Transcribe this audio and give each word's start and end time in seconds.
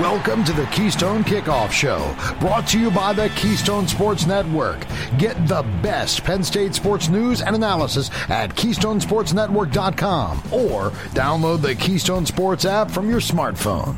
Welcome 0.00 0.44
to 0.44 0.52
the 0.52 0.66
Keystone 0.66 1.24
Kickoff 1.24 1.70
Show, 1.70 2.14
brought 2.38 2.68
to 2.68 2.78
you 2.78 2.90
by 2.90 3.14
the 3.14 3.30
Keystone 3.30 3.88
Sports 3.88 4.26
Network. 4.26 4.84
Get 5.16 5.48
the 5.48 5.62
best 5.82 6.22
Penn 6.22 6.44
State 6.44 6.74
sports 6.74 7.08
news 7.08 7.40
and 7.40 7.56
analysis 7.56 8.10
at 8.28 8.54
KeystonesportsNetwork.com 8.54 10.38
or 10.52 10.90
download 11.14 11.62
the 11.62 11.74
Keystone 11.76 12.26
Sports 12.26 12.66
app 12.66 12.90
from 12.90 13.08
your 13.08 13.20
smartphone. 13.20 13.96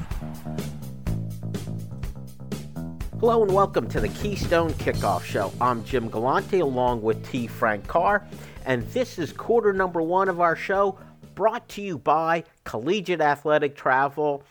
Hello 3.18 3.42
and 3.42 3.52
welcome 3.52 3.88
to 3.88 3.98
the 3.98 4.08
Keystone 4.10 4.70
Kickoff 4.74 5.24
Show. 5.24 5.52
I'm 5.60 5.82
Jim 5.82 6.08
Galante 6.08 6.60
along 6.60 7.02
with 7.02 7.28
T. 7.28 7.48
Frank 7.48 7.88
Carr, 7.88 8.24
and 8.66 8.86
this 8.92 9.18
is 9.18 9.32
quarter 9.32 9.72
number 9.72 10.00
one 10.00 10.28
of 10.28 10.40
our 10.40 10.54
show 10.54 10.96
brought 11.34 11.68
to 11.70 11.82
you 11.82 11.98
by 11.98 12.44
Collegiate 12.62 13.20
Athletic 13.20 13.74
Travel. 13.74 14.44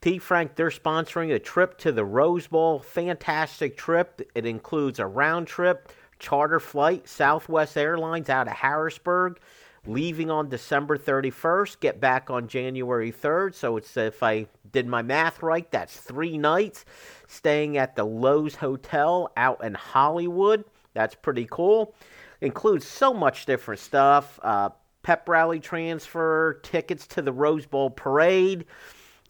T. 0.00 0.18
Frank, 0.18 0.56
they're 0.56 0.70
sponsoring 0.70 1.34
a 1.34 1.38
trip 1.38 1.78
to 1.78 1.92
the 1.92 2.04
Rose 2.04 2.46
Bowl. 2.46 2.80
Fantastic 2.80 3.76
trip. 3.76 4.20
It 4.34 4.44
includes 4.44 4.98
a 4.98 5.06
round 5.06 5.46
trip 5.46 5.92
charter 6.20 6.60
flight, 6.60 7.08
Southwest 7.08 7.76
Airlines 7.76 8.28
out 8.28 8.46
of 8.46 8.52
Harrisburg, 8.52 9.40
leaving 9.86 10.30
on 10.30 10.48
December 10.48 10.98
31st, 10.98 11.80
get 11.80 11.98
back 12.00 12.30
on 12.30 12.46
January 12.46 13.10
3rd. 13.10 13.54
So 13.54 13.76
it's 13.76 13.96
if 13.96 14.22
I 14.22 14.46
did 14.70 14.86
my 14.86 15.02
math 15.02 15.42
right, 15.42 15.68
that's 15.70 15.96
three 15.96 16.36
nights 16.36 16.84
staying 17.26 17.78
at 17.78 17.96
the 17.96 18.06
Loews 18.06 18.56
Hotel 18.56 19.32
out 19.36 19.64
in 19.64 19.74
Hollywood. 19.74 20.64
That's 20.92 21.14
pretty 21.14 21.48
cool. 21.50 21.94
Includes 22.40 22.86
so 22.86 23.14
much 23.14 23.46
different 23.46 23.80
stuff. 23.80 24.38
Uh, 24.42 24.70
pep 25.02 25.28
rally 25.28 25.60
transfer, 25.60 26.60
tickets 26.62 27.06
to 27.08 27.22
the 27.22 27.32
Rose 27.32 27.66
Bowl 27.66 27.90
parade 27.90 28.66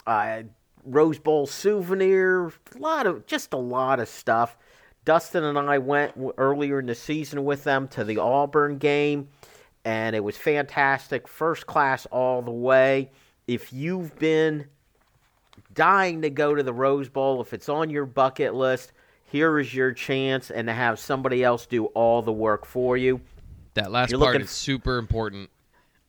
uh, 0.06 0.42
Rose 0.84 1.18
Bowl 1.18 1.46
souvenir, 1.46 2.48
a 2.48 2.78
lot 2.78 3.06
of 3.06 3.26
just 3.26 3.52
a 3.52 3.58
lot 3.58 4.00
of 4.00 4.08
stuff. 4.08 4.56
Dustin 5.04 5.44
and 5.44 5.58
I 5.58 5.78
went 5.78 6.12
earlier 6.36 6.78
in 6.78 6.86
the 6.86 6.94
season 6.94 7.44
with 7.44 7.64
them 7.64 7.88
to 7.88 8.04
the 8.04 8.18
Auburn 8.18 8.78
game, 8.78 9.28
and 9.84 10.14
it 10.14 10.22
was 10.22 10.36
fantastic, 10.36 11.26
first 11.26 11.66
class 11.66 12.06
all 12.06 12.42
the 12.42 12.50
way. 12.50 13.10
If 13.46 13.72
you've 13.72 14.16
been 14.18 14.66
dying 15.74 16.22
to 16.22 16.30
go 16.30 16.54
to 16.54 16.62
the 16.62 16.72
Rose 16.72 17.08
Bowl, 17.08 17.40
if 17.40 17.52
it's 17.54 17.68
on 17.68 17.90
your 17.90 18.06
bucket 18.06 18.54
list, 18.54 18.92
here 19.24 19.58
is 19.58 19.72
your 19.72 19.92
chance, 19.92 20.50
and 20.50 20.68
to 20.68 20.74
have 20.74 20.98
somebody 20.98 21.42
else 21.42 21.66
do 21.66 21.86
all 21.86 22.20
the 22.20 22.32
work 22.32 22.66
for 22.66 22.96
you. 22.96 23.20
That 23.74 23.90
last 23.90 24.10
You're 24.10 24.20
part 24.20 24.34
looking... 24.34 24.44
is 24.44 24.50
super 24.50 24.98
important. 24.98 25.50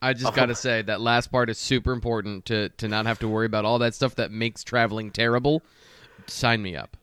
I 0.02 0.12
just 0.14 0.34
got 0.34 0.46
to 0.46 0.54
say 0.54 0.82
that 0.82 1.00
last 1.00 1.28
part 1.28 1.48
is 1.48 1.58
super 1.58 1.92
important 1.92 2.44
to 2.46 2.68
to 2.70 2.88
not 2.88 3.06
have 3.06 3.20
to 3.20 3.28
worry 3.28 3.46
about 3.46 3.64
all 3.64 3.78
that 3.78 3.94
stuff 3.94 4.16
that 4.16 4.32
makes 4.32 4.64
traveling 4.64 5.12
terrible. 5.12 5.62
Sign 6.26 6.60
me 6.60 6.76
up. 6.76 6.96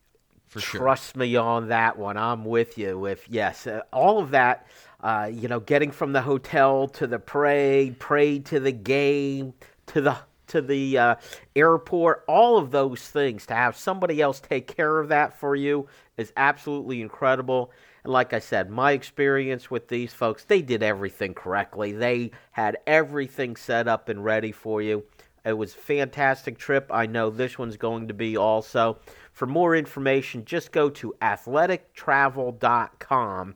For 0.47 0.59
sure. 0.59 0.81
Trust 0.81 1.15
me 1.15 1.35
on 1.35 1.69
that 1.69 1.97
one. 1.97 2.17
I'm 2.17 2.43
with 2.43 2.77
you. 2.77 2.99
With 2.99 3.23
yes, 3.29 3.67
uh, 3.67 3.81
all 3.93 4.19
of 4.19 4.31
that. 4.31 4.67
Uh, 5.01 5.29
you 5.31 5.47
know, 5.47 5.61
getting 5.61 5.91
from 5.91 6.11
the 6.11 6.21
hotel 6.21 6.89
to 6.89 7.07
the 7.07 7.19
parade, 7.19 7.97
parade 7.99 8.45
to 8.47 8.59
the 8.59 8.73
game, 8.73 9.53
to 9.87 10.01
the 10.01 10.17
to 10.49 10.61
the 10.61 10.97
uh, 10.97 11.15
airport, 11.55 12.23
all 12.27 12.57
of 12.57 12.71
those 12.71 13.07
things. 13.07 13.45
To 13.47 13.55
have 13.55 13.75
somebody 13.75 14.21
else 14.21 14.39
take 14.39 14.75
care 14.75 14.99
of 14.99 15.09
that 15.09 15.39
for 15.39 15.55
you 15.55 15.87
is 16.17 16.31
absolutely 16.37 17.01
incredible. 17.01 17.71
And 18.03 18.13
like 18.13 18.33
I 18.33 18.39
said, 18.39 18.69
my 18.69 18.91
experience 18.91 19.71
with 19.71 19.87
these 19.87 20.13
folks, 20.13 20.43
they 20.43 20.61
did 20.61 20.83
everything 20.83 21.33
correctly. 21.33 21.91
They 21.91 22.31
had 22.51 22.77
everything 22.85 23.55
set 23.55 23.87
up 23.87 24.09
and 24.09 24.23
ready 24.23 24.51
for 24.51 24.81
you. 24.81 25.03
It 25.45 25.53
was 25.53 25.73
a 25.73 25.77
fantastic 25.77 26.57
trip. 26.57 26.91
I 26.93 27.05
know 27.05 27.29
this 27.29 27.57
one's 27.57 27.77
going 27.77 28.09
to 28.09 28.13
be 28.13 28.35
also. 28.37 28.97
For 29.31 29.45
more 29.45 29.75
information, 29.75 30.45
just 30.45 30.71
go 30.71 30.89
to 30.91 31.15
athletictravel.com 31.21 33.55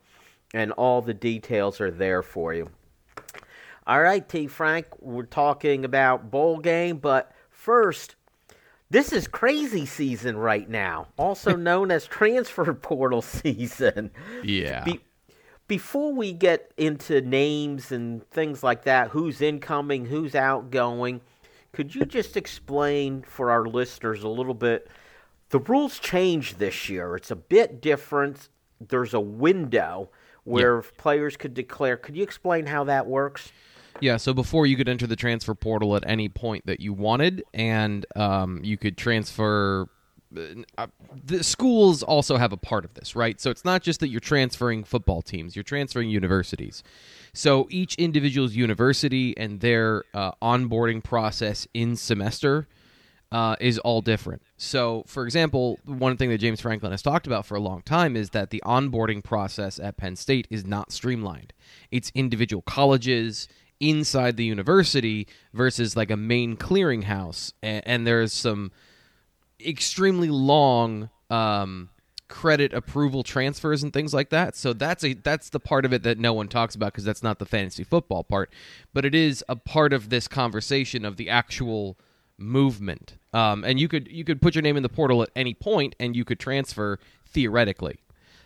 and 0.53 0.71
all 0.73 1.01
the 1.01 1.13
details 1.13 1.79
are 1.81 1.91
there 1.91 2.23
for 2.23 2.53
you. 2.53 2.69
All 3.85 4.01
right, 4.01 4.27
T. 4.27 4.47
Frank, 4.47 4.87
we're 4.99 5.23
talking 5.23 5.83
about 5.83 6.31
bowl 6.31 6.59
game, 6.59 6.97
but 6.97 7.33
first, 7.49 8.15
this 8.89 9.11
is 9.11 9.27
crazy 9.27 9.85
season 9.85 10.37
right 10.37 10.69
now, 10.69 11.07
also 11.17 11.55
known 11.57 11.91
as 11.91 12.05
transfer 12.05 12.73
portal 12.73 13.21
season. 13.21 14.11
Yeah. 14.41 14.85
Be- 14.85 15.01
before 15.67 16.13
we 16.13 16.31
get 16.31 16.71
into 16.77 17.19
names 17.21 17.91
and 17.91 18.25
things 18.29 18.63
like 18.63 18.83
that, 18.83 19.09
who's 19.09 19.41
incoming, 19.41 20.05
who's 20.05 20.35
outgoing, 20.35 21.19
could 21.73 21.93
you 21.93 22.05
just 22.05 22.37
explain 22.37 23.23
for 23.23 23.51
our 23.51 23.65
listeners 23.65 24.23
a 24.23 24.29
little 24.29 24.53
bit? 24.53 24.87
The 25.49 25.59
rules 25.59 25.99
changed 25.99 26.59
this 26.59 26.87
year. 26.87 27.15
It's 27.15 27.31
a 27.31 27.35
bit 27.35 27.81
different. 27.81 28.47
There's 28.79 29.13
a 29.13 29.19
window 29.19 30.09
where 30.45 30.77
yeah. 30.77 30.89
players 30.97 31.35
could 31.35 31.53
declare. 31.53 31.97
Could 31.97 32.15
you 32.15 32.23
explain 32.23 32.65
how 32.67 32.85
that 32.85 33.07
works? 33.07 33.51
Yeah, 33.99 34.17
so 34.17 34.33
before 34.33 34.65
you 34.65 34.75
could 34.75 34.89
enter 34.89 35.07
the 35.07 35.15
transfer 35.15 35.55
portal 35.55 35.95
at 35.95 36.03
any 36.07 36.29
point 36.29 36.65
that 36.65 36.79
you 36.79 36.93
wanted, 36.93 37.43
and 37.53 38.05
um, 38.15 38.59
you 38.63 38.77
could 38.77 38.97
transfer. 38.97 39.87
Uh, 40.79 40.87
the 41.23 41.43
schools 41.43 42.01
also 42.01 42.37
have 42.37 42.51
a 42.51 42.57
part 42.57 42.85
of 42.85 42.95
this, 42.95 43.15
right? 43.15 43.39
So 43.39 43.51
it's 43.51 43.63
not 43.63 43.83
just 43.83 43.99
that 43.99 44.07
you're 44.07 44.19
transferring 44.19 44.83
football 44.83 45.21
teams; 45.21 45.55
you're 45.55 45.63
transferring 45.63 46.09
universities. 46.09 46.83
So 47.33 47.67
each 47.69 47.95
individual's 47.95 48.55
university 48.55 49.37
and 49.37 49.59
their 49.59 50.03
uh, 50.13 50.31
onboarding 50.41 51.03
process 51.03 51.67
in 51.73 51.95
semester 51.95 52.67
uh, 53.33 53.55
is 53.59 53.79
all 53.79 54.01
different. 54.01 54.43
So, 54.57 55.03
for 55.07 55.25
example, 55.25 55.79
one 55.85 56.17
thing 56.17 56.29
that 56.29 56.37
James 56.37 56.61
Franklin 56.61 56.91
has 56.91 57.01
talked 57.01 57.25
about 57.25 57.47
for 57.47 57.55
a 57.55 57.59
long 57.59 57.81
time 57.81 58.15
is 58.15 58.29
that 58.29 58.51
the 58.51 58.61
onboarding 58.63 59.23
process 59.23 59.79
at 59.79 59.97
Penn 59.97 60.15
State 60.15 60.47
is 60.51 60.65
not 60.65 60.91
streamlined. 60.91 61.51
It's 61.91 62.11
individual 62.13 62.61
colleges 62.61 63.47
inside 63.89 64.37
the 64.37 64.45
university 64.45 65.27
versus 65.53 65.95
like 65.95 66.09
a 66.09 66.17
main 66.17 66.55
clearinghouse, 66.55 67.53
and, 67.61 67.83
and 67.85 68.07
there's 68.07 68.33
some 68.33 68.71
extremely 69.59 70.29
long 70.29 71.09
um, 71.29 71.89
credit 72.27 72.73
approval 72.73 73.23
transfers 73.23 73.83
and 73.83 73.93
things 73.93 74.13
like 74.13 74.29
that. 74.29 74.55
So 74.55 74.73
that's 74.73 75.03
a 75.03 75.13
that's 75.13 75.49
the 75.49 75.59
part 75.59 75.85
of 75.85 75.93
it 75.93 76.03
that 76.03 76.17
no 76.17 76.33
one 76.33 76.47
talks 76.47 76.75
about 76.75 76.93
because 76.93 77.03
that's 77.03 77.23
not 77.23 77.39
the 77.39 77.45
fantasy 77.45 77.83
football 77.83 78.23
part, 78.23 78.51
but 78.93 79.05
it 79.05 79.13
is 79.13 79.43
a 79.49 79.55
part 79.55 79.93
of 79.93 80.09
this 80.09 80.27
conversation 80.27 81.05
of 81.05 81.17
the 81.17 81.29
actual 81.29 81.97
movement. 82.37 83.17
Um, 83.33 83.63
and 83.63 83.79
you 83.79 83.87
could 83.87 84.11
you 84.11 84.23
could 84.23 84.41
put 84.41 84.55
your 84.55 84.61
name 84.61 84.77
in 84.77 84.83
the 84.83 84.89
portal 84.89 85.21
at 85.21 85.29
any 85.35 85.53
point, 85.53 85.95
and 85.99 86.15
you 86.15 86.25
could 86.25 86.39
transfer 86.39 86.99
theoretically. 87.27 87.99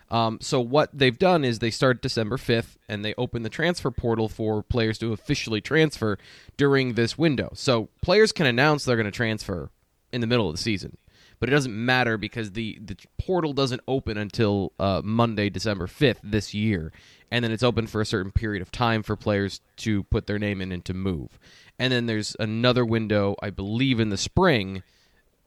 Um, 0.10 0.40
so 0.42 0.62
what 0.62 0.90
they've 0.94 1.18
done 1.18 1.44
is 1.44 1.60
they 1.60 1.72
start 1.72 2.02
December 2.02 2.38
5th 2.38 2.78
and 2.88 3.04
they 3.04 3.14
open 3.18 3.44
the 3.44 3.50
transfer 3.50 3.92
portal 3.92 4.30
for 4.30 4.64
players 4.64 4.98
to 5.00 5.12
officially 5.12 5.60
transfer 5.62 6.18
during 6.56 6.94
this 6.94 7.18
window. 7.18 7.50
So 7.54 7.90
players 8.02 8.32
can 8.32 8.46
announce 8.46 8.86
they're 8.86 8.96
going 8.96 9.06
to 9.06 9.12
transfer 9.12 9.70
in 10.12 10.22
the 10.22 10.28
middle 10.28 10.48
of 10.50 10.56
the 10.56 10.62
season, 10.62 10.98
but 11.40 11.50
it 11.50 11.52
doesn't 11.52 11.74
matter 11.74 12.18
because 12.18 12.54
the 12.54 12.80
the 12.82 12.96
portal 13.20 13.52
doesn't 13.52 13.82
open 13.88 14.18
until 14.18 14.72
uh, 14.80 15.02
Monday, 15.04 15.50
December 15.50 15.88
5th 15.88 16.20
this 16.24 16.54
year, 16.54 16.94
and 17.30 17.44
then 17.44 17.52
it's 17.52 17.64
open 17.64 17.88
for 17.88 18.00
a 18.00 18.06
certain 18.06 18.32
period 18.32 18.62
of 18.62 18.72
time 18.72 19.04
for 19.04 19.18
players 19.18 19.60
to 19.78 20.04
put 20.04 20.28
their 20.28 20.40
name 20.40 20.62
in 20.62 20.72
and 20.72 20.86
to 20.86 20.94
move. 20.94 21.38
And 21.78 21.92
then 21.92 22.06
there's 22.06 22.36
another 22.40 22.86
window, 22.86 23.36
I 23.42 23.50
believe, 23.50 24.00
in 24.00 24.10
the 24.10 24.18
spring 24.18 24.84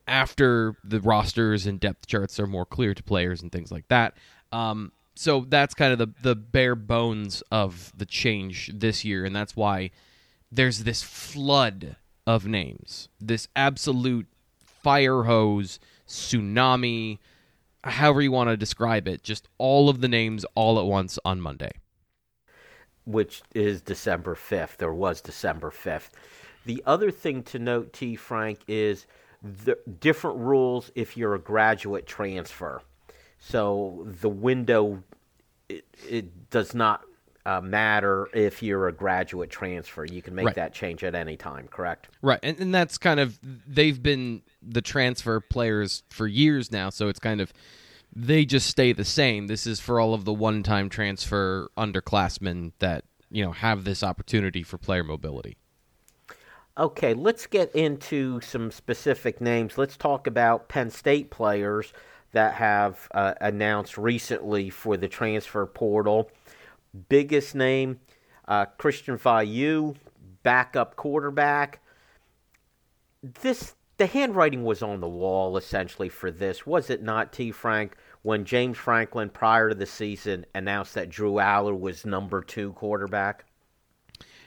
after 0.07 0.77
the 0.85 1.01
rosters 1.01 1.67
and 1.67 1.79
depth 1.79 2.07
charts 2.07 2.39
are 2.41 2.47
more 2.47 2.67
clear 2.67 2.95
to 2.95 3.03
players 3.03 3.43
and 3.43 3.51
things 3.51 3.71
like 3.71 3.87
that. 3.89 4.15
Um, 4.53 4.93
so 5.15 5.45
that's 5.49 5.75
kind 5.75 5.93
of 5.93 5.99
the 5.99 6.15
the 6.23 6.35
bare 6.35 6.75
bones 6.75 7.43
of 7.51 7.93
the 7.97 8.07
change 8.07 8.71
this 8.75 9.05
year, 9.05 9.25
and 9.25 9.35
that's 9.35 9.55
why 9.55 9.91
there's 10.51 10.85
this 10.85 11.03
flood 11.03 11.97
of 12.27 12.47
names, 12.47 13.09
this 13.21 13.49
absolute 13.55 14.27
fire 14.65 15.25
hose 15.25 15.79
tsunami, 16.09 17.19
however 17.85 18.21
you 18.23 18.33
want 18.33 18.51
to 18.51 18.57
describe 18.57 19.07
it, 19.07 19.23
just 19.23 19.49
all 19.59 19.89
of 19.89 20.01
the 20.01 20.09
names 20.09 20.45
all 20.55 20.79
at 20.79 20.87
once 20.87 21.19
on 21.25 21.41
Monday. 21.41 21.73
Which 23.05 23.43
is 23.55 23.81
December 23.81 24.35
5th, 24.35 24.83
or 24.83 24.95
was 24.95 25.21
December 25.21 25.71
5th. 25.71 26.11
The 26.67 26.83
other 26.87 27.11
thing 27.11 27.43
to 27.45 27.59
note, 27.59 27.93
T. 27.93 28.17
Frank, 28.17 28.61
is 28.69 29.07
the 29.43 29.79
different 30.01 30.39
rules 30.39 30.91
if 30.95 31.17
you're 31.17 31.35
a 31.35 31.41
graduate 31.41 32.07
transfer. 32.07 32.83
So 33.41 34.07
the 34.21 34.29
window 34.29 35.03
it, 35.69 35.85
it 36.09 36.51
does 36.51 36.75
not 36.75 37.03
uh, 37.47 37.61
matter 37.61 38.29
if 38.35 38.63
you're 38.63 38.89
a 38.89 38.93
graduate 38.93 39.51
transfer. 39.51 40.05
You 40.05 40.23
can 40.23 40.35
make 40.35 40.47
right. 40.47 40.55
that 40.57 40.75
change 40.75 41.03
at 41.05 41.15
any 41.15 41.37
time, 41.37 41.69
correct? 41.69 42.09
Right, 42.23 42.41
and, 42.43 42.59
and 42.61 42.75
that's 42.75 42.99
kind 42.99 43.19
of 43.19 43.39
they've 43.43 44.01
been 44.01 44.43
the 44.63 44.83
transfer 44.83 45.41
players 45.41 46.03
for 46.11 46.27
years 46.27 46.71
now, 46.71 46.91
so 46.91 47.09
it's 47.09 47.19
kind 47.19 47.41
of 47.41 47.53
they 48.15 48.45
just 48.45 48.67
stay 48.67 48.93
the 48.93 49.05
same. 49.05 49.47
This 49.47 49.67
is 49.67 49.81
for 49.81 50.01
all 50.01 50.15
of 50.15 50.25
the 50.25 50.33
one-time 50.33 50.89
transfer 50.89 51.71
underclassmen 51.79 52.73
that 52.81 53.05
you 53.31 53.45
know 53.45 53.53
have 53.53 53.85
this 53.85 54.03
opportunity 54.03 54.63
for 54.63 54.77
player 54.77 55.05
mobility. 55.05 55.57
Okay, 56.77 57.15
let's 57.15 57.47
get 57.47 57.75
into 57.75 58.41
some 58.41 58.71
specific 58.71 59.41
names. 59.41 59.77
Let's 59.77 59.97
talk 59.97 60.27
about 60.27 60.69
Penn 60.69 60.91
State 60.91 61.31
players 61.31 61.93
that 62.33 62.55
have 62.55 63.09
uh, 63.13 63.35
announced 63.41 63.99
recently 63.99 64.71
for 64.71 64.97
the 64.97 65.09
transfer 65.09 65.67
portal. 65.67 66.31
Biggest 67.09 67.55
name, 67.55 68.01
uh, 68.49 68.67
Christian 68.67 69.19
Veilleux, 69.19 69.97
backup 70.43 70.97
quarterback. 70.97 71.81
This 73.23 73.75
the 73.99 74.07
handwriting 74.07 74.65
was 74.65 74.83
on 74.83 75.01
the 75.01 75.09
wall 75.09 75.59
essentially 75.59 76.09
for 76.09 76.31
this, 76.31 76.65
was 76.65 76.89
it 76.89 77.03
not, 77.03 77.33
T. 77.35 77.53
Frank? 77.53 77.97
When 78.23 78.45
James 78.45 78.79
Franklin, 78.79 79.29
prior 79.29 79.69
to 79.69 79.75
the 79.75 79.87
season, 79.87 80.47
announced 80.55 80.95
that 80.95 81.11
Drew 81.11 81.35
Allar 81.35 81.79
was 81.79 82.07
number 82.07 82.43
two 82.43 82.73
quarterback. 82.73 83.45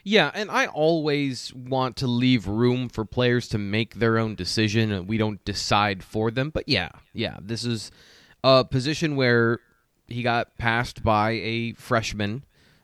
Yeah, 0.04 0.32
and 0.34 0.52
I 0.52 0.68
always 0.68 1.54
want 1.54 1.96
to 1.98 2.08
leave 2.08 2.48
room 2.48 2.90
for 2.90 3.06
players 3.06 3.48
to 3.50 3.58
make 3.58 3.96
their 3.96 4.18
own 4.18 4.36
decision 4.36 4.92
and 4.92 5.08
we 5.08 5.18
don't 5.18 5.44
decide 5.46 6.04
for 6.04 6.30
them. 6.30 6.50
But 6.50 6.68
yeah, 6.68 6.90
yeah, 7.14 7.38
this 7.42 7.64
is 7.64 7.90
a 8.44 8.66
position 8.66 9.16
where 9.16 9.60
he 10.08 10.22
got 10.22 10.58
passed 10.58 11.04
by 11.04 11.32
a 11.32 11.74
freshman 11.74 12.44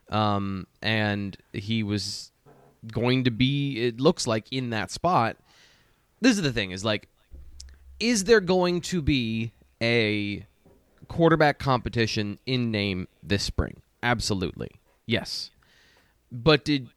um, 0.09 0.65
and 0.81 1.37
he 1.51 1.83
was 1.83 2.31
going 2.91 3.25
to 3.25 3.31
be 3.31 3.87
it 3.87 3.99
looks 3.99 4.25
like 4.25 4.51
in 4.51 4.69
that 4.69 4.89
spot. 4.89 5.35
This 6.21 6.37
is 6.37 6.41
the 6.41 6.53
thing 6.53 6.71
is 6.71 6.85
like 6.85 7.09
is 7.99 8.23
there 8.23 8.39
going 8.39 8.79
to 8.79 9.01
be 9.01 9.51
a 9.81 10.45
quarterback 11.09 11.59
competition 11.59 12.39
in 12.45 12.71
name 12.71 13.09
this 13.21 13.43
spring? 13.43 13.81
Absolutely. 14.01 14.71
Yes. 15.05 15.51
But 16.31 16.63
did 16.63 16.89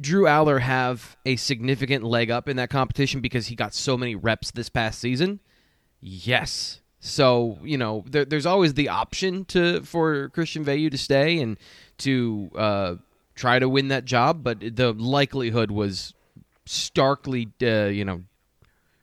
Drew 0.00 0.24
Allar 0.24 0.60
have 0.60 1.16
a 1.26 1.36
significant 1.36 2.04
leg 2.04 2.30
up 2.30 2.48
in 2.48 2.56
that 2.56 2.70
competition 2.70 3.20
because 3.20 3.48
he 3.48 3.54
got 3.54 3.74
so 3.74 3.96
many 3.96 4.14
reps 4.14 4.50
this 4.50 4.68
past 4.68 4.98
season? 4.98 5.40
Yes. 6.00 6.80
So 7.00 7.58
you 7.62 7.78
know, 7.78 8.04
there, 8.08 8.24
there's 8.24 8.46
always 8.46 8.74
the 8.74 8.88
option 8.88 9.44
to 9.46 9.82
for 9.82 10.28
Christian 10.30 10.64
Veilleux 10.64 10.90
to 10.90 10.98
stay 10.98 11.40
and 11.40 11.58
to 11.98 12.50
uh, 12.56 12.94
try 13.34 13.58
to 13.58 13.68
win 13.68 13.88
that 13.88 14.04
job, 14.04 14.42
but 14.42 14.60
the 14.60 14.92
likelihood 14.92 15.70
was 15.70 16.14
starkly, 16.66 17.48
uh, 17.62 17.86
you 17.86 18.04
know, 18.04 18.22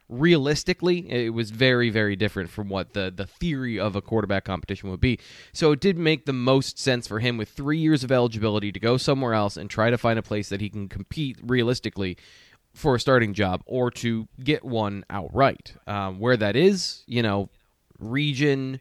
realistically, 0.09 1.09
it 1.09 1.33
was 1.33 1.51
very, 1.51 1.89
very 1.89 2.15
different 2.15 2.50
from 2.50 2.69
what 2.69 2.94
the, 2.94 3.12
the 3.15 3.25
theory 3.25 3.80
of 3.80 3.95
a 3.95 4.01
quarterback 4.01 4.45
competition 4.45 4.89
would 4.89 5.01
be. 5.01 5.19
So 5.51 5.71
it 5.71 5.80
did 5.80 5.98
make 5.98 6.25
the 6.25 6.33
most 6.33 6.80
sense 6.80 7.07
for 7.07 7.19
him 7.19 7.38
with 7.38 7.50
three 7.50 7.77
years 7.77 8.04
of 8.04 8.12
eligibility 8.12 8.71
to 8.71 8.80
go 8.80 8.98
somewhere 8.98 9.33
else 9.33 9.57
and 9.57 9.69
try 9.69 9.89
to 9.89 9.98
find 9.98 10.18
a 10.18 10.24
place 10.24 10.50
that 10.50 10.62
he 10.62 10.69
can 10.69 10.88
compete 10.88 11.38
realistically 11.44 12.18
for 12.74 12.95
a 12.95 13.00
starting 13.00 13.33
job 13.33 13.62
or 13.65 13.89
to 13.92 14.27
get 14.44 14.63
one 14.63 15.04
outright. 15.09 15.74
Um, 15.88 16.19
where 16.19 16.38
that 16.38 16.56
is, 16.56 17.03
you 17.07 17.21
know, 17.21 17.50
region 18.00 18.80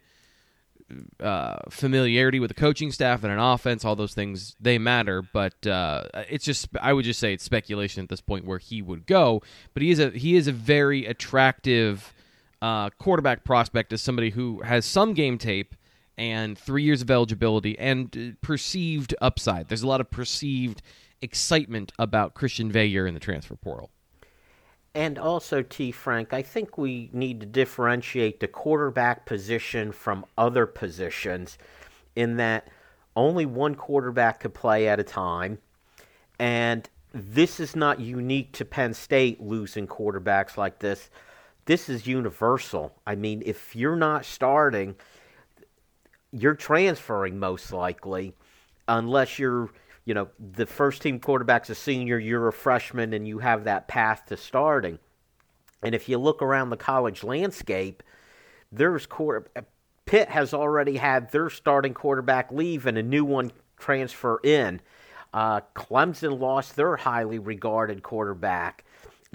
uh, 1.21 1.57
familiarity 1.71 2.39
with 2.39 2.49
the 2.49 2.55
coaching 2.55 2.93
staff 2.93 3.25
and 3.25 3.33
an 3.33 3.39
offense, 3.39 3.85
all 3.85 3.97
those 3.97 4.15
things 4.15 4.57
they 4.61 4.79
matter. 4.79 5.23
But 5.23 5.67
uh, 5.67 6.05
it's 6.29 6.45
just 6.45 6.69
I 6.81 6.93
would 6.93 7.05
just 7.05 7.21
say 7.21 7.33
it's 7.33 7.45
speculation 7.45 8.03
at 8.03 8.09
this 8.09 8.21
point 8.21 8.45
where 8.45 8.59
he 8.59 8.83
would 8.83 9.07
go. 9.07 9.43
But 9.75 9.83
he 9.83 9.91
is 9.91 9.99
a 9.99 10.11
he 10.11 10.37
is 10.37 10.47
a 10.47 10.53
very 10.53 11.07
attractive 11.07 12.15
uh, 12.63 12.91
quarterback 12.91 13.45
prospect 13.45 13.93
as 13.93 14.03
somebody 14.03 14.31
who 14.31 14.63
has 14.63 14.85
some 14.87 15.15
game 15.15 15.39
tape 15.39 15.75
and 16.19 16.59
three 16.59 16.83
years 16.83 17.03
of 17.03 17.11
eligibility 17.11 17.79
and 17.79 18.37
perceived 18.41 19.15
upside. 19.21 19.69
There's 19.69 19.83
a 19.83 19.89
lot 19.89 20.01
of 20.01 20.11
perceived 20.11 20.83
excitement 21.21 21.93
about 21.99 22.35
Christian 22.35 22.73
Veilleux 22.73 23.07
in 23.07 23.15
the 23.15 23.21
transfer 23.21 23.57
portal. 23.57 23.91
And 24.97 25.19
also, 25.19 25.61
T. 25.61 25.93
Frank, 25.93 26.33
I 26.33 26.41
think 26.41 26.79
we 26.79 27.11
need 27.13 27.41
to 27.41 27.47
differentiate 27.47 28.41
the 28.41 28.49
quarterback 28.49 29.27
position 29.27 29.93
from 29.93 30.25
other 30.39 30.65
positions 30.65 31.59
in 32.15 32.39
that 32.39 32.69
only 33.15 33.45
one 33.45 33.75
quarterback 33.75 34.41
could 34.41 34.55
play 34.55 34.89
at 34.89 34.99
a 34.99 35.05
time. 35.05 35.59
And 36.39 36.89
this 37.13 37.61
is 37.61 37.77
not 37.77 38.01
unique 38.01 38.53
to 38.53 38.65
Penn 38.65 38.95
State 38.95 39.39
losing 39.39 39.87
quarterbacks 39.87 40.57
like 40.57 40.79
this. 40.79 41.11
This 41.67 41.91
is 41.91 42.07
universal. 42.07 42.95
I 43.07 43.17
mean, 43.17 43.43
if 43.45 43.77
you're 43.77 43.97
not 43.97 44.25
starting, 44.25 44.97
you're 46.33 46.55
transferring 46.55 47.39
most 47.39 47.71
likely, 47.71 48.33
unless 48.89 49.39
you're 49.39 49.69
you 50.07 50.15
know, 50.15 50.29
the 50.39 50.65
first 50.65 51.03
team 51.03 51.19
quarterback's 51.19 51.69
a 51.69 51.75
senior, 51.75 52.19
you're 52.19 52.49
a 52.49 52.53
freshman, 52.53 53.13
and 53.13 53.29
you 53.29 53.41
have 53.41 53.65
that 53.65 53.89
path 53.89 54.25
to 54.27 54.37
starting. 54.37 54.99
And 55.83 55.95
if 55.95 56.09
you 56.09 56.17
look 56.17 56.41
around 56.41 56.71
the 56.71 56.77
college 56.77 57.23
landscape, 57.23 58.03
there's 58.73 59.05
quarter, 59.05 59.47
Pitt 60.07 60.29
has 60.29 60.55
already 60.55 60.97
had 60.97 61.31
their 61.33 61.51
starting 61.51 61.93
quarterback 61.93 62.53
leave 62.53 62.87
and 62.87 62.97
a 62.97 63.03
new 63.03 63.25
one 63.25 63.51
transfer 63.79 64.41
in. 64.43 64.81
Uh, 65.35 65.61
Clemson 65.75 66.39
lost 66.39 66.77
their 66.77 66.97
highly 66.97 67.41
regarded 67.41 68.03
quarterback. 68.03 68.85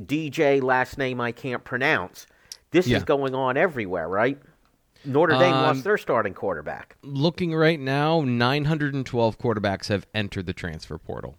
DJ, 0.01 0.63
last 0.63 0.97
name 0.97 1.19
I 1.19 1.33
can't 1.33 1.63
pronounce. 1.65 2.25
This 2.71 2.87
yeah. 2.87 2.97
is 2.97 3.03
going 3.03 3.35
on 3.35 3.57
everywhere, 3.57 4.07
right? 4.07 4.41
Notre 5.05 5.33
Dame 5.33 5.53
um, 5.53 5.63
lost 5.63 5.83
their 5.83 5.97
starting 5.97 6.33
quarterback. 6.33 6.97
Looking 7.01 7.53
right 7.53 7.79
now, 7.79 8.21
912 8.21 9.39
quarterbacks 9.39 9.87
have 9.87 10.05
entered 10.13 10.45
the 10.45 10.53
transfer 10.53 10.97
portal. 10.97 11.37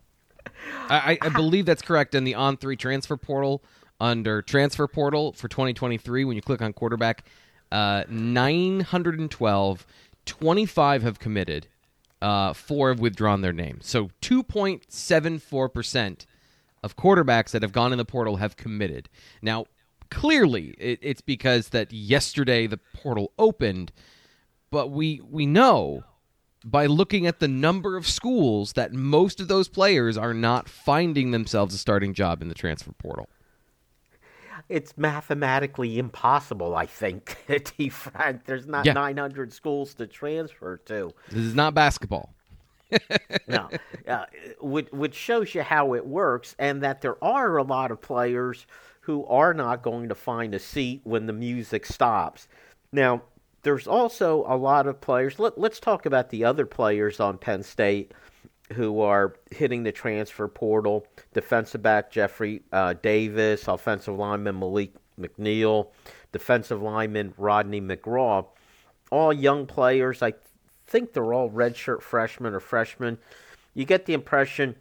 I, 0.88 1.18
I, 1.20 1.28
believe 1.28 1.66
that's 1.66 1.82
correct. 1.82 2.14
In 2.14 2.24
the 2.24 2.34
on 2.34 2.56
three 2.56 2.76
transfer 2.76 3.16
portal, 3.16 3.62
under 4.00 4.42
transfer 4.42 4.86
portal 4.86 5.32
for 5.32 5.48
2023, 5.48 6.24
when 6.24 6.36
you 6.36 6.42
click 6.42 6.62
on 6.62 6.72
quarterback, 6.72 7.26
uh, 7.70 8.04
912, 8.08 9.86
25 10.26 11.02
have 11.02 11.18
committed, 11.18 11.68
uh, 12.20 12.52
four 12.52 12.90
have 12.90 13.00
withdrawn 13.00 13.40
their 13.40 13.52
name. 13.52 13.78
So 13.80 14.10
2.74% 14.20 16.26
of 16.82 16.96
quarterbacks 16.96 17.52
that 17.52 17.62
have 17.62 17.72
gone 17.72 17.92
in 17.92 17.98
the 17.98 18.04
portal 18.04 18.36
have 18.36 18.56
committed. 18.56 19.08
Now, 19.40 19.66
clearly 20.12 20.74
it, 20.78 20.98
it's 21.02 21.20
because 21.20 21.70
that 21.70 21.92
yesterday 21.92 22.66
the 22.66 22.78
portal 22.94 23.32
opened, 23.38 23.90
but 24.70 24.90
we 24.90 25.20
we 25.28 25.46
know 25.46 26.04
by 26.64 26.86
looking 26.86 27.26
at 27.26 27.40
the 27.40 27.48
number 27.48 27.96
of 27.96 28.06
schools 28.06 28.74
that 28.74 28.92
most 28.92 29.40
of 29.40 29.48
those 29.48 29.68
players 29.68 30.16
are 30.16 30.34
not 30.34 30.68
finding 30.68 31.30
themselves 31.32 31.74
a 31.74 31.78
starting 31.78 32.14
job 32.14 32.42
in 32.42 32.48
the 32.48 32.54
transfer 32.54 32.92
portal. 32.92 33.28
It's 34.68 34.96
mathematically 34.96 35.98
impossible, 35.98 36.76
I 36.76 36.86
think, 36.86 37.36
T. 37.64 37.88
Frank. 37.88 38.44
There's 38.44 38.66
not 38.66 38.86
yeah. 38.86 38.92
900 38.92 39.52
schools 39.52 39.94
to 39.94 40.06
transfer 40.06 40.76
to. 40.86 41.12
This 41.30 41.42
is 41.42 41.54
not 41.54 41.74
basketball. 41.74 42.32
no, 43.48 43.70
uh, 44.06 44.26
which, 44.60 44.90
which 44.92 45.14
shows 45.14 45.54
you 45.54 45.62
how 45.62 45.94
it 45.94 46.06
works, 46.06 46.54
and 46.58 46.82
that 46.82 47.00
there 47.00 47.22
are 47.24 47.56
a 47.56 47.62
lot 47.62 47.90
of 47.90 48.00
players 48.00 48.66
who 49.02 49.26
are 49.26 49.52
not 49.52 49.82
going 49.82 50.08
to 50.08 50.14
find 50.14 50.54
a 50.54 50.58
seat 50.58 51.00
when 51.04 51.26
the 51.26 51.32
music 51.32 51.84
stops. 51.84 52.48
Now, 52.92 53.22
there's 53.62 53.86
also 53.86 54.44
a 54.48 54.56
lot 54.56 54.86
of 54.86 55.00
players. 55.00 55.38
Let, 55.38 55.58
us 55.58 55.80
talk 55.80 56.06
about 56.06 56.30
the 56.30 56.44
other 56.44 56.66
players 56.66 57.20
on 57.20 57.38
Penn 57.38 57.62
State 57.62 58.12
who 58.72 59.00
are 59.00 59.34
hitting 59.50 59.82
the 59.82 59.92
transfer 59.92 60.48
portal. 60.48 61.06
Defensive 61.34 61.82
back 61.82 62.10
Jeffrey 62.10 62.62
uh, 62.72 62.94
Davis, 62.94 63.68
offensive 63.68 64.16
lineman 64.16 64.58
Malik 64.58 64.92
McNeil, 65.18 65.88
defensive 66.30 66.80
lineman 66.80 67.34
Rodney 67.36 67.80
McGraw. 67.80 68.46
All 69.10 69.32
young 69.32 69.66
players. 69.66 70.22
I 70.22 70.34
think 70.86 71.12
they're 71.12 71.34
all 71.34 71.50
redshirt 71.50 72.02
freshmen 72.02 72.54
or 72.54 72.60
freshmen. 72.60 73.18
You 73.74 73.84
get 73.84 74.06
the 74.06 74.14
impression 74.14 74.76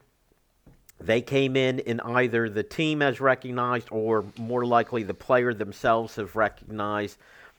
they 1.01 1.21
came 1.21 1.55
in 1.55 1.79
in 1.79 1.99
either 1.99 2.49
the 2.49 2.63
team 2.63 3.01
has 3.01 3.19
recognized 3.19 3.87
or 3.91 4.25
more 4.37 4.65
likely 4.65 5.03
the 5.03 5.13
player 5.13 5.53
themselves 5.53 6.15
have 6.15 6.35
recognized 6.35 7.17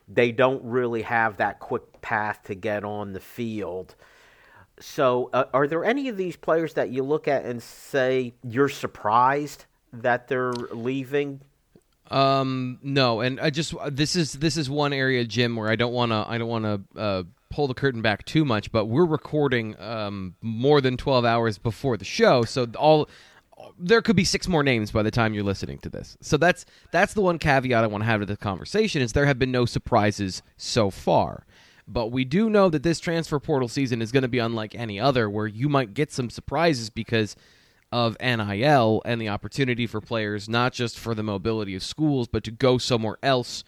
they 0.09 0.33
don't 0.33 0.63
really 0.65 1.03
have 1.03 1.37
that 1.39 1.59
quick 1.61 2.01
path 2.03 2.43
to 2.45 2.55
get 2.55 2.85
on 2.85 3.13
the 3.13 3.21
field. 3.21 3.95
So, 4.81 5.31
uh, 5.33 5.45
are 5.55 5.67
there 5.67 5.85
any 5.85 6.09
of 6.09 6.17
these 6.17 6.37
players 6.37 6.75
that 6.75 6.91
you 6.91 7.03
look 7.03 7.29
at 7.29 7.45
and 7.45 7.63
say 7.63 8.35
you're 8.43 8.69
surprised 8.69 9.67
that 9.93 10.29
they're 10.29 10.53
leaving? 10.53 11.41
Um, 12.11 12.79
no, 12.83 13.21
and 13.21 13.41
I 13.41 13.51
just 13.51 13.75
this 13.91 14.17
is 14.17 14.35
this 14.35 14.57
is 14.57 14.69
one 14.69 14.93
area, 14.93 15.25
Jim, 15.25 15.57
where 15.57 15.71
I 15.71 15.77
don't 15.77 15.93
want 15.93 16.11
to 16.11 16.25
I 16.27 16.37
don't 16.37 16.49
want 16.49 16.65
to 16.65 17.01
uh, 17.01 17.23
pull 17.51 17.69
the 17.69 17.75
curtain 17.75 18.03
back 18.03 18.25
too 18.25 18.45
much, 18.45 18.73
but 18.73 18.87
we're 18.87 19.07
recording 19.07 19.79
um, 19.81 20.35
more 20.43 20.81
than 20.81 20.97
twelve 20.97 21.25
hours 21.25 21.59
before 21.59 21.97
the 21.97 22.05
show, 22.05 22.43
so 22.43 22.67
all 22.77 23.09
there 23.79 24.03
could 24.03 24.17
be 24.17 24.25
six 24.25 24.49
more 24.49 24.63
names 24.63 24.91
by 24.91 25.03
the 25.03 25.11
time 25.11 25.35
you're 25.35 25.45
listening 25.45 25.79
to 25.79 25.89
this. 25.89 26.17
So 26.21 26.37
that's 26.37 26.65
that's 26.91 27.15
the 27.15 27.21
one 27.21 27.39
caveat 27.39 27.85
I 27.85 27.87
want 27.87 28.03
to 28.03 28.07
have 28.07 28.21
to 28.21 28.27
the 28.27 28.37
conversation 28.37 29.03
is 29.03 29.13
there 29.13 29.27
have 29.27 29.39
been 29.39 29.53
no 29.53 29.65
surprises 29.65 30.43
so 30.57 30.91
far. 30.91 31.47
But 31.89 32.13
we 32.13 32.25
do 32.25 32.49
know 32.49 32.69
that 32.69 32.85
this 32.85 33.01
transfer 33.01 33.41
portal 33.41 33.69
season 33.69 34.01
is 34.01 34.13
going 34.13 34.23
to 34.23 34.29
be 34.29 34.39
unlike 34.39 34.75
any 34.75 35.01
other 35.01 35.29
where 35.29 35.47
you 35.47 35.69
might 35.69 35.95
get 35.95 36.13
some 36.13 36.31
surprises 36.31 36.91
because 36.91 37.37
of 37.91 38.17
NIL 38.21 39.03
and 39.05 39.21
the 39.21 39.29
opportunity 39.29 39.87
for 39.87 40.01
players 40.01 40.49
not 40.49 40.73
just 40.73 40.99
for 40.99 41.15
the 41.15 41.23
mobility 41.23 41.75
of 41.75 41.83
schools, 41.83 42.29
but 42.29 42.45
to 42.45 42.51
go 42.51 42.79
somewhere 42.79 43.19
else 43.23 43.65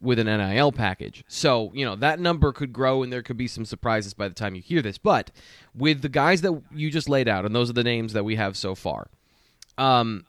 with 0.00 0.18
an 0.18 0.26
NIL 0.26 0.72
package. 0.72 1.22
So, 1.28 1.70
you 1.74 1.84
know, 1.84 1.96
that 1.96 2.18
number 2.18 2.52
could 2.52 2.72
grow 2.72 3.02
and 3.02 3.12
there 3.12 3.22
could 3.22 3.36
be 3.36 3.48
some 3.48 3.66
surprises 3.66 4.14
by 4.14 4.28
the 4.28 4.34
time 4.34 4.54
you 4.54 4.62
hear 4.62 4.80
this. 4.80 4.96
But 4.96 5.30
with 5.74 6.00
the 6.00 6.08
guys 6.08 6.40
that 6.40 6.62
you 6.74 6.90
just 6.90 7.08
laid 7.08 7.28
out, 7.28 7.44
and 7.44 7.54
those 7.54 7.68
are 7.68 7.74
the 7.74 7.84
names 7.84 8.14
that 8.14 8.24
we 8.24 8.36
have 8.36 8.56
so 8.56 8.74
far, 8.74 9.08
um, 9.78 10.24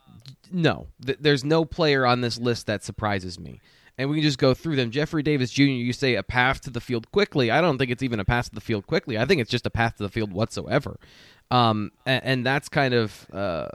no, 0.51 0.87
th- 1.05 1.19
there's 1.21 1.43
no 1.43 1.65
player 1.65 2.05
on 2.05 2.21
this 2.21 2.37
list 2.37 2.67
that 2.67 2.83
surprises 2.83 3.39
me. 3.39 3.59
And 3.97 4.09
we 4.09 4.17
can 4.17 4.23
just 4.23 4.39
go 4.39 4.53
through 4.53 4.77
them. 4.77 4.89
Jeffrey 4.89 5.21
Davis 5.21 5.51
Jr., 5.51 5.63
you 5.63 5.93
say 5.93 6.15
a 6.15 6.23
path 6.23 6.61
to 6.61 6.69
the 6.69 6.81
field 6.81 7.11
quickly. 7.11 7.51
I 7.51 7.61
don't 7.61 7.77
think 7.77 7.91
it's 7.91 8.01
even 8.01 8.19
a 8.19 8.25
path 8.25 8.49
to 8.49 8.55
the 8.55 8.61
field 8.61 8.87
quickly. 8.87 9.17
I 9.17 9.25
think 9.25 9.41
it's 9.41 9.51
just 9.51 9.65
a 9.65 9.69
path 9.69 9.97
to 9.97 10.03
the 10.03 10.09
field 10.09 10.31
whatsoever. 10.31 10.97
Um, 11.51 11.91
and, 12.05 12.23
and 12.23 12.45
that's 12.45 12.69
kind 12.69 12.93
of 12.93 13.27
uh, 13.33 13.67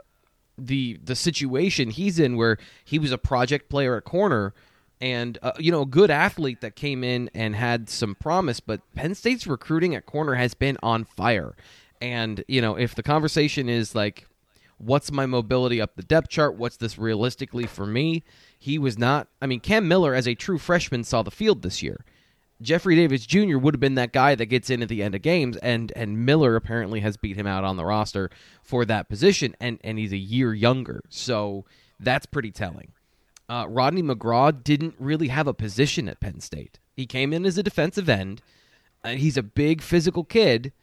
the 0.57 0.99
the 1.03 1.15
situation 1.15 1.91
he's 1.91 2.19
in, 2.19 2.35
where 2.35 2.57
he 2.83 2.99
was 2.99 3.11
a 3.11 3.17
project 3.17 3.69
player 3.69 3.95
at 3.95 4.03
corner, 4.03 4.53
and 4.99 5.37
uh, 5.41 5.53
you 5.59 5.71
know, 5.71 5.83
a 5.83 5.85
good 5.85 6.09
athlete 6.09 6.61
that 6.61 6.75
came 6.75 7.03
in 7.03 7.29
and 7.33 7.55
had 7.55 7.89
some 7.89 8.15
promise. 8.15 8.59
But 8.59 8.81
Penn 8.95 9.15
State's 9.15 9.45
recruiting 9.45 9.95
at 9.95 10.05
corner 10.05 10.33
has 10.33 10.55
been 10.55 10.77
on 10.81 11.05
fire, 11.05 11.55
and 12.01 12.43
you 12.47 12.61
know, 12.61 12.75
if 12.75 12.95
the 12.95 13.03
conversation 13.03 13.69
is 13.69 13.93
like, 13.93 14.26
what's 14.77 15.11
my 15.11 15.25
mobility 15.25 15.81
up 15.81 15.95
the 15.95 16.03
depth 16.03 16.29
chart? 16.29 16.55
What's 16.55 16.77
this 16.77 16.97
realistically 16.97 17.65
for 17.65 17.85
me? 17.85 18.23
He 18.57 18.77
was 18.77 18.97
not. 18.97 19.27
I 19.41 19.47
mean, 19.47 19.59
Cam 19.59 19.87
Miller, 19.87 20.13
as 20.13 20.27
a 20.27 20.35
true 20.35 20.57
freshman, 20.57 21.03
saw 21.03 21.23
the 21.23 21.31
field 21.31 21.61
this 21.61 21.81
year. 21.83 22.05
Jeffrey 22.61 22.95
Davis 22.95 23.25
Jr. 23.25 23.57
would 23.57 23.75
have 23.75 23.79
been 23.79 23.95
that 23.95 24.11
guy 24.11 24.33
that 24.33 24.47
gets 24.47 24.69
in 24.69 24.81
at 24.81 24.89
the 24.89 25.03
end 25.03 25.13
of 25.13 25.21
games, 25.21 25.57
and 25.57 25.91
and 25.95 26.25
Miller 26.25 26.55
apparently 26.55 27.01
has 27.01 27.17
beat 27.17 27.37
him 27.37 27.47
out 27.47 27.63
on 27.63 27.77
the 27.77 27.85
roster 27.85 28.29
for 28.63 28.83
that 28.85 29.09
position, 29.09 29.55
and 29.59 29.79
and 29.83 29.99
he's 29.99 30.13
a 30.13 30.17
year 30.17 30.53
younger, 30.53 31.03
so 31.09 31.65
that's 31.99 32.25
pretty 32.25 32.51
telling. 32.51 32.93
Uh, 33.49 33.65
Rodney 33.69 34.03
McGraw 34.03 34.63
didn't 34.63 34.95
really 34.99 35.29
have 35.29 35.47
a 35.47 35.53
position 35.53 36.09
at 36.09 36.19
Penn 36.19 36.41
State. 36.41 36.79
He 36.95 37.05
came 37.05 37.31
in 37.31 37.45
as 37.45 37.57
a 37.57 37.63
defensive 37.63 38.09
end, 38.09 38.41
and 39.03 39.19
he's 39.19 39.37
a 39.37 39.43
big 39.43 39.81
physical 39.81 40.23
kid, 40.23 40.73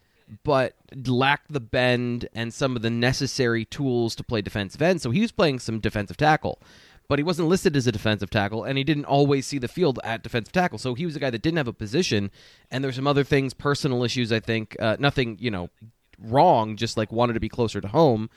but 0.43 0.75
lacked 1.05 1.51
the 1.51 1.59
bend 1.59 2.27
and 2.33 2.53
some 2.53 2.75
of 2.75 2.81
the 2.81 2.89
necessary 2.89 3.65
tools 3.65 4.15
to 4.15 4.23
play 4.23 4.41
defensive 4.41 4.81
end. 4.81 5.01
So 5.01 5.11
he 5.11 5.21
was 5.21 5.31
playing 5.31 5.59
some 5.59 5.79
defensive 5.79 6.17
tackle 6.17 6.59
but 7.07 7.19
he 7.19 7.23
wasn't 7.23 7.47
listed 7.47 7.75
as 7.75 7.87
a 7.87 7.91
defensive 7.91 8.29
tackle, 8.29 8.63
and 8.63 8.77
he 8.77 8.83
didn't 8.83 9.05
always 9.05 9.45
see 9.45 9.57
the 9.57 9.67
field 9.67 9.99
at 10.03 10.23
defensive 10.23 10.51
tackle. 10.51 10.77
So 10.77 10.93
he 10.93 11.05
was 11.05 11.15
a 11.15 11.19
guy 11.19 11.29
that 11.29 11.41
didn't 11.41 11.57
have 11.57 11.67
a 11.67 11.73
position, 11.73 12.31
and 12.71 12.83
there's 12.83 12.95
some 12.95 13.07
other 13.07 13.23
things, 13.23 13.53
personal 13.53 14.03
issues. 14.03 14.31
I 14.31 14.39
think 14.39 14.75
uh, 14.79 14.97
nothing, 14.99 15.37
you 15.39 15.51
know, 15.51 15.69
wrong, 16.19 16.75
just 16.77 16.97
like 16.97 17.11
wanted 17.11 17.33
to 17.33 17.39
be 17.39 17.49
closer 17.49 17.81
to 17.81 17.87
home, 17.87 18.29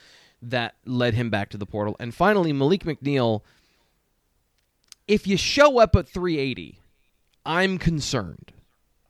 that 0.43 0.75
led 0.85 1.15
him 1.15 1.31
back 1.31 1.49
to 1.51 1.57
the 1.57 1.67
portal. 1.67 1.97
And 1.99 2.15
finally, 2.15 2.53
Malik 2.53 2.85
McNeil. 2.85 3.43
If 5.07 5.27
you 5.27 5.39
show 5.39 5.79
up 5.79 5.97
at 5.97 6.07
380, 6.07 6.81
I'm 7.47 7.79
concerned. 7.79 8.53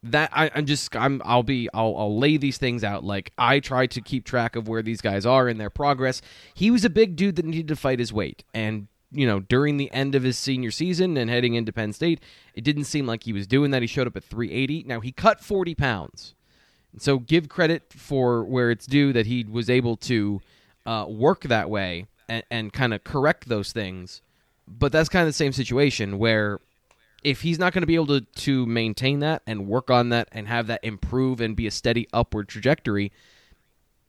That 0.05 0.31
I, 0.33 0.47
am 0.49 0.67
just 0.67 0.95
I'm 0.95 1.21
I'll 1.25 1.43
be 1.43 1.69
I'll 1.75 1.95
I'll 1.97 2.19
lay 2.19 2.37
these 2.37 2.57
things 2.57 2.85
out 2.85 3.03
like 3.03 3.33
I 3.37 3.59
try 3.59 3.87
to 3.87 4.01
keep 4.01 4.25
track 4.25 4.55
of 4.55 4.69
where 4.69 4.83
these 4.83 5.01
guys 5.01 5.27
are 5.27 5.49
in 5.49 5.59
their 5.59 5.71
progress. 5.71 6.23
He 6.55 6.71
was 6.71 6.85
a 6.85 6.91
big 6.91 7.17
dude 7.17 7.37
that 7.37 7.45
needed 7.45 7.69
to 7.69 7.77
fight 7.77 7.99
his 7.99 8.13
weight, 8.13 8.45
and 8.55 8.87
you 9.11 9.27
know, 9.27 9.41
during 9.41 9.77
the 9.77 9.91
end 9.93 10.15
of 10.15 10.23
his 10.23 10.37
senior 10.37 10.71
season 10.71 11.17
and 11.17 11.31
heading 11.31 11.55
into 11.55 11.73
Penn 11.73 11.93
State, 11.93 12.21
it 12.55 12.63
didn't 12.63 12.85
seem 12.85 13.07
like 13.07 13.25
he 13.25 13.33
was 13.33 13.47
doing 13.47 13.71
that. 13.71 13.83
He 13.83 13.89
showed 13.89 14.07
up 14.07 14.17
at 14.17 14.25
380. 14.25 14.85
Now, 14.87 15.01
he 15.01 15.13
cut 15.13 15.41
40 15.41 15.75
pounds. 15.75 16.35
So 16.99 17.19
give 17.19 17.49
credit 17.49 17.93
for 17.93 18.45
where 18.45 18.71
it's 18.71 18.87
due 18.87 19.13
that 19.13 19.27
he 19.27 19.45
was 19.45 19.71
able 19.71 19.97
to 19.97 20.41
uh, 20.87 21.07
work 21.09 21.43
that 21.43 21.71
way 21.71 22.07
and, 22.29 22.43
and 22.51 22.73
kind 22.73 22.93
of 22.93 23.05
correct 23.05 23.49
those 23.49 23.73
things. 23.73 24.21
But 24.67 24.93
that's 24.93 25.09
kind 25.09 25.23
of 25.23 25.29
the 25.29 25.33
same 25.33 25.53
situation 25.53 26.19
where 26.19 26.61
if 27.25 27.41
he's 27.43 27.59
not 27.59 27.73
going 27.73 27.83
to 27.83 27.87
be 27.87 27.95
able 27.95 28.07
to, 28.07 28.21
to 28.21 28.67
maintain 28.67 29.21
that 29.21 29.43
and 29.47 29.67
work 29.67 29.91
on 29.91 30.11
that 30.11 30.29
and 30.33 30.47
have 30.49 30.67
that 30.69 30.81
improve 30.83 31.41
and 31.41 31.57
be 31.57 31.67
a 31.67 31.71
steady 31.71 32.07
upward 32.13 32.49
trajectory, 32.49 33.13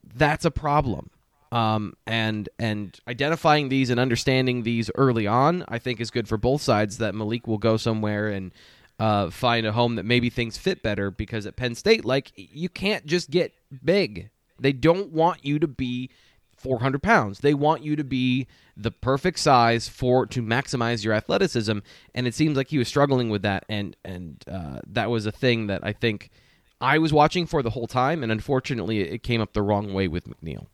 that's 0.03 0.45
a 0.45 0.51
problem. 0.51 1.09
Um, 1.51 1.95
and 2.05 2.47
and 2.59 2.97
identifying 3.07 3.69
these 3.69 3.89
and 3.89 3.99
understanding 3.99 4.61
these 4.61 4.91
early 4.93 5.25
on, 5.25 5.65
I 5.67 5.79
think 5.79 5.99
is 5.99 6.11
good 6.11 6.27
for 6.27 6.37
both 6.37 6.61
sides. 6.61 6.99
That 6.99 7.15
Malik 7.15 7.47
will 7.47 7.57
go 7.57 7.75
somewhere 7.75 8.27
and 8.27 8.51
uh, 8.99 9.31
find 9.31 9.65
a 9.65 9.71
home 9.71 9.95
that 9.95 10.05
maybe 10.05 10.29
things 10.29 10.59
fit 10.59 10.83
better. 10.83 11.09
Because 11.09 11.47
at 11.47 11.55
Penn 11.55 11.73
State, 11.73 12.05
like 12.05 12.31
you 12.35 12.69
can't 12.69 13.07
just 13.07 13.31
get 13.31 13.53
big. 13.83 14.29
They 14.59 14.73
don't 14.73 15.11
want 15.11 15.43
you 15.43 15.57
to 15.57 15.67
be 15.67 16.11
400 16.59 17.01
pounds. 17.01 17.39
They 17.39 17.53
want 17.53 17.83
you 17.83 17.95
to 17.95 18.03
be 18.03 18.47
the 18.75 18.91
perfect 18.91 19.39
size 19.39 19.87
for 19.87 20.25
to 20.27 20.41
maximize 20.41 21.03
your 21.03 21.13
athleticism. 21.13 21.79
And 22.13 22.27
it 22.27 22.33
seems 22.33 22.57
like 22.57 22.67
he 22.67 22.77
was 22.77 22.87
struggling 22.87 23.29
with 23.29 23.41
that, 23.43 23.65
and 23.69 23.95
and 24.03 24.43
uh, 24.51 24.79
that 24.87 25.09
was 25.09 25.25
a 25.25 25.31
thing 25.31 25.67
that 25.67 25.81
I 25.83 25.93
think 25.93 26.29
I 26.81 26.97
was 26.97 27.11
watching 27.11 27.45
for 27.45 27.61
the 27.61 27.71
whole 27.71 27.87
time. 27.87 28.23
And 28.23 28.31
unfortunately, 28.31 29.01
it 29.01 29.23
came 29.23 29.41
up 29.41 29.53
the 29.53 29.61
wrong 29.61 29.93
way 29.93 30.07
with 30.07 30.27
McNeil. 30.27 30.67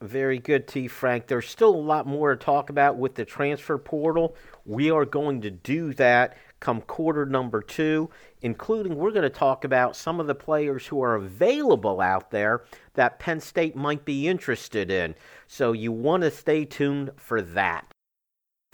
Very 0.00 0.38
good, 0.38 0.66
T. 0.66 0.88
Frank. 0.88 1.28
There's 1.28 1.48
still 1.48 1.74
a 1.74 1.76
lot 1.76 2.06
more 2.06 2.34
to 2.34 2.36
talk 2.36 2.68
about 2.68 2.96
with 2.96 3.14
the 3.14 3.24
transfer 3.24 3.78
portal. 3.78 4.36
We 4.66 4.90
are 4.90 5.06
going 5.06 5.40
to 5.42 5.50
do 5.50 5.94
that 5.94 6.36
come 6.64 6.80
quarter 6.80 7.26
number 7.26 7.60
two, 7.60 8.08
including 8.40 8.96
we're 8.96 9.10
going 9.10 9.22
to 9.22 9.28
talk 9.28 9.64
about 9.64 9.94
some 9.94 10.18
of 10.18 10.26
the 10.26 10.34
players 10.34 10.86
who 10.86 11.02
are 11.02 11.14
available 11.14 12.00
out 12.00 12.30
there 12.30 12.64
that 12.94 13.18
Penn 13.18 13.38
State 13.38 13.76
might 13.76 14.06
be 14.06 14.26
interested 14.26 14.90
in. 14.90 15.14
So 15.46 15.72
you 15.72 15.92
want 15.92 16.22
to 16.22 16.30
stay 16.30 16.64
tuned 16.64 17.10
for 17.16 17.42
that. 17.42 17.93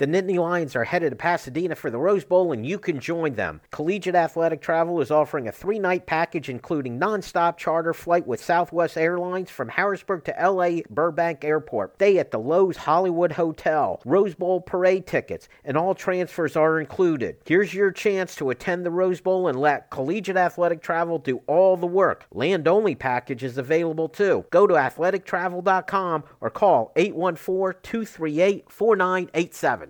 The 0.00 0.07
Nittany 0.07 0.38
Lions 0.38 0.75
are 0.76 0.85
headed 0.85 1.11
to 1.11 1.16
Pasadena 1.16 1.75
for 1.75 1.90
the 1.90 1.99
Rose 1.99 2.25
Bowl, 2.25 2.52
and 2.52 2.64
you 2.64 2.78
can 2.78 3.00
join 3.00 3.35
them. 3.35 3.61
Collegiate 3.71 4.14
Athletic 4.14 4.62
Travel 4.62 4.99
is 5.02 5.11
offering 5.11 5.47
a 5.47 5.52
three 5.52 5.78
night 5.78 6.07
package 6.07 6.49
including 6.49 6.99
nonstop 6.99 7.59
charter 7.59 7.92
flight 7.92 8.26
with 8.26 8.42
Southwest 8.42 8.97
Airlines 8.97 9.50
from 9.50 9.69
Harrisburg 9.69 10.25
to 10.25 10.35
LA 10.40 10.80
Burbank 10.88 11.45
Airport, 11.45 11.97
stay 11.97 12.16
at 12.16 12.30
the 12.30 12.38
Loews 12.38 12.76
Hollywood 12.76 13.33
Hotel, 13.33 14.00
Rose 14.07 14.35
Bowl 14.35 14.62
parade 14.62 15.07
tickets, 15.07 15.50
and 15.66 15.76
all 15.76 15.95
transfers 15.95 16.57
are 16.57 16.80
included. 16.80 17.37
Here's 17.45 17.75
your 17.75 17.90
chance 17.90 18.35
to 18.37 18.49
attend 18.49 18.87
the 18.87 18.90
Rose 18.90 19.21
Bowl 19.21 19.49
and 19.49 19.61
let 19.61 19.90
Collegiate 19.90 20.38
Athletic 20.38 20.80
Travel 20.80 21.19
do 21.19 21.42
all 21.47 21.76
the 21.76 21.87
work. 21.87 22.25
Land 22.33 22.66
only 22.66 22.95
package 22.95 23.45
is 23.45 23.59
available 23.59 24.09
too. 24.09 24.47
Go 24.49 24.66
to 24.66 24.73
athletictravel.com 24.73 26.25
or 26.40 26.49
call 26.49 26.90
814 26.97 27.83
238 27.83 28.64
4987. 28.73 29.89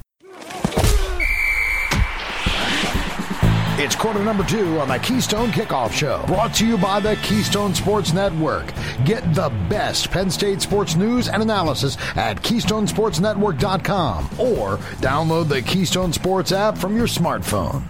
It's 3.77 3.95
quarter 3.95 4.19
number 4.23 4.43
two 4.43 4.79
on 4.79 4.89
the 4.89 4.99
Keystone 4.99 5.49
Kickoff 5.49 5.93
Show, 5.93 6.23
brought 6.27 6.53
to 6.55 6.67
you 6.67 6.77
by 6.77 6.99
the 6.99 7.15
Keystone 7.23 7.73
Sports 7.73 8.11
Network. 8.11 8.71
Get 9.05 9.33
the 9.33 9.49
best 9.69 10.11
Penn 10.11 10.29
State 10.29 10.61
sports 10.61 10.95
news 10.95 11.29
and 11.29 11.41
analysis 11.41 11.95
at 12.15 12.41
KeystonesportsNetwork.com 12.43 14.25
or 14.37 14.77
download 14.99 15.47
the 15.47 15.61
Keystone 15.61 16.11
Sports 16.11 16.51
app 16.51 16.77
from 16.77 16.97
your 16.97 17.07
smartphone. 17.07 17.83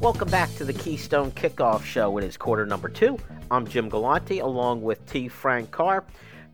Welcome 0.00 0.30
back 0.30 0.52
to 0.56 0.64
the 0.64 0.72
Keystone 0.72 1.30
Kickoff 1.32 1.84
Show. 1.84 2.16
It 2.16 2.24
is 2.24 2.38
quarter 2.38 2.64
number 2.64 2.88
two. 2.88 3.18
I'm 3.50 3.66
Jim 3.68 3.90
Galante 3.90 4.38
along 4.38 4.80
with 4.82 5.04
T. 5.06 5.28
Frank 5.28 5.70
Carr. 5.70 6.02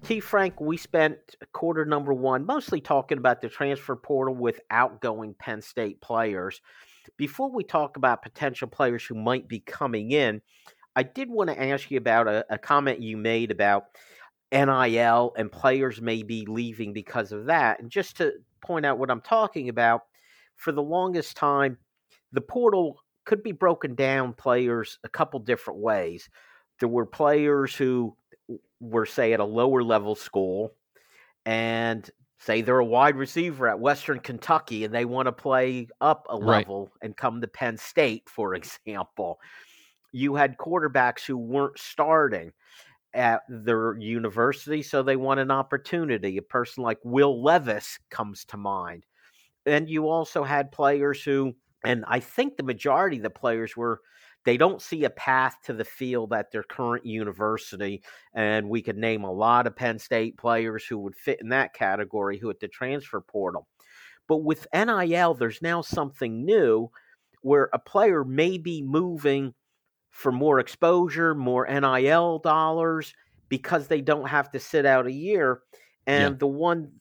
T. 0.07 0.21
Frank, 0.21 0.61
we 0.61 0.77
spent 0.77 1.19
quarter 1.53 1.85
number 1.85 2.15
one 2.15 2.47
mostly 2.47 2.81
talking 2.81 3.19
about 3.19 3.41
the 3.41 3.49
transfer 3.49 3.97
portal 3.97 4.37
with 4.37 4.61
outgoing 4.71 5.35
Penn 5.35 5.61
State 5.61 6.01
players. 6.01 6.61
Before 7.17 7.51
we 7.51 7.65
talk 7.65 7.97
about 7.97 8.23
potential 8.23 8.69
players 8.69 9.05
who 9.05 9.17
might 9.17 9.49
be 9.49 9.59
coming 9.59 10.13
in, 10.13 10.43
I 10.95 11.03
did 11.03 11.29
want 11.29 11.51
to 11.51 11.61
ask 11.61 11.91
you 11.91 11.99
about 11.99 12.29
a, 12.29 12.47
a 12.49 12.57
comment 12.57 13.03
you 13.03 13.17
made 13.17 13.51
about 13.51 13.87
NIL 14.53 15.33
and 15.37 15.51
players 15.51 16.01
may 16.01 16.23
be 16.23 16.47
leaving 16.47 16.93
because 16.93 17.33
of 17.33 17.47
that. 17.47 17.81
And 17.81 17.91
just 17.91 18.19
to 18.19 18.35
point 18.61 18.87
out 18.87 18.99
what 18.99 19.11
I'm 19.11 19.23
talking 19.23 19.69
about, 19.69 20.03
for 20.55 20.71
the 20.71 20.83
longest 20.85 21.37
time, 21.37 21.79
the 22.31 22.41
portal 22.41 23.03
could 23.25 23.43
be 23.43 23.51
broken 23.51 23.97
down 23.97 24.35
players 24.35 25.01
a 25.03 25.09
couple 25.09 25.41
different 25.41 25.81
ways. 25.81 26.31
There 26.79 26.89
were 26.89 27.07
players 27.07 27.75
who 27.75 28.17
were 28.81 29.07
say 29.07 29.33
at 29.33 29.41
a 29.41 29.45
lower 29.45 29.83
level 29.83 30.15
school 30.15 30.73
and 31.45 32.11
say 32.39 32.61
they're 32.61 32.79
a 32.79 32.85
wide 32.85 33.17
receiver 33.17 33.69
at 33.69 33.81
Western 33.81 34.21
Kentucky 34.21 34.85
and 34.85 34.95
they 34.95 35.05
want 35.05 35.27
to 35.27 35.33
play 35.33 35.89
up 36.01 36.27
a 36.29 36.37
level 36.37 36.83
right. 36.83 36.93
and 37.03 37.17
come 37.17 37.41
to 37.41 37.49
Penn 37.49 37.77
State, 37.77 38.29
for 38.29 38.55
example. 38.57 39.41
You 40.13 40.35
had 40.35 40.59
quarterbacks 40.59 41.25
who 41.25 41.37
weren't 41.37 41.79
starting 41.79 42.53
at 43.15 43.43
their 43.49 43.97
university, 43.99 44.83
so 44.83 45.03
they 45.03 45.17
want 45.17 45.41
an 45.41 45.51
opportunity. 45.51 46.37
A 46.37 46.43
person 46.43 46.83
like 46.83 46.99
Will 47.03 47.43
Levis 47.43 47.99
comes 48.11 48.45
to 48.47 48.57
mind. 48.57 49.05
And 49.65 49.89
you 49.89 50.09
also 50.09 50.45
had 50.45 50.71
players 50.71 51.23
who, 51.23 51.55
and 51.85 52.05
I 52.07 52.21
think 52.21 52.57
the 52.57 52.63
majority 52.63 53.17
of 53.17 53.23
the 53.23 53.31
players 53.31 53.77
were 53.77 54.01
they 54.47 54.57
don't 54.57 54.81
see 54.81 55.03
a 55.03 55.11
path 55.11 55.57
to 55.65 55.73
the 55.73 55.85
field 55.85 56.33
at 56.33 56.53
their 56.53 56.63
current 56.63 57.05
university. 57.05 58.01
And 58.33 58.71
we 58.71 58.81
could 58.81 58.97
name 58.97 59.25
a 59.25 59.33
lot 59.33 59.67
of 59.67 59.75
Penn 59.75 59.99
State 59.99 60.39
players 60.39 60.87
who 60.87 60.99
would 60.99 61.17
fit 61.17 61.41
in 61.41 61.49
that 61.49 61.75
category 61.75 62.39
who 62.39 62.49
at 62.49 62.61
the 62.61 62.69
transfer 62.69 63.21
portal. 63.21 63.67
But 64.29 64.39
with 64.39 64.69
NIL, 64.73 65.35
there's 65.35 65.63
now 65.63 65.83
something 65.83 66.45
new 66.45 66.89
where 67.43 67.69
a 67.73 67.79
player 67.81 68.25
may 68.25 68.57
be 68.57 68.83
moving 68.83 69.53
for 70.11 70.31
more 70.31 70.61
exposure, 70.61 71.35
more 71.35 71.67
NIL 71.67 72.39
dollars 72.39 73.13
because 73.49 73.89
they 73.89 74.01
don't 74.01 74.29
have 74.29 74.53
to 74.53 74.61
sit 74.61 74.87
out 74.87 75.07
a 75.07 75.13
year. 75.13 75.63
And 76.07 76.35
yeah. 76.35 76.39
the 76.39 76.47
one, 76.47 76.93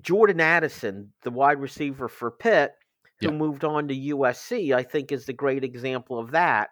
Jordan 0.00 0.40
Addison, 0.40 1.12
the 1.22 1.30
wide 1.30 1.60
receiver 1.60 2.08
for 2.08 2.32
Pitt, 2.32 2.72
who 3.20 3.32
moved 3.32 3.64
on 3.64 3.88
to 3.88 3.94
USC, 3.94 4.74
I 4.74 4.82
think 4.82 5.12
is 5.12 5.26
the 5.26 5.32
great 5.32 5.64
example 5.64 6.18
of 6.18 6.30
that. 6.32 6.70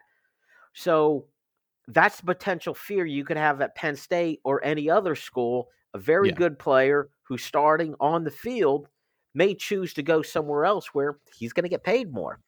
So 0.73 1.27
that's 1.89 2.21
potential 2.21 2.75
fear 2.75 3.07
you 3.07 3.25
could 3.25 3.37
have 3.37 3.61
at 3.61 3.75
Penn 3.75 3.97
State 3.97 4.41
or 4.45 4.65
any 4.65 4.89
other 4.91 5.15
school. 5.15 5.69
A 5.95 5.99
very 5.99 6.29
yeah. 6.29 6.35
good 6.35 6.59
player 6.59 7.09
who's 7.23 7.43
starting 7.43 7.95
on 7.99 8.25
the 8.25 8.31
field 8.31 8.89
may 9.35 9.55
choose 9.55 9.95
to 9.95 10.03
go 10.03 10.23
somewhere 10.23 10.65
else 10.65 10.89
where 10.93 11.19
he's 11.37 11.53
going 11.53 11.65
to 11.65 11.69
get 11.69 11.85
paid 11.85 12.13
more. 12.13 12.41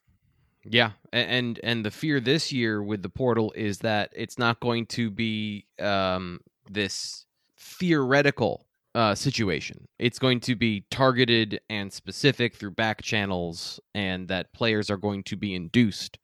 Yeah, 0.63 0.91
and 1.11 1.59
and 1.63 1.83
the 1.83 1.89
fear 1.89 2.19
this 2.19 2.51
year 2.51 2.83
with 2.83 3.01
the 3.01 3.09
portal 3.09 3.51
is 3.55 3.79
that 3.79 4.11
it's 4.15 4.37
not 4.37 4.59
going 4.59 4.85
to 4.87 5.09
be 5.09 5.65
um, 5.79 6.39
this 6.69 7.25
theoretical 7.57 8.67
uh, 8.93 9.15
situation. 9.15 9.87
It's 9.99 10.19
going 10.19 10.39
to 10.41 10.55
be 10.55 10.85
targeted 10.91 11.61
and 11.69 11.91
specific 11.91 12.55
through 12.55 12.71
back 12.71 13.01
channels, 13.01 13.79
and 13.93 14.27
that 14.27 14.53
players 14.53 14.89
are 14.89 14.97
going 14.97 15.23
to 15.23 15.35
be 15.35 15.55
induced 15.55 16.17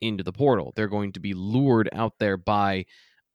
into 0.00 0.24
the 0.24 0.32
portal. 0.32 0.72
They're 0.74 0.88
going 0.88 1.12
to 1.12 1.20
be 1.20 1.34
lured 1.34 1.88
out 1.92 2.14
there 2.18 2.36
by 2.36 2.86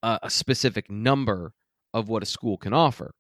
a, 0.04 0.30
specific 0.30 0.90
number 0.90 1.54
of 1.94 2.10
what 2.10 2.24
a 2.24 2.28
school 2.28 2.58
can 2.58 2.74
offer. 2.74 3.14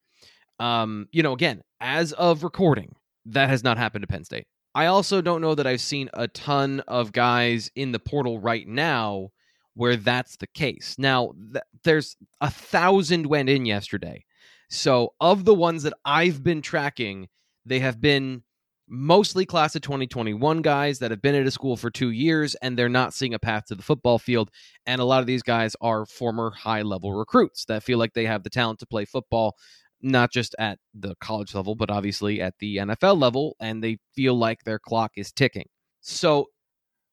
Um, 0.59 1.07
you 1.11 1.23
know, 1.23 1.33
again, 1.33 1.61
as 1.79 2.13
of 2.13 2.43
recording, 2.43 2.95
that 3.25 3.49
has 3.49 3.63
not 3.63 3.77
happened 3.77 4.03
to 4.03 4.07
Penn 4.07 4.23
State. 4.23 4.47
I 4.75 4.85
also 4.85 5.21
don't 5.21 5.41
know 5.41 5.55
that 5.55 5.67
I've 5.67 5.81
seen 5.81 6.09
a 6.13 6.27
ton 6.27 6.81
of 6.81 7.11
guys 7.11 7.71
in 7.75 7.91
the 7.91 7.99
portal 7.99 8.39
right 8.39 8.67
now 8.67 9.29
where 9.73 9.95
that's 9.95 10.37
the 10.37 10.47
case. 10.47 10.95
Now, 10.97 11.33
th- 11.53 11.63
there's 11.83 12.15
a 12.41 12.51
thousand 12.51 13.25
went 13.25 13.49
in 13.49 13.65
yesterday 13.65 14.25
so, 14.69 15.13
of 15.19 15.45
the 15.45 15.53
ones 15.53 15.83
that 15.83 15.93
I've 16.05 16.43
been 16.43 16.61
tracking, 16.61 17.27
they 17.65 17.79
have 17.79 17.99
been 17.99 18.43
mostly 18.87 19.45
class 19.45 19.75
of 19.75 19.81
2021 19.81 20.61
guys 20.61 20.99
that 20.99 21.11
have 21.11 21.21
been 21.21 21.35
at 21.35 21.45
a 21.45 21.51
school 21.51 21.77
for 21.77 21.91
two 21.91 22.09
years 22.09 22.55
and 22.55 22.77
they're 22.77 22.89
not 22.89 23.13
seeing 23.13 23.33
a 23.33 23.39
path 23.39 23.65
to 23.67 23.75
the 23.75 23.83
football 23.83 24.17
field. 24.17 24.49
And 24.85 25.01
a 25.01 25.05
lot 25.05 25.21
of 25.21 25.27
these 25.27 25.43
guys 25.43 25.75
are 25.81 26.05
former 26.05 26.51
high 26.51 26.81
level 26.81 27.13
recruits 27.13 27.65
that 27.65 27.83
feel 27.83 27.99
like 27.99 28.13
they 28.13 28.25
have 28.25 28.43
the 28.43 28.49
talent 28.49 28.79
to 28.79 28.87
play 28.87 29.05
football, 29.05 29.55
not 30.01 30.31
just 30.31 30.55
at 30.59 30.79
the 30.93 31.15
college 31.21 31.53
level, 31.53 31.75
but 31.75 31.91
obviously 31.91 32.41
at 32.41 32.55
the 32.59 32.77
NFL 32.77 33.19
level. 33.19 33.55
And 33.59 33.83
they 33.83 33.97
feel 34.15 34.35
like 34.35 34.63
their 34.63 34.79
clock 34.79 35.11
is 35.17 35.31
ticking. 35.31 35.67
So 36.01 36.47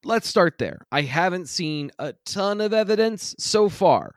let's 0.05 0.29
start 0.29 0.59
there. 0.59 0.81
I 0.93 1.03
haven't 1.03 1.49
seen 1.49 1.91
a 1.99 2.15
ton 2.25 2.61
of 2.61 2.73
evidence 2.73 3.35
so 3.39 3.69
far 3.69 4.15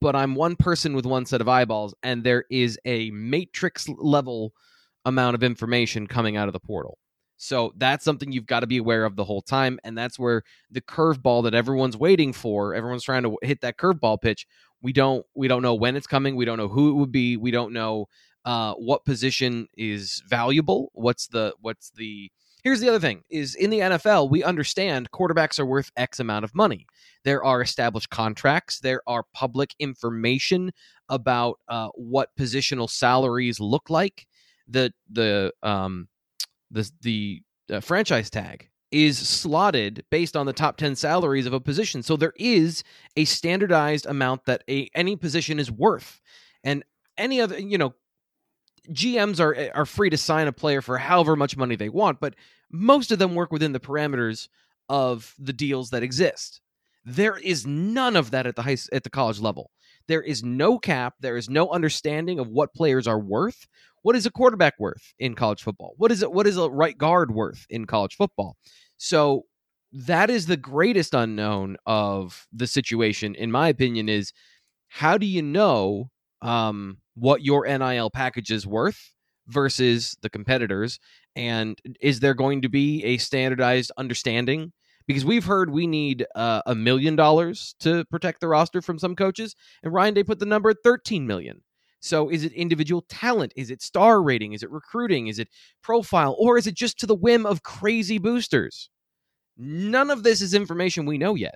but 0.00 0.14
I'm 0.14 0.34
one 0.34 0.56
person 0.56 0.94
with 0.94 1.06
one 1.06 1.26
set 1.26 1.40
of 1.40 1.48
eyeballs, 1.48 1.94
and 2.02 2.24
there 2.24 2.44
is 2.50 2.78
a 2.84 3.10
matrix 3.10 3.88
level 3.88 4.52
amount 5.04 5.34
of 5.34 5.42
information 5.42 6.06
coming 6.06 6.36
out 6.36 6.48
of 6.48 6.52
the 6.52 6.60
portal. 6.60 6.98
So 7.36 7.72
that's 7.76 8.04
something 8.04 8.30
you've 8.30 8.46
got 8.46 8.60
to 8.60 8.68
be 8.68 8.76
aware 8.76 9.04
of 9.04 9.16
the 9.16 9.24
whole 9.24 9.42
time. 9.42 9.80
And 9.82 9.98
that's 9.98 10.16
where 10.16 10.44
the 10.70 10.80
curveball 10.80 11.42
that 11.42 11.54
everyone's 11.54 11.96
waiting 11.96 12.32
for, 12.32 12.72
everyone's 12.72 13.02
trying 13.02 13.24
to 13.24 13.36
hit 13.42 13.62
that 13.62 13.78
curveball 13.78 14.22
pitch. 14.22 14.46
We 14.80 14.92
don't 14.92 15.26
we 15.34 15.48
don't 15.48 15.62
know 15.62 15.74
when 15.74 15.96
it's 15.96 16.06
coming. 16.06 16.36
We 16.36 16.44
don't 16.44 16.58
know 16.58 16.68
who 16.68 16.90
it 16.90 16.94
would 16.94 17.10
be. 17.10 17.36
We 17.36 17.50
don't 17.50 17.72
know 17.72 18.06
uh, 18.44 18.74
what 18.74 19.04
position 19.04 19.66
is 19.76 20.22
valuable. 20.28 20.90
What's 20.94 21.26
the 21.26 21.54
what's 21.60 21.90
the 21.90 22.30
Here's 22.62 22.80
the 22.80 22.88
other 22.88 23.00
thing 23.00 23.22
is 23.28 23.54
in 23.56 23.70
the 23.70 23.80
NFL, 23.80 24.30
we 24.30 24.44
understand 24.44 25.10
quarterbacks 25.10 25.58
are 25.58 25.66
worth 25.66 25.90
X 25.96 26.20
amount 26.20 26.44
of 26.44 26.54
money. 26.54 26.86
There 27.24 27.42
are 27.44 27.60
established 27.60 28.10
contracts. 28.10 28.78
There 28.80 29.02
are 29.06 29.24
public 29.34 29.74
information 29.80 30.70
about 31.08 31.58
uh, 31.68 31.88
what 31.94 32.30
positional 32.38 32.88
salaries 32.88 33.58
look 33.58 33.90
like. 33.90 34.26
The 34.68 34.92
the 35.10 35.52
um 35.62 36.08
the 36.70 36.90
the 37.02 37.42
uh, 37.70 37.80
franchise 37.80 38.30
tag 38.30 38.68
is 38.92 39.18
slotted 39.18 40.04
based 40.10 40.36
on 40.36 40.46
the 40.46 40.52
top 40.52 40.76
10 40.76 40.94
salaries 40.96 41.46
of 41.46 41.54
a 41.54 41.60
position. 41.60 42.02
So 42.02 42.16
there 42.16 42.34
is 42.36 42.84
a 43.16 43.24
standardized 43.24 44.06
amount 44.06 44.44
that 44.44 44.62
a 44.68 44.88
any 44.94 45.16
position 45.16 45.58
is 45.58 45.70
worth. 45.70 46.20
And 46.62 46.84
any 47.18 47.40
other, 47.40 47.58
you 47.58 47.78
know, 47.78 47.94
GMs 48.90 49.40
are 49.40 49.54
eh, 49.54 49.70
are 49.74 49.86
free 49.86 50.10
to 50.10 50.16
sign 50.16 50.48
a 50.48 50.52
player 50.52 50.82
for 50.82 50.98
however 50.98 51.36
much 51.36 51.56
money 51.56 51.76
they 51.76 51.88
want, 51.88 52.20
but 52.20 52.34
most 52.70 53.12
of 53.12 53.18
them 53.18 53.34
work 53.34 53.52
within 53.52 53.72
the 53.72 53.80
parameters 53.80 54.48
of 54.88 55.34
the 55.38 55.52
deals 55.52 55.90
that 55.90 56.02
exist. 56.02 56.60
There 57.04 57.36
is 57.36 57.66
none 57.66 58.16
of 58.16 58.30
that 58.30 58.46
at 58.46 58.56
the 58.56 58.62
high 58.62 58.76
at 58.92 59.04
the 59.04 59.10
college 59.10 59.40
level. 59.40 59.70
There 60.08 60.22
is 60.22 60.42
no 60.42 60.78
cap. 60.78 61.14
There 61.20 61.36
is 61.36 61.48
no 61.48 61.70
understanding 61.70 62.38
of 62.38 62.48
what 62.48 62.74
players 62.74 63.06
are 63.06 63.18
worth. 63.18 63.66
What 64.02 64.16
is 64.16 64.26
a 64.26 64.30
quarterback 64.30 64.74
worth 64.78 65.14
in 65.18 65.34
college 65.34 65.62
football? 65.62 65.94
What 65.96 66.10
is 66.10 66.22
it? 66.22 66.32
What 66.32 66.46
is 66.46 66.56
a 66.56 66.68
right 66.68 66.96
guard 66.96 67.32
worth 67.32 67.66
in 67.70 67.86
college 67.86 68.16
football? 68.16 68.56
So 68.96 69.46
that 69.92 70.30
is 70.30 70.46
the 70.46 70.56
greatest 70.56 71.14
unknown 71.14 71.76
of 71.86 72.46
the 72.52 72.66
situation, 72.66 73.34
in 73.34 73.50
my 73.50 73.68
opinion. 73.68 74.08
Is 74.08 74.32
how 74.88 75.18
do 75.18 75.26
you 75.26 75.42
know 75.42 76.10
um, 76.42 76.98
what 77.14 77.42
your 77.42 77.66
NIL 77.66 78.10
package 78.10 78.50
is 78.50 78.66
worth 78.66 79.12
versus 79.46 80.16
the 80.22 80.30
competitors? 80.30 80.98
And 81.34 81.80
is 82.00 82.20
there 82.20 82.34
going 82.34 82.62
to 82.62 82.68
be 82.68 83.02
a 83.04 83.16
standardized 83.16 83.92
understanding? 83.96 84.72
Because 85.06 85.24
we've 85.24 85.44
heard 85.44 85.70
we 85.70 85.86
need 85.86 86.26
uh, 86.34 86.62
a 86.66 86.74
million 86.74 87.16
dollars 87.16 87.74
to 87.80 88.04
protect 88.06 88.40
the 88.40 88.48
roster 88.48 88.80
from 88.82 88.98
some 88.98 89.16
coaches, 89.16 89.56
and 89.82 89.92
Ryan 89.92 90.14
Day 90.14 90.24
put 90.24 90.38
the 90.38 90.46
number 90.46 90.70
at 90.70 90.76
13 90.84 91.26
million. 91.26 91.62
So 92.00 92.28
is 92.28 92.44
it 92.44 92.52
individual 92.52 93.04
talent? 93.08 93.52
Is 93.56 93.70
it 93.70 93.80
star 93.80 94.22
rating? 94.22 94.52
Is 94.52 94.62
it 94.64 94.70
recruiting? 94.70 95.28
Is 95.28 95.38
it 95.38 95.48
profile? 95.82 96.36
Or 96.38 96.58
is 96.58 96.66
it 96.66 96.74
just 96.74 96.98
to 96.98 97.06
the 97.06 97.14
whim 97.14 97.46
of 97.46 97.62
crazy 97.62 98.18
boosters? 98.18 98.90
None 99.56 100.10
of 100.10 100.24
this 100.24 100.40
is 100.40 100.52
information 100.52 101.06
we 101.06 101.16
know 101.16 101.36
yet. 101.36 101.54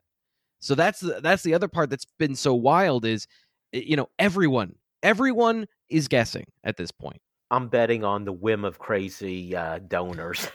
So 0.60 0.74
that's 0.74 1.00
the, 1.00 1.20
that's 1.20 1.42
the 1.42 1.54
other 1.54 1.68
part 1.68 1.90
that's 1.90 2.06
been 2.18 2.36
so 2.36 2.54
wild 2.54 3.04
is 3.04 3.26
you 3.72 3.96
know, 3.96 4.08
everyone, 4.18 4.74
everyone 5.02 5.66
is 5.88 6.08
guessing 6.08 6.46
at 6.64 6.76
this 6.76 6.90
point. 6.90 7.20
I'm 7.50 7.68
betting 7.68 8.04
on 8.04 8.24
the 8.24 8.32
whim 8.32 8.64
of 8.64 8.78
crazy 8.78 9.54
uh, 9.54 9.78
donors. 9.86 10.48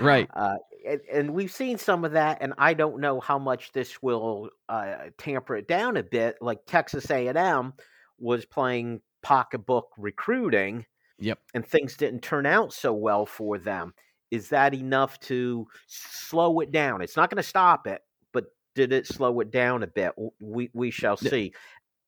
right. 0.00 0.28
Uh, 0.36 0.56
and, 0.86 1.00
and, 1.10 1.34
we've 1.34 1.50
seen 1.50 1.78
some 1.78 2.04
of 2.04 2.12
that, 2.12 2.38
and 2.42 2.52
I 2.58 2.74
don't 2.74 3.00
know 3.00 3.18
how 3.18 3.38
much 3.38 3.72
this 3.72 4.02
will 4.02 4.50
uh, 4.68 4.96
tamper 5.16 5.56
it 5.56 5.66
down 5.66 5.96
a 5.96 6.02
bit. 6.02 6.36
Like 6.42 6.66
Texas 6.66 7.10
A&M 7.10 7.72
was 8.18 8.44
playing 8.44 9.00
pocketbook 9.22 9.88
recruiting, 9.96 10.84
yep, 11.18 11.38
and 11.54 11.66
things 11.66 11.96
didn't 11.96 12.20
turn 12.20 12.44
out 12.44 12.74
so 12.74 12.92
well 12.92 13.24
for 13.24 13.56
them. 13.56 13.94
Is 14.30 14.50
that 14.50 14.74
enough 14.74 15.18
to 15.20 15.66
slow 15.86 16.60
it 16.60 16.70
down? 16.70 17.00
It's 17.00 17.16
not 17.16 17.30
going 17.30 17.42
to 17.42 17.48
stop 17.48 17.86
it, 17.86 18.02
but 18.32 18.44
did 18.74 18.92
it 18.92 19.06
slow 19.06 19.40
it 19.40 19.50
down 19.50 19.82
a 19.82 19.86
bit? 19.86 20.12
We 20.38 20.70
we 20.74 20.90
shall 20.90 21.16
see. 21.16 21.54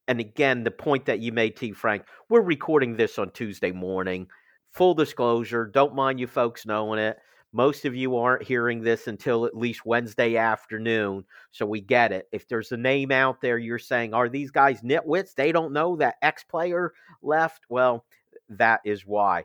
And 0.09 0.21
again, 0.21 0.63
the 0.63 0.71
point 0.71 1.07
that 1.07 1.21
you 1.21 1.33
made, 1.33 1.57
T. 1.57 1.73
Frank, 1.73 2.05
we're 2.29 2.41
recording 2.41 2.97
this 2.97 3.19
on 3.19 3.31
Tuesday 3.31 3.73
morning. 3.73 4.29
Full 4.73 4.95
disclosure, 4.95 5.67
don't 5.67 5.95
mind 5.95 6.21
you 6.21 6.27
folks 6.27 6.67
knowing 6.67 6.99
it. 6.99 7.19
Most 7.53 7.87
of 7.87 7.95
you 7.95 8.17
aren't 8.17 8.43
hearing 8.43 8.83
this 8.83 9.07
until 9.07 9.47
at 9.47 9.57
least 9.57 9.87
Wednesday 9.87 10.37
afternoon, 10.37 11.25
so 11.51 11.65
we 11.65 11.81
get 11.81 12.13
it. 12.13 12.29
If 12.31 12.47
there's 12.47 12.73
a 12.73 12.77
name 12.77 13.11
out 13.11 13.41
there 13.41 13.57
you're 13.57 13.79
saying, 13.79 14.13
are 14.13 14.29
these 14.29 14.51
guys 14.51 14.83
nitwits? 14.83 15.35
They 15.35 15.53
don't 15.53 15.73
know 15.73 15.97
that 15.97 16.17
X 16.21 16.45
player 16.45 16.93
left? 17.23 17.63
Well, 17.71 18.05
that 18.51 18.81
is 18.85 19.07
why. 19.07 19.45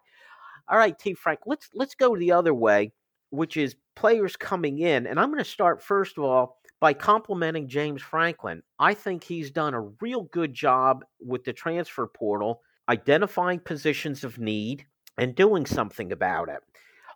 All 0.67 0.77
right, 0.77 0.97
T. 0.97 1.13
Frank, 1.13 1.41
let's 1.45 1.69
let's 1.73 1.95
go 1.95 2.17
the 2.17 2.33
other 2.33 2.53
way, 2.53 2.91
which 3.29 3.55
is 3.55 3.75
players 3.95 4.35
coming 4.35 4.79
in, 4.79 5.07
and 5.07 5.19
I'm 5.19 5.31
going 5.31 5.43
to 5.43 5.49
start 5.49 5.81
first 5.81 6.17
of 6.17 6.23
all 6.23 6.59
by 6.81 6.93
complimenting 6.93 7.69
James 7.69 8.01
Franklin. 8.01 8.63
I 8.79 8.95
think 8.95 9.23
he's 9.23 9.51
done 9.51 9.75
a 9.75 9.81
real 10.01 10.23
good 10.23 10.53
job 10.53 11.05
with 11.21 11.45
the 11.45 11.53
transfer 11.53 12.07
portal, 12.07 12.63
identifying 12.89 13.59
positions 13.59 14.25
of 14.25 14.39
need 14.39 14.85
and 15.17 15.35
doing 15.35 15.65
something 15.65 16.11
about 16.11 16.49
it. 16.49 16.59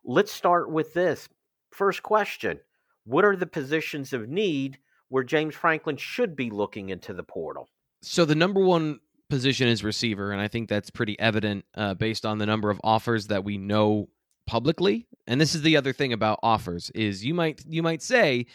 Let's 0.05 0.31
start 0.31 0.71
with 0.71 0.93
this. 0.93 1.27
First 1.71 2.03
question 2.03 2.59
What 3.03 3.25
are 3.25 3.35
the 3.35 3.47
positions 3.47 4.13
of 4.13 4.29
need 4.29 4.77
where 5.09 5.23
James 5.23 5.55
Franklin 5.55 5.97
should 5.97 6.35
be 6.35 6.51
looking 6.51 6.89
into 6.89 7.13
the 7.13 7.23
portal? 7.23 7.67
So, 8.03 8.23
the 8.23 8.35
number 8.35 8.63
one 8.63 8.99
position 9.29 9.67
is 9.67 9.83
receiver, 9.83 10.31
and 10.31 10.39
I 10.39 10.47
think 10.47 10.69
that's 10.69 10.91
pretty 10.91 11.19
evident 11.19 11.65
uh, 11.73 11.95
based 11.95 12.23
on 12.23 12.37
the 12.37 12.45
number 12.45 12.69
of 12.69 12.79
offers 12.83 13.27
that 13.27 13.43
we 13.43 13.57
know 13.57 14.09
publicly. 14.45 15.07
And 15.25 15.41
this 15.41 15.55
is 15.55 15.63
the 15.63 15.75
other 15.75 15.91
thing 15.91 16.13
about 16.13 16.39
offers 16.43 16.91
is 16.91 17.25
you 17.25 17.33
might 17.33 17.63
you 17.67 17.81
might 17.81 18.03
say 18.03 18.45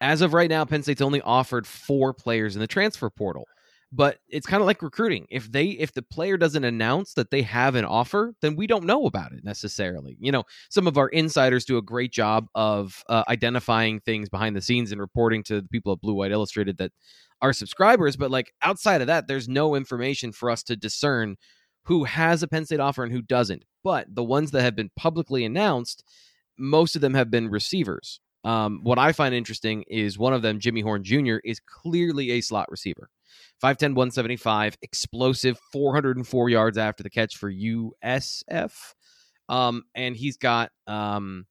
as 0.00 0.20
of 0.20 0.32
right 0.32 0.50
now, 0.50 0.64
Penn 0.64 0.82
State's 0.82 1.02
only 1.02 1.20
offered 1.22 1.66
four 1.66 2.14
players 2.14 2.54
in 2.54 2.60
the 2.60 2.66
transfer 2.66 3.10
portal. 3.10 3.46
But 3.90 4.18
it's 4.28 4.46
kind 4.46 4.60
of 4.60 4.66
like 4.66 4.82
recruiting. 4.82 5.26
If 5.30 5.50
they 5.50 5.68
if 5.68 5.94
the 5.94 6.02
player 6.02 6.36
doesn't 6.36 6.62
announce 6.62 7.14
that 7.14 7.30
they 7.30 7.40
have 7.40 7.74
an 7.74 7.86
offer, 7.86 8.34
then 8.42 8.54
we 8.54 8.66
don't 8.66 8.84
know 8.84 9.06
about 9.06 9.32
it 9.32 9.44
necessarily. 9.44 10.18
You 10.20 10.30
know, 10.30 10.44
some 10.68 10.86
of 10.86 10.98
our 10.98 11.08
insiders 11.08 11.64
do 11.64 11.78
a 11.78 11.82
great 11.82 12.12
job 12.12 12.48
of 12.54 13.02
uh, 13.08 13.24
identifying 13.28 14.00
things 14.00 14.28
behind 14.28 14.54
the 14.54 14.60
scenes 14.60 14.92
and 14.92 15.00
reporting 15.00 15.42
to 15.44 15.62
the 15.62 15.68
people 15.68 15.92
at 15.92 16.02
Blue 16.02 16.12
White 16.12 16.32
Illustrated 16.32 16.76
that 16.76 16.92
are 17.40 17.54
subscribers. 17.54 18.14
But 18.14 18.30
like 18.30 18.52
outside 18.60 19.00
of 19.00 19.06
that, 19.06 19.26
there's 19.26 19.48
no 19.48 19.74
information 19.74 20.32
for 20.32 20.50
us 20.50 20.62
to 20.64 20.76
discern 20.76 21.36
who 21.84 22.04
has 22.04 22.42
a 22.42 22.48
Penn 22.48 22.66
State 22.66 22.80
offer 22.80 23.04
and 23.04 23.12
who 23.12 23.22
doesn't. 23.22 23.64
But 23.82 24.14
the 24.14 24.24
ones 24.24 24.50
that 24.50 24.60
have 24.60 24.76
been 24.76 24.90
publicly 24.96 25.46
announced, 25.46 26.04
most 26.58 26.94
of 26.94 27.00
them 27.00 27.14
have 27.14 27.30
been 27.30 27.48
receivers. 27.48 28.20
Um, 28.44 28.80
what 28.82 28.98
I 28.98 29.12
find 29.12 29.34
interesting 29.34 29.84
is 29.88 30.18
one 30.18 30.32
of 30.32 30.42
them, 30.42 30.60
Jimmy 30.60 30.80
Horn 30.80 31.02
Jr., 31.02 31.36
is 31.44 31.60
clearly 31.60 32.32
a 32.32 32.40
slot 32.40 32.70
receiver. 32.70 33.10
5'10, 33.62 33.94
175, 33.94 34.78
explosive, 34.82 35.58
404 35.72 36.48
yards 36.48 36.78
after 36.78 37.02
the 37.02 37.10
catch 37.10 37.36
for 37.36 37.52
USF. 37.52 38.72
Um, 39.48 39.84
and 39.94 40.16
he's 40.16 40.36
got, 40.36 40.70
um, 40.86 41.46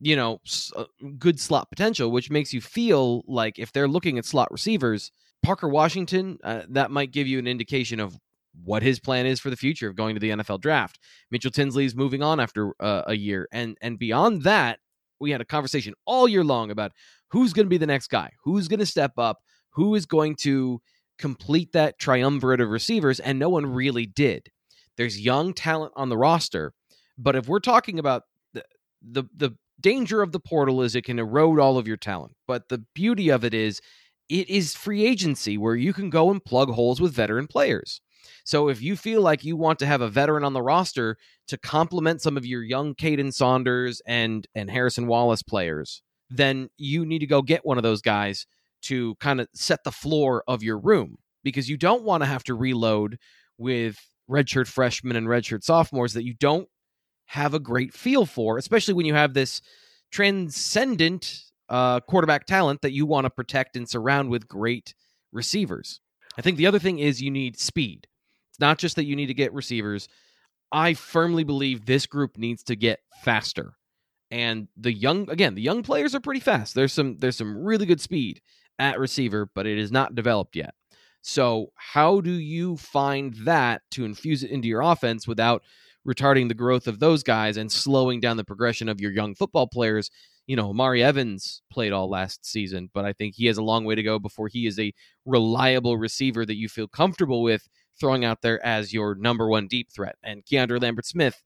you 0.00 0.16
know, 0.16 0.40
uh, 0.76 0.84
good 1.18 1.40
slot 1.40 1.68
potential, 1.68 2.10
which 2.10 2.30
makes 2.30 2.52
you 2.52 2.60
feel 2.60 3.22
like 3.26 3.58
if 3.58 3.72
they're 3.72 3.88
looking 3.88 4.18
at 4.18 4.24
slot 4.24 4.50
receivers, 4.50 5.10
Parker 5.42 5.68
Washington, 5.68 6.38
uh, 6.44 6.62
that 6.68 6.90
might 6.90 7.12
give 7.12 7.26
you 7.26 7.38
an 7.38 7.46
indication 7.46 7.98
of 7.98 8.16
what 8.64 8.82
his 8.82 9.00
plan 9.00 9.26
is 9.26 9.40
for 9.40 9.50
the 9.50 9.56
future 9.56 9.88
of 9.88 9.96
going 9.96 10.14
to 10.14 10.20
the 10.20 10.30
NFL 10.30 10.60
draft. 10.60 10.98
Mitchell 11.30 11.50
Tinsley 11.50 11.84
is 11.84 11.94
moving 11.94 12.22
on 12.22 12.40
after 12.40 12.74
uh, 12.80 13.02
a 13.06 13.14
year, 13.14 13.48
and 13.52 13.76
and 13.80 13.98
beyond 13.98 14.42
that, 14.42 14.80
we 15.20 15.30
had 15.30 15.40
a 15.40 15.44
conversation 15.46 15.94
all 16.06 16.26
year 16.26 16.44
long 16.44 16.70
about 16.70 16.92
who's 17.30 17.52
going 17.52 17.66
to 17.66 17.70
be 17.70 17.78
the 17.78 17.86
next 17.86 18.08
guy, 18.08 18.30
who's 18.44 18.68
going 18.68 18.80
to 18.80 18.86
step 18.86 19.12
up, 19.18 19.38
who 19.70 19.94
is 19.94 20.06
going 20.06 20.36
to 20.36 20.80
complete 21.18 21.72
that 21.72 21.98
triumvirate 21.98 22.60
of 22.60 22.70
receivers, 22.70 23.20
and 23.20 23.38
no 23.38 23.48
one 23.48 23.66
really 23.66 24.06
did. 24.06 24.48
There's 24.96 25.20
young 25.20 25.54
talent 25.54 25.92
on 25.96 26.08
the 26.08 26.16
roster, 26.16 26.72
but 27.16 27.36
if 27.36 27.48
we're 27.48 27.60
talking 27.60 27.98
about 27.98 28.24
the 28.52 28.64
the, 29.02 29.24
the 29.36 29.56
danger 29.80 30.22
of 30.22 30.32
the 30.32 30.40
portal 30.40 30.82
is 30.82 30.94
it 30.94 31.04
can 31.04 31.18
erode 31.18 31.58
all 31.58 31.78
of 31.78 31.88
your 31.88 31.96
talent. 31.96 32.34
But 32.46 32.68
the 32.68 32.84
beauty 32.94 33.30
of 33.30 33.44
it 33.44 33.54
is 33.54 33.80
it 34.28 34.48
is 34.48 34.74
free 34.74 35.06
agency 35.06 35.58
where 35.58 35.74
you 35.74 35.92
can 35.92 36.10
go 36.10 36.30
and 36.30 36.44
plug 36.44 36.70
holes 36.70 37.00
with 37.00 37.14
veteran 37.14 37.46
players. 37.46 38.00
So 38.44 38.68
if 38.68 38.82
you 38.82 38.96
feel 38.96 39.22
like 39.22 39.44
you 39.44 39.56
want 39.56 39.78
to 39.80 39.86
have 39.86 40.00
a 40.00 40.08
veteran 40.08 40.44
on 40.44 40.52
the 40.52 40.62
roster 40.62 41.16
to 41.48 41.58
complement 41.58 42.22
some 42.22 42.36
of 42.36 42.46
your 42.46 42.62
young 42.62 42.94
Caden 42.94 43.32
Saunders 43.32 44.00
and 44.06 44.46
and 44.54 44.70
Harrison 44.70 45.06
Wallace 45.06 45.42
players, 45.42 46.02
then 46.30 46.68
you 46.76 47.04
need 47.04 47.20
to 47.20 47.26
go 47.26 47.42
get 47.42 47.64
one 47.64 47.76
of 47.76 47.82
those 47.82 48.02
guys 48.02 48.46
to 48.82 49.14
kind 49.16 49.40
of 49.40 49.48
set 49.54 49.84
the 49.84 49.92
floor 49.92 50.42
of 50.48 50.62
your 50.62 50.78
room 50.78 51.18
because 51.42 51.68
you 51.68 51.76
don't 51.76 52.04
want 52.04 52.22
to 52.22 52.26
have 52.26 52.44
to 52.44 52.54
reload 52.54 53.18
with 53.58 53.98
redshirt 54.30 54.68
freshmen 54.68 55.16
and 55.16 55.26
redshirt 55.26 55.62
sophomores 55.62 56.14
that 56.14 56.24
you 56.24 56.34
don't 56.34 56.68
have 57.26 57.54
a 57.54 57.60
great 57.60 57.92
feel 57.92 58.26
for, 58.26 58.58
especially 58.58 58.94
when 58.94 59.06
you 59.06 59.14
have 59.14 59.34
this 59.34 59.60
transcendent 60.10 61.42
uh, 61.68 62.00
quarterback 62.00 62.46
talent 62.46 62.82
that 62.82 62.92
you 62.92 63.06
want 63.06 63.24
to 63.24 63.30
protect 63.30 63.76
and 63.76 63.88
surround 63.88 64.30
with 64.30 64.48
great 64.48 64.94
receivers. 65.32 66.00
I 66.36 66.42
think 66.42 66.56
the 66.56 66.66
other 66.66 66.78
thing 66.78 66.98
is 66.98 67.22
you 67.22 67.30
need 67.30 67.58
speed. 67.58 68.06
Not 68.60 68.78
just 68.78 68.96
that 68.96 69.04
you 69.04 69.16
need 69.16 69.26
to 69.26 69.34
get 69.34 69.52
receivers. 69.52 70.08
I 70.72 70.94
firmly 70.94 71.44
believe 71.44 71.84
this 71.84 72.06
group 72.06 72.38
needs 72.38 72.62
to 72.64 72.76
get 72.76 73.00
faster. 73.22 73.74
And 74.30 74.68
the 74.76 74.92
young 74.92 75.28
again, 75.28 75.54
the 75.54 75.62
young 75.62 75.82
players 75.82 76.14
are 76.14 76.20
pretty 76.20 76.40
fast. 76.40 76.74
There's 76.74 76.92
some 76.92 77.18
there's 77.18 77.36
some 77.36 77.56
really 77.56 77.86
good 77.86 78.00
speed 78.00 78.40
at 78.78 78.98
receiver, 79.00 79.50
but 79.54 79.66
it 79.66 79.78
is 79.78 79.90
not 79.90 80.14
developed 80.14 80.54
yet. 80.54 80.74
So, 81.22 81.72
how 81.74 82.20
do 82.20 82.30
you 82.30 82.76
find 82.76 83.34
that 83.44 83.82
to 83.92 84.04
infuse 84.04 84.44
it 84.44 84.50
into 84.50 84.68
your 84.68 84.82
offense 84.82 85.26
without 85.26 85.62
retarding 86.06 86.48
the 86.48 86.54
growth 86.54 86.86
of 86.86 87.00
those 87.00 87.22
guys 87.22 87.56
and 87.56 87.70
slowing 87.70 88.20
down 88.20 88.36
the 88.36 88.44
progression 88.44 88.88
of 88.88 89.00
your 89.00 89.10
young 89.10 89.34
football 89.34 89.66
players 89.66 90.10
you 90.50 90.56
know, 90.56 90.72
Mari 90.72 91.00
Evans 91.00 91.62
played 91.70 91.92
all 91.92 92.10
last 92.10 92.44
season, 92.44 92.90
but 92.92 93.04
I 93.04 93.12
think 93.12 93.36
he 93.36 93.46
has 93.46 93.56
a 93.56 93.62
long 93.62 93.84
way 93.84 93.94
to 93.94 94.02
go 94.02 94.18
before 94.18 94.48
he 94.48 94.66
is 94.66 94.80
a 94.80 94.92
reliable 95.24 95.96
receiver 95.96 96.44
that 96.44 96.56
you 96.56 96.68
feel 96.68 96.88
comfortable 96.88 97.44
with 97.44 97.68
throwing 98.00 98.24
out 98.24 98.42
there 98.42 98.64
as 98.64 98.92
your 98.92 99.14
number 99.14 99.48
one 99.48 99.68
deep 99.68 99.92
threat. 99.92 100.16
And 100.22 100.44
Keandre 100.44 100.80
Lambert 100.80 101.06
Smith, 101.06 101.42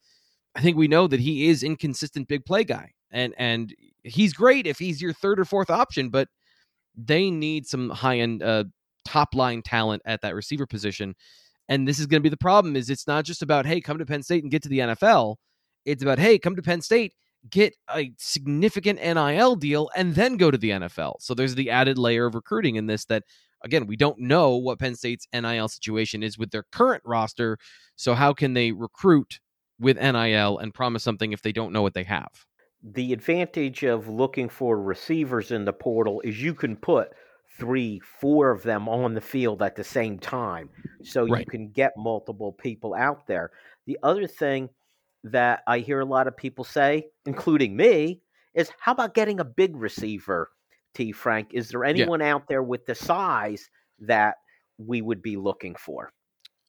I 0.54 0.60
think 0.60 0.76
we 0.76 0.88
know 0.88 1.06
that 1.08 1.20
he 1.20 1.48
is 1.48 1.62
inconsistent 1.62 2.28
big 2.28 2.44
play 2.44 2.64
guy. 2.64 2.92
And 3.10 3.34
and 3.36 3.74
he's 4.02 4.32
great 4.32 4.66
if 4.66 4.78
he's 4.78 5.02
your 5.02 5.12
third 5.12 5.38
or 5.38 5.44
fourth 5.44 5.70
option, 5.70 6.10
but 6.10 6.28
they 6.96 7.30
need 7.30 7.66
some 7.66 7.90
high 7.90 8.18
end 8.18 8.42
uh, 8.42 8.64
top 9.04 9.34
line 9.34 9.62
talent 9.62 10.02
at 10.04 10.22
that 10.22 10.34
receiver 10.34 10.66
position. 10.66 11.14
And 11.68 11.88
this 11.88 11.98
is 11.98 12.06
going 12.06 12.20
to 12.20 12.24
be 12.24 12.30
the 12.30 12.36
problem 12.36 12.76
is 12.76 12.90
it's 12.90 13.06
not 13.06 13.24
just 13.24 13.42
about 13.42 13.66
hey, 13.66 13.80
come 13.80 13.98
to 13.98 14.06
Penn 14.06 14.22
State 14.22 14.42
and 14.42 14.50
get 14.50 14.62
to 14.62 14.68
the 14.68 14.80
NFL. 14.80 15.36
It's 15.84 16.02
about 16.02 16.18
hey, 16.18 16.38
come 16.38 16.56
to 16.56 16.62
Penn 16.62 16.80
State 16.80 17.12
get 17.50 17.74
a 17.94 18.12
significant 18.18 18.98
NIL 19.00 19.56
deal 19.56 19.90
and 19.94 20.14
then 20.14 20.36
go 20.36 20.50
to 20.50 20.58
the 20.58 20.70
NFL. 20.70 21.16
So 21.20 21.34
there's 21.34 21.54
the 21.54 21.70
added 21.70 21.98
layer 21.98 22.26
of 22.26 22.34
recruiting 22.34 22.76
in 22.76 22.86
this 22.86 23.04
that 23.06 23.24
again, 23.64 23.86
we 23.86 23.96
don't 23.96 24.18
know 24.18 24.56
what 24.56 24.78
Penn 24.78 24.94
State's 24.94 25.26
NIL 25.32 25.68
situation 25.68 26.22
is 26.22 26.38
with 26.38 26.50
their 26.50 26.64
current 26.70 27.02
roster. 27.04 27.58
So 27.96 28.14
how 28.14 28.32
can 28.32 28.54
they 28.54 28.72
recruit 28.72 29.40
with 29.80 29.96
NIL 29.96 30.58
and 30.58 30.72
promise 30.72 31.02
something 31.02 31.32
if 31.32 31.42
they 31.42 31.52
don't 31.52 31.72
know 31.72 31.82
what 31.82 31.94
they 31.94 32.04
have? 32.04 32.28
The 32.82 33.12
advantage 33.12 33.82
of 33.82 34.08
looking 34.08 34.48
for 34.48 34.80
receivers 34.80 35.50
in 35.50 35.64
the 35.64 35.72
portal 35.72 36.20
is 36.20 36.40
you 36.40 36.54
can 36.54 36.76
put 36.76 37.12
three, 37.58 38.00
four 38.20 38.50
of 38.50 38.62
them 38.62 38.88
on 38.88 39.14
the 39.14 39.20
field 39.20 39.62
at 39.62 39.76
the 39.76 39.84
same 39.84 40.18
time. 40.18 40.68
So 41.02 41.26
right. 41.26 41.40
you 41.40 41.46
can 41.46 41.70
get 41.70 41.92
multiple 41.96 42.52
people 42.52 42.94
out 42.94 43.26
there. 43.26 43.52
The 43.86 43.98
other 44.02 44.26
thing 44.26 44.68
that 45.24 45.62
I 45.66 45.78
hear 45.78 46.00
a 46.00 46.04
lot 46.04 46.26
of 46.26 46.36
people 46.36 46.64
say, 46.64 47.06
including 47.24 47.76
me, 47.76 48.20
is 48.54 48.70
how 48.78 48.92
about 48.92 49.14
getting 49.14 49.40
a 49.40 49.44
big 49.44 49.76
receiver, 49.76 50.50
T. 50.94 51.12
Frank? 51.12 51.50
Is 51.52 51.68
there 51.68 51.84
anyone 51.84 52.20
yeah. 52.20 52.34
out 52.34 52.48
there 52.48 52.62
with 52.62 52.86
the 52.86 52.94
size 52.94 53.68
that 54.00 54.36
we 54.78 55.02
would 55.02 55.22
be 55.22 55.36
looking 55.36 55.74
for? 55.74 56.12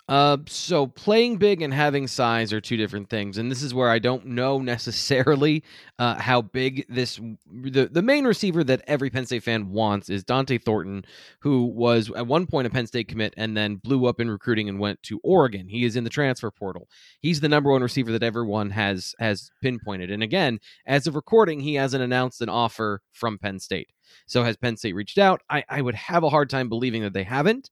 Uh, 0.08 0.38
so 0.46 0.86
playing 0.86 1.38
big 1.38 1.64
and 1.64 1.74
having 1.74 2.06
size 2.06 2.54
are 2.54 2.62
two 2.62 2.78
different 2.78 3.10
things, 3.10 3.40
and 3.40 3.50
this 3.52 3.64
is 3.64 3.74
where 3.74 3.90
I 3.90 3.98
don't 3.98 4.28
know 4.28 4.60
necessarily 4.60 5.64
uh, 5.98 6.16
how 6.16 6.44
big 6.44 6.86
this. 6.88 7.20
The 7.52 7.88
the 7.92 8.04
main 8.04 8.26
receiver 8.26 8.64
that 8.66 8.84
every 8.86 9.10
Penn 9.10 9.26
State 9.26 9.42
fan 9.44 9.72
wants 9.72 10.10
is 10.10 10.24
Dont'e 10.24 10.62
Thornton, 10.62 11.06
who 11.40 11.66
was 11.66 12.12
at 12.16 12.28
one 12.28 12.46
point 12.46 12.68
a 12.68 12.70
Penn 12.70 12.86
State 12.86 13.08
commit 13.08 13.34
and 13.36 13.58
then 13.58 13.78
blew 13.78 14.06
up 14.06 14.20
in 14.20 14.30
recruiting 14.30 14.70
and 14.70 14.80
went 14.80 15.02
to 15.04 15.20
Oregon. 15.24 15.68
He 15.68 15.84
is 15.86 15.96
in 15.96 16.04
the 16.04 16.10
transfer 16.12 16.52
portal. 16.52 16.88
He's 17.22 17.40
the 17.40 17.50
number 17.50 17.72
one 17.72 17.82
receiver 17.82 18.12
that 18.12 18.24
everyone 18.24 18.70
has 18.70 19.16
has 19.18 19.50
pinpointed. 19.64 20.12
And 20.12 20.22
again, 20.22 20.60
as 20.86 21.08
of 21.08 21.16
recording, 21.16 21.62
he 21.62 21.76
hasn't 21.76 22.04
announced 22.04 22.42
an 22.42 22.50
offer 22.50 23.02
from 23.12 23.40
Penn 23.40 23.60
State. 23.60 23.90
So 24.28 24.44
has 24.44 24.56
Penn 24.56 24.78
State 24.78 24.94
reached 24.94 25.18
out? 25.18 25.42
I, 25.50 25.64
I 25.68 25.82
would 25.82 25.96
have 25.96 26.24
a 26.24 26.30
hard 26.30 26.52
time 26.52 26.70
believing 26.70 27.02
that 27.02 27.14
they 27.14 27.24
haven't. 27.24 27.72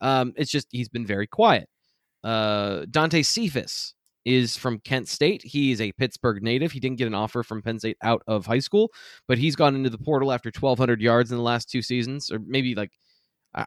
Um, 0.00 0.32
it's 0.36 0.50
just 0.50 0.68
he's 0.70 0.88
been 0.88 1.06
very 1.06 1.26
quiet. 1.26 1.68
Uh, 2.24 2.84
Dante 2.90 3.22
Cephas 3.22 3.94
is 4.24 4.56
from 4.56 4.78
Kent 4.80 5.08
State. 5.08 5.42
He 5.42 5.72
is 5.72 5.80
a 5.80 5.92
Pittsburgh 5.92 6.42
native. 6.42 6.72
He 6.72 6.80
didn't 6.80 6.98
get 6.98 7.06
an 7.06 7.14
offer 7.14 7.42
from 7.42 7.62
Penn 7.62 7.78
State 7.78 7.96
out 8.02 8.22
of 8.26 8.46
high 8.46 8.58
school, 8.58 8.90
but 9.26 9.38
he's 9.38 9.56
gone 9.56 9.74
into 9.74 9.90
the 9.90 9.98
portal 9.98 10.32
after 10.32 10.48
1,200 10.48 11.00
yards 11.00 11.30
in 11.30 11.38
the 11.38 11.42
last 11.42 11.70
two 11.70 11.82
seasons, 11.82 12.30
or 12.30 12.38
maybe 12.46 12.74
like, 12.74 12.90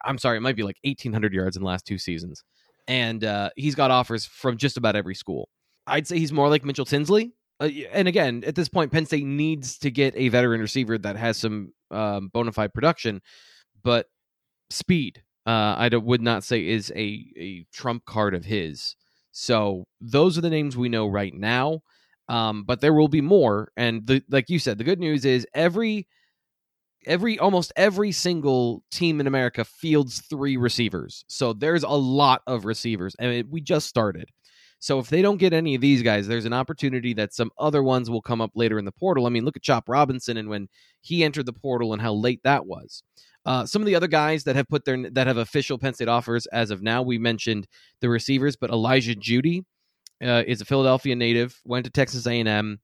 I'm 0.05 0.17
sorry, 0.17 0.37
it 0.37 0.41
might 0.41 0.55
be 0.55 0.63
like 0.63 0.77
1,800 0.83 1.33
yards 1.33 1.55
in 1.55 1.63
the 1.63 1.67
last 1.67 1.85
two 1.85 1.97
seasons. 1.97 2.43
And 2.87 3.23
uh, 3.23 3.49
he's 3.55 3.75
got 3.75 3.89
offers 3.89 4.25
from 4.25 4.57
just 4.57 4.77
about 4.77 4.95
every 4.95 5.15
school. 5.15 5.49
I'd 5.87 6.07
say 6.07 6.19
he's 6.19 6.31
more 6.31 6.49
like 6.49 6.63
Mitchell 6.63 6.85
Tinsley. 6.85 7.33
Uh, 7.59 7.69
and 7.91 8.07
again, 8.07 8.43
at 8.45 8.55
this 8.55 8.69
point, 8.69 8.91
Penn 8.91 9.05
State 9.05 9.25
needs 9.25 9.79
to 9.79 9.89
get 9.89 10.13
a 10.15 10.29
veteran 10.29 10.61
receiver 10.61 10.97
that 10.99 11.15
has 11.15 11.37
some 11.37 11.73
um, 11.89 12.29
bona 12.33 12.51
fide 12.51 12.73
production, 12.73 13.21
but 13.83 14.07
speed 14.69 15.23
uh, 15.45 15.75
I 15.77 15.89
would 15.95 16.21
not 16.21 16.43
say 16.43 16.67
is 16.67 16.91
a, 16.95 17.25
a 17.37 17.65
trump 17.73 18.05
card 18.05 18.33
of 18.33 18.45
his. 18.45 18.95
So 19.31 19.85
those 19.99 20.37
are 20.37 20.41
the 20.41 20.49
names 20.49 20.77
we 20.77 20.89
know 20.89 21.07
right 21.07 21.33
now. 21.33 21.81
Um, 22.29 22.63
but 22.63 22.79
there 22.79 22.93
will 22.93 23.09
be 23.09 23.21
more. 23.21 23.71
And 23.75 24.05
the, 24.07 24.23
like 24.29 24.49
you 24.49 24.59
said, 24.59 24.77
the 24.77 24.83
good 24.83 24.99
news 24.99 25.25
is 25.25 25.45
every 25.53 26.07
every 27.07 27.39
almost 27.39 27.73
every 27.75 28.11
single 28.11 28.83
team 28.91 29.19
in 29.19 29.27
America 29.27 29.65
fields 29.65 30.21
three 30.29 30.55
receivers. 30.55 31.25
So 31.27 31.51
there's 31.51 31.83
a 31.83 31.89
lot 31.89 32.41
of 32.47 32.65
receivers. 32.65 33.15
I 33.19 33.23
and 33.25 33.33
mean, 33.33 33.47
we 33.49 33.59
just 33.59 33.87
started. 33.87 34.29
So 34.79 34.97
if 34.97 35.09
they 35.09 35.21
don't 35.21 35.37
get 35.37 35.53
any 35.53 35.75
of 35.75 35.81
these 35.81 36.01
guys, 36.01 36.27
there's 36.27 36.45
an 36.45 36.53
opportunity 36.53 37.13
that 37.13 37.33
some 37.35 37.51
other 37.59 37.83
ones 37.83 38.09
will 38.09 38.21
come 38.21 38.41
up 38.41 38.51
later 38.55 38.79
in 38.79 38.85
the 38.85 38.91
portal. 38.91 39.27
I 39.27 39.29
mean, 39.29 39.45
look 39.45 39.57
at 39.57 39.61
Chop 39.61 39.87
Robinson 39.87 40.37
and 40.37 40.49
when 40.49 40.69
he 41.01 41.23
entered 41.23 41.45
the 41.45 41.53
portal 41.53 41.93
and 41.93 42.01
how 42.01 42.13
late 42.13 42.41
that 42.43 42.65
was. 42.65 43.03
Uh, 43.45 43.65
some 43.65 43.81
of 43.81 43.85
the 43.85 43.95
other 43.95 44.07
guys 44.07 44.43
that 44.43 44.55
have 44.55 44.67
put 44.67 44.85
their 44.85 45.09
that 45.11 45.27
have 45.27 45.37
official 45.37 45.77
Penn 45.77 45.93
State 45.93 46.07
offers 46.07 46.45
as 46.47 46.71
of 46.71 46.81
now, 46.81 47.01
we 47.01 47.17
mentioned 47.17 47.67
the 47.99 48.09
receivers, 48.09 48.55
but 48.55 48.69
Elijah 48.69 49.15
Jeudy 49.15 49.63
uh, 50.23 50.43
is 50.45 50.61
a 50.61 50.65
Philadelphia 50.65 51.15
native, 51.15 51.59
went 51.65 51.85
to 51.85 51.91
Texas 51.91 52.27
A&M. 52.27 52.79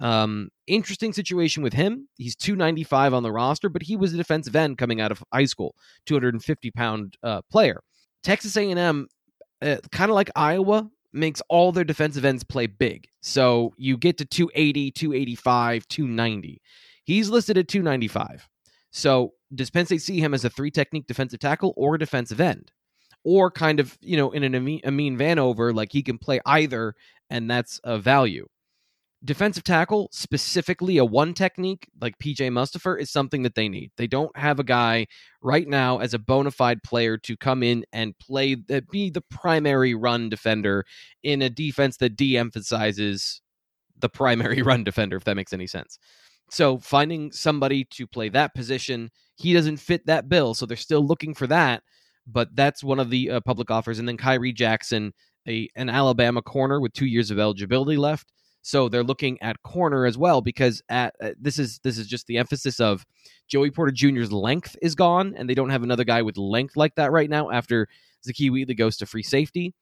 Um, 0.00 0.48
interesting 0.66 1.12
situation 1.12 1.62
with 1.62 1.72
him. 1.72 2.08
He's 2.16 2.36
295 2.36 3.14
on 3.14 3.22
the 3.22 3.32
roster, 3.32 3.68
but 3.68 3.82
he 3.82 3.96
was 3.96 4.12
a 4.12 4.16
defensive 4.16 4.56
end 4.56 4.76
coming 4.76 5.00
out 5.00 5.10
of 5.10 5.22
high 5.32 5.44
school, 5.44 5.74
250 6.06 6.70
pound 6.72 7.16
uh, 7.22 7.40
player. 7.50 7.80
Texas 8.22 8.56
A&M, 8.56 9.06
uh, 9.62 9.76
kind 9.92 10.10
of 10.10 10.14
like 10.14 10.30
Iowa, 10.36 10.90
makes 11.12 11.40
all 11.48 11.72
their 11.72 11.84
defensive 11.84 12.24
ends 12.24 12.44
play 12.44 12.66
big. 12.66 13.06
So 13.22 13.72
you 13.78 13.96
get 13.96 14.18
to 14.18 14.24
280, 14.24 14.90
285, 14.90 15.88
290. 15.88 16.60
He's 17.04 17.28
listed 17.30 17.56
at 17.56 17.68
295. 17.68 18.48
So 18.90 19.32
does 19.54 19.70
Penn 19.70 19.86
State 19.86 20.02
see 20.02 20.20
him 20.20 20.34
as 20.34 20.44
a 20.44 20.50
three 20.50 20.70
technique 20.70 21.06
defensive 21.06 21.40
tackle 21.40 21.74
or 21.76 21.94
a 21.94 21.98
defensive 21.98 22.40
end? 22.40 22.72
Or 23.24 23.50
kind 23.50 23.80
of, 23.80 23.96
you 24.02 24.16
know, 24.16 24.32
in 24.32 24.44
an 24.44 24.54
Amin 24.54 25.18
Vanover, 25.18 25.74
like 25.74 25.92
he 25.92 26.02
can 26.02 26.18
play 26.18 26.40
either, 26.44 26.94
and 27.30 27.50
that's 27.50 27.80
a 27.82 27.98
value. 27.98 28.46
Defensive 29.24 29.64
tackle, 29.64 30.10
specifically 30.12 30.98
a 30.98 31.04
one 31.04 31.32
technique 31.32 31.88
like 31.98 32.18
PJ 32.18 32.50
Mustipher, 32.50 33.00
is 33.00 33.10
something 33.10 33.42
that 33.42 33.54
they 33.54 33.70
need. 33.70 33.90
They 33.96 34.06
don't 34.06 34.36
have 34.36 34.60
a 34.60 34.64
guy 34.64 35.06
right 35.40 35.66
now 35.66 35.98
as 35.98 36.12
a 36.12 36.18
bona 36.18 36.50
fide 36.50 36.82
player 36.82 37.16
to 37.18 37.34
come 37.34 37.62
in 37.62 37.86
and 37.90 38.18
play, 38.18 38.56
that 38.68 38.90
be 38.90 39.08
the 39.08 39.22
primary 39.22 39.94
run 39.94 40.28
defender 40.28 40.84
in 41.22 41.40
a 41.40 41.48
defense 41.48 41.96
that 41.98 42.16
de 42.16 42.36
emphasizes 42.36 43.40
the 43.98 44.10
primary 44.10 44.60
run 44.62 44.84
defender, 44.84 45.16
if 45.16 45.24
that 45.24 45.36
makes 45.36 45.54
any 45.54 45.66
sense. 45.66 45.98
So 46.50 46.78
finding 46.78 47.32
somebody 47.32 47.84
to 47.92 48.06
play 48.06 48.28
that 48.28 48.54
position, 48.54 49.10
he 49.36 49.52
doesn't 49.52 49.78
fit 49.78 50.06
that 50.06 50.28
bill. 50.28 50.54
So 50.54 50.66
they're 50.66 50.76
still 50.76 51.06
looking 51.06 51.34
for 51.34 51.46
that. 51.48 51.82
But 52.26 52.54
that's 52.54 52.82
one 52.82 53.00
of 53.00 53.10
the 53.10 53.30
uh, 53.30 53.40
public 53.40 53.70
offers. 53.70 53.98
And 53.98 54.08
then 54.08 54.16
Khyree 54.16 54.54
Jackson, 54.54 55.12
a 55.46 55.68
an 55.76 55.90
Alabama 55.90 56.40
corner 56.40 56.80
with 56.80 56.92
two 56.94 57.06
years 57.06 57.30
of 57.30 57.38
eligibility 57.38 57.96
left. 57.96 58.32
So 58.62 58.88
they're 58.88 59.04
looking 59.04 59.40
at 59.42 59.62
corner 59.62 60.06
as 60.06 60.16
well 60.16 60.40
because 60.40 60.80
at 60.88 61.14
uh, 61.22 61.30
this 61.38 61.58
is 61.58 61.80
this 61.84 61.98
is 61.98 62.06
just 62.06 62.26
the 62.26 62.38
emphasis 62.38 62.80
of 62.80 63.04
Joey 63.46 63.70
Porter 63.70 63.92
Jr.'s 63.92 64.32
length 64.32 64.74
is 64.80 64.94
gone, 64.94 65.34
and 65.36 65.48
they 65.48 65.54
don't 65.54 65.68
have 65.68 65.82
another 65.82 66.04
guy 66.04 66.22
with 66.22 66.38
length 66.38 66.74
like 66.74 66.94
that 66.94 67.12
right 67.12 67.28
now 67.28 67.50
after 67.50 67.86
Zakee 68.26 68.50
Wheatley 68.50 68.74
goes 68.74 68.96
to 68.96 69.06
free 69.06 69.22
safety. 69.22 69.74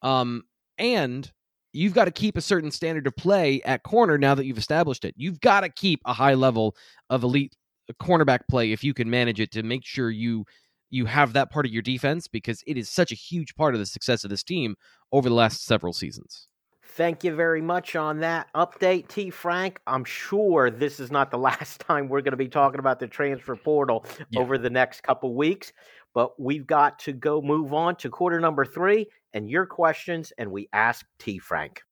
Um, 0.00 0.44
and 0.78 1.30
you've 1.72 1.92
got 1.92 2.06
to 2.06 2.10
keep 2.10 2.38
a 2.38 2.40
certain 2.40 2.70
standard 2.70 3.06
of 3.06 3.14
play 3.14 3.60
at 3.66 3.82
corner 3.82 4.16
now 4.16 4.34
that 4.34 4.46
you've 4.46 4.58
established 4.58 5.04
it. 5.04 5.14
You've 5.18 5.40
got 5.40 5.60
to 5.60 5.68
keep 5.68 6.00
a 6.06 6.12
high 6.14 6.34
level 6.34 6.74
of 7.10 7.22
elite 7.22 7.54
cornerback 7.94 8.40
play 8.48 8.72
if 8.72 8.84
you 8.84 8.94
can 8.94 9.08
manage 9.08 9.40
it 9.40 9.50
to 9.52 9.62
make 9.62 9.84
sure 9.84 10.10
you 10.10 10.44
you 10.90 11.06
have 11.06 11.32
that 11.32 11.50
part 11.50 11.66
of 11.66 11.72
your 11.72 11.82
defense 11.82 12.26
because 12.26 12.62
it 12.66 12.76
is 12.76 12.88
such 12.88 13.12
a 13.12 13.14
huge 13.14 13.54
part 13.54 13.74
of 13.74 13.80
the 13.80 13.86
success 13.86 14.24
of 14.24 14.30
this 14.30 14.42
team 14.42 14.74
over 15.12 15.28
the 15.28 15.34
last 15.34 15.64
several 15.64 15.92
seasons. 15.92 16.48
Thank 16.82 17.22
you 17.22 17.34
very 17.34 17.62
much 17.62 17.94
on 17.94 18.18
that 18.18 18.48
update, 18.54 19.06
T. 19.06 19.30
Frank. 19.30 19.80
I'm 19.86 20.04
sure 20.04 20.70
this 20.70 20.98
is 20.98 21.12
not 21.12 21.30
the 21.30 21.38
last 21.50 21.80
time 21.80 22.08
we're 22.08 22.20
going 22.20 22.32
to 22.32 22.36
be 22.36 22.48
talking 22.48 22.80
about 22.80 22.98
the 22.98 23.06
transfer 23.06 23.54
portal 23.54 24.04
yeah. 24.30 24.40
over 24.40 24.58
the 24.58 24.70
next 24.70 25.02
couple 25.02 25.34
weeks, 25.34 25.72
but 26.12 26.38
we've 26.40 26.66
got 26.66 26.98
to 27.00 27.12
go 27.12 27.40
move 27.40 27.72
on 27.72 27.94
to 27.96 28.10
quarter 28.10 28.40
number 28.40 28.64
three 28.64 29.06
and 29.32 29.48
your 29.48 29.66
questions, 29.66 30.32
and 30.36 30.50
we 30.50 30.68
ask 30.72 31.06
T. 31.20 31.38
Frank. 31.38 31.82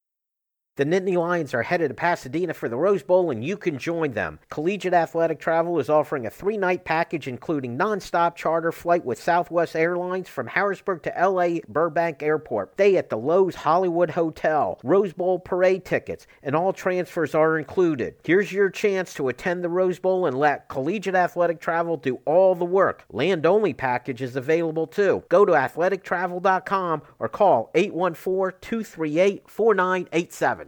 The 0.79 0.85
Nittany 0.85 1.17
Lions 1.17 1.55
are 1.55 1.64
headed 1.64 1.88
to 1.88 1.95
Pasadena 1.95 2.55
for 2.55 2.69
the 2.69 2.77
Rose 2.77 3.03
Bowl, 3.03 3.33
and 3.33 3.45
you 3.45 3.57
can 3.57 3.79
join 3.79 4.12
them. 4.12 4.38
Collegiate 4.49 4.95
Athletic 4.95 5.41
Travel 5.41 5.81
is 5.81 5.91
offering 5.91 6.25
a 6.25 6.31
three 6.31 6.57
night 6.57 6.85
package 6.85 7.27
including 7.27 7.77
nonstop 7.77 8.37
charter 8.37 8.71
flight 8.71 9.05
with 9.05 9.21
Southwest 9.21 9.75
Airlines 9.75 10.29
from 10.29 10.47
Harrisburg 10.47 11.03
to 11.03 11.12
LA 11.21 11.59
Burbank 11.67 12.23
Airport, 12.23 12.75
stay 12.75 12.97
at 12.97 13.11
the 13.11 13.19
Loews 13.19 13.57
Hollywood 13.57 14.11
Hotel, 14.11 14.79
Rose 14.85 15.12
Bowl 15.12 15.41
parade 15.41 15.85
tickets, 15.85 16.29
and 16.45 16.55
all 16.55 16.73
transfers 16.73 17.35
are 17.35 17.59
included. 17.59 18.14
Here's 18.23 18.53
your 18.53 18.71
chance 18.71 19.12
to 19.14 19.27
attend 19.27 19.64
the 19.64 19.69
Rose 19.69 19.99
Bowl 19.99 20.27
and 20.27 20.38
let 20.38 20.69
Collegiate 20.69 21.17
Athletic 21.17 21.61
Travel 21.61 21.97
do 21.97 22.21
all 22.25 22.55
the 22.55 22.64
work. 22.64 23.05
Land 23.11 23.47
only 23.47 23.75
package 23.75 24.23
is 24.23 24.37
available 24.37 24.87
too. 24.87 25.25
Go 25.29 25.45
to 25.45 25.55
athletictravel.com 25.55 27.03
or 27.19 27.29
call 27.29 27.73
814 27.75 28.61
238 28.61 29.51
4987. 29.51 30.67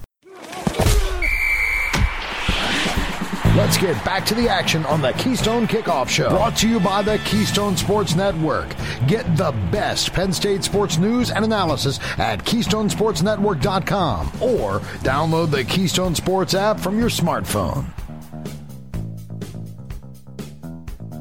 Let's 3.53 3.77
get 3.77 4.01
back 4.05 4.25
to 4.27 4.33
the 4.33 4.47
action 4.47 4.85
on 4.85 5.01
the 5.01 5.11
Keystone 5.11 5.67
Kickoff 5.67 6.07
Show. 6.07 6.29
Brought 6.29 6.55
to 6.57 6.69
you 6.69 6.79
by 6.79 7.01
the 7.01 7.17
Keystone 7.25 7.75
Sports 7.75 8.15
Network. 8.15 8.73
Get 9.07 9.25
the 9.35 9.51
best 9.73 10.13
Penn 10.13 10.31
State 10.31 10.63
sports 10.63 10.97
news 10.97 11.31
and 11.31 11.43
analysis 11.43 11.99
at 12.17 12.45
KeystonesportsNetwork.com 12.45 14.27
or 14.41 14.79
download 15.03 15.51
the 15.51 15.65
Keystone 15.65 16.15
Sports 16.15 16.53
app 16.53 16.79
from 16.79 16.97
your 16.97 17.09
smartphone. 17.09 17.83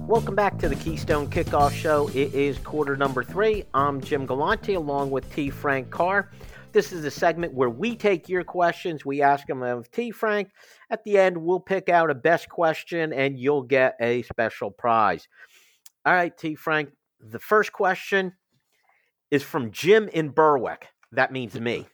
Welcome 0.06 0.36
back 0.36 0.56
to 0.60 0.68
the 0.68 0.76
Keystone 0.76 1.28
Kickoff 1.28 1.72
Show. 1.72 2.10
It 2.10 2.32
is 2.32 2.58
quarter 2.58 2.96
number 2.96 3.24
three. 3.24 3.64
I'm 3.74 4.00
Jim 4.00 4.24
Galante 4.24 4.74
along 4.74 5.10
with 5.10 5.28
T. 5.34 5.50
Frank 5.50 5.90
Carr. 5.90 6.30
This 6.72 6.92
is 6.92 7.04
a 7.04 7.10
segment 7.10 7.54
where 7.54 7.68
we 7.68 7.96
take 7.96 8.28
your 8.28 8.44
questions, 8.44 9.04
we 9.04 9.20
ask 9.22 9.48
them 9.48 9.60
of 9.64 9.90
T. 9.90 10.12
Frank. 10.12 10.50
At 10.90 11.04
the 11.04 11.18
end, 11.18 11.36
we'll 11.36 11.60
pick 11.60 11.88
out 11.88 12.10
a 12.10 12.14
best 12.14 12.48
question 12.48 13.12
and 13.12 13.38
you'll 13.38 13.62
get 13.62 13.96
a 14.00 14.22
special 14.22 14.70
prize. 14.70 15.28
All 16.04 16.12
right, 16.12 16.36
T. 16.36 16.54
Frank, 16.54 16.90
the 17.20 17.38
first 17.38 17.72
question 17.72 18.32
is 19.30 19.42
from 19.42 19.70
Jim 19.70 20.08
in 20.08 20.30
Berwick. 20.30 20.88
That 21.12 21.32
means 21.32 21.58
me. 21.58 21.86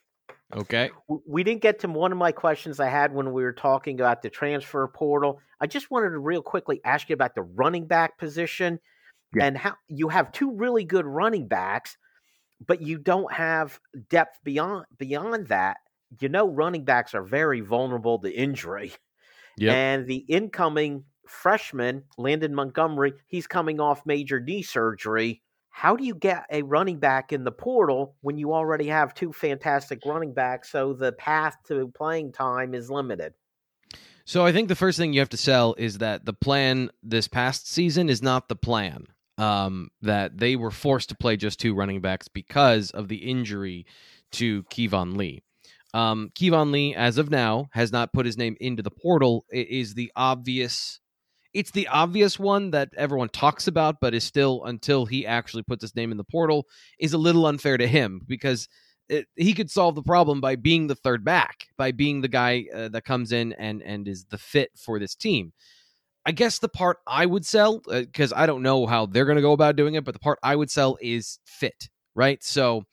Okay. 0.55 0.91
We 1.27 1.43
didn't 1.43 1.63
get 1.63 1.81
to 1.81 1.89
one 1.89 2.13
of 2.13 2.19
my 2.19 2.31
questions 2.33 2.79
I 2.79 2.89
had 2.89 3.13
when 3.13 3.33
we 3.33 3.43
were 3.43 3.53
talking 3.53 4.01
about 4.01 4.23
the 4.23 4.31
transfer 4.31 4.87
portal. 4.87 5.41
I 5.61 5.67
just 5.67 5.91
wanted 5.91 6.11
to 6.11 6.19
real 6.19 6.43
quickly 6.43 6.81
ask 6.85 7.09
you 7.09 7.15
about 7.15 7.35
the 7.35 7.43
running 7.43 7.87
back 7.87 8.17
position 8.17 8.79
yeah. 9.35 9.47
and 9.47 9.59
how 9.59 9.75
you 9.89 10.09
have 10.09 10.31
two 10.31 10.53
really 10.53 10.85
good 10.85 11.05
running 11.05 11.49
backs, 11.49 11.97
but 12.65 12.81
you 12.81 12.99
don't 12.99 13.33
have 13.33 13.81
depth 14.09 14.39
beyond 14.45 14.87
beyond 14.97 15.49
that. 15.49 15.79
You 16.21 16.29
know, 16.29 16.49
running 16.49 16.85
backs 16.85 17.15
are 17.15 17.23
very 17.23 17.61
vulnerable 17.61 18.19
to 18.21 18.31
injury. 18.31 18.93
Yep. 19.59 19.75
And 19.75 20.07
the 20.07 20.17
incoming 20.17 21.05
freshman, 21.27 22.03
London 22.19 22.55
Montgomery, 22.55 23.15
he's 23.27 23.47
coming 23.47 23.81
off 23.81 24.05
major 24.05 24.39
knee 24.39 24.61
surgery 24.61 25.41
how 25.77 25.95
do 25.95 26.05
you 26.05 26.15
get 26.15 26.47
a 26.51 26.63
running 26.63 26.99
back 26.99 27.35
in 27.35 27.45
the 27.45 27.53
portal 27.53 28.17
when 28.23 28.39
you 28.39 28.55
already 28.55 28.87
have 28.87 29.13
two 29.13 29.31
fantastic 29.31 30.01
running 30.07 30.33
backs 30.33 30.71
so 30.71 30.95
the 30.95 31.13
path 31.13 31.55
to 31.67 31.93
playing 31.95 32.33
time 32.33 32.75
is 32.75 32.91
limited 32.91 33.35
so 34.25 34.45
i 34.47 34.53
think 34.53 34.69
the 34.69 34.75
first 34.75 34.97
thing 34.97 35.13
you 35.13 35.21
have 35.21 35.29
to 35.29 35.37
sell 35.37 35.75
is 35.77 35.99
that 35.99 36.25
the 36.25 36.33
plan 36.33 36.91
this 37.03 37.29
past 37.29 37.71
season 37.71 38.09
is 38.09 38.23
not 38.23 38.49
the 38.49 38.57
plan 38.57 39.07
um, 39.39 39.91
that 40.01 40.39
they 40.39 40.57
were 40.57 40.71
forced 40.71 41.11
to 41.11 41.15
play 41.15 41.37
just 41.37 41.61
two 41.61 41.75
running 41.75 42.01
backs 42.01 42.27
because 42.27 42.91
of 42.93 43.09
the 43.09 43.17
injury 43.17 43.85
to 44.33 44.63
Keyvone 44.65 45.15
Lee. 45.17 45.43
Um, 45.97 46.31
Keyvone 46.35 46.73
Lee, 46.73 46.95
as 46.95 47.17
of 47.17 47.31
now, 47.31 47.69
has 47.73 47.91
not 47.91 48.13
put 48.13 48.27
his 48.27 48.37
name 48.37 48.55
into 48.61 48.83
the 48.83 48.91
portal. 48.91 49.47
It 49.51 49.71
is 49.71 49.95
the 49.95 50.13
obvious 50.15 51.01
it's 51.55 51.71
the 51.71 51.89
obvious 51.89 52.39
one 52.39 52.73
that 52.73 52.91
everyone 52.99 53.31
talks 53.31 53.67
about, 53.67 53.97
but 53.99 54.13
is 54.13 54.23
still 54.23 54.63
until 54.67 55.07
he 55.07 55.27
actually 55.27 55.63
puts 55.63 55.83
his 55.83 55.97
name 55.97 56.11
in 56.11 56.19
the 56.19 56.25
portal 56.25 56.67
is 57.01 57.15
a 57.15 57.19
little 57.19 57.47
unfair 57.47 57.79
to 57.79 57.87
him 57.87 58.21
because 58.27 58.69
it, 59.09 59.25
he 59.37 59.55
could 59.55 59.71
solve 59.71 59.95
the 59.95 60.03
problem 60.03 60.43
by 60.43 60.57
being 60.57 60.87
the 60.87 60.95
third 60.95 61.25
back, 61.25 61.69
by 61.79 61.93
being 61.93 62.21
the 62.21 62.29
guy 62.29 62.67
uh, 62.75 62.89
that 62.89 63.07
comes 63.07 63.33
in 63.33 63.55
and 63.55 63.83
and 63.83 64.07
is 64.07 64.27
the 64.27 64.37
fit 64.37 64.73
for 64.77 64.99
this 64.99 65.15
team. 65.15 65.55
I 66.27 66.33
guess 66.33 66.59
the 66.59 66.69
part 66.69 66.99
I 67.07 67.25
would 67.25 67.47
sell 67.47 67.81
because 67.89 68.35
uh, 68.35 68.37
I 68.37 68.45
don't 68.45 68.63
know 68.63 68.85
how 68.85 69.07
they're 69.07 69.25
going 69.25 69.37
to 69.37 69.43
go 69.43 69.53
about 69.53 69.77
doing 69.77 69.95
it, 69.95 70.05
but 70.05 70.13
the 70.13 70.21
part 70.21 70.39
I 70.43 70.57
would 70.57 70.71
sell 70.71 70.99
is 71.01 71.39
fit, 71.47 71.89
right? 72.15 72.45
So 72.45 72.85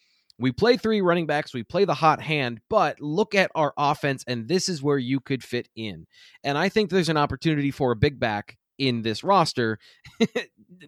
we 0.44 0.52
play 0.52 0.76
three 0.76 1.00
running 1.00 1.26
backs, 1.26 1.54
we 1.54 1.64
play 1.64 1.86
the 1.86 1.94
hot 1.94 2.22
hand, 2.22 2.60
but 2.70 3.00
look 3.00 3.34
at 3.34 3.50
our 3.56 3.74
offense, 3.78 4.26
and 4.28 4.46
this 4.46 4.68
is 4.68 4.84
where 4.84 4.98
you 4.98 5.22
could 5.22 5.42
fit 5.42 5.70
in. 5.74 6.06
And 6.44 6.58
I 6.58 6.68
think 6.68 6.90
there's 6.90 7.08
an 7.08 7.16
opportunity 7.16 7.72
for 7.72 7.94
a 7.94 7.96
big 7.96 8.20
back 8.20 8.58
in 8.78 9.04
this 9.04 9.24
roster, 9.24 9.80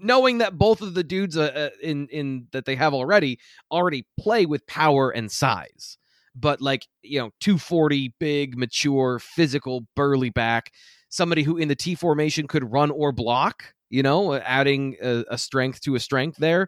knowing 0.02 0.40
that 0.40 0.58
both 0.58 0.82
of 0.82 0.94
the 0.94 1.06
dudes 1.06 1.38
uh, 1.38 1.44
uh, 1.56 1.70
in 1.82 2.10
in 2.10 2.48
that 2.52 2.66
they 2.66 2.76
have 2.76 2.94
already 2.94 3.40
already 3.72 4.06
play 4.20 4.46
with 4.46 4.68
power 4.68 5.10
and 5.10 5.32
size. 5.32 5.98
But 6.36 6.60
like 6.60 6.86
you 7.02 7.20
know, 7.20 7.30
240, 7.40 8.14
big, 8.20 8.58
mature, 8.58 9.20
physical, 9.20 9.88
burly 9.96 10.32
back, 10.32 10.74
somebody 11.08 11.44
who 11.44 11.56
in 11.56 11.70
the 11.70 11.78
T 11.78 11.96
formation 11.96 12.46
could 12.46 12.74
run 12.74 12.92
or 12.92 13.14
block. 13.14 13.74
You 13.90 14.04
know, 14.04 14.34
adding 14.34 14.98
a, 15.02 15.24
a 15.30 15.38
strength 15.38 15.80
to 15.84 15.96
a 15.96 16.00
strength 16.02 16.40
there 16.40 16.68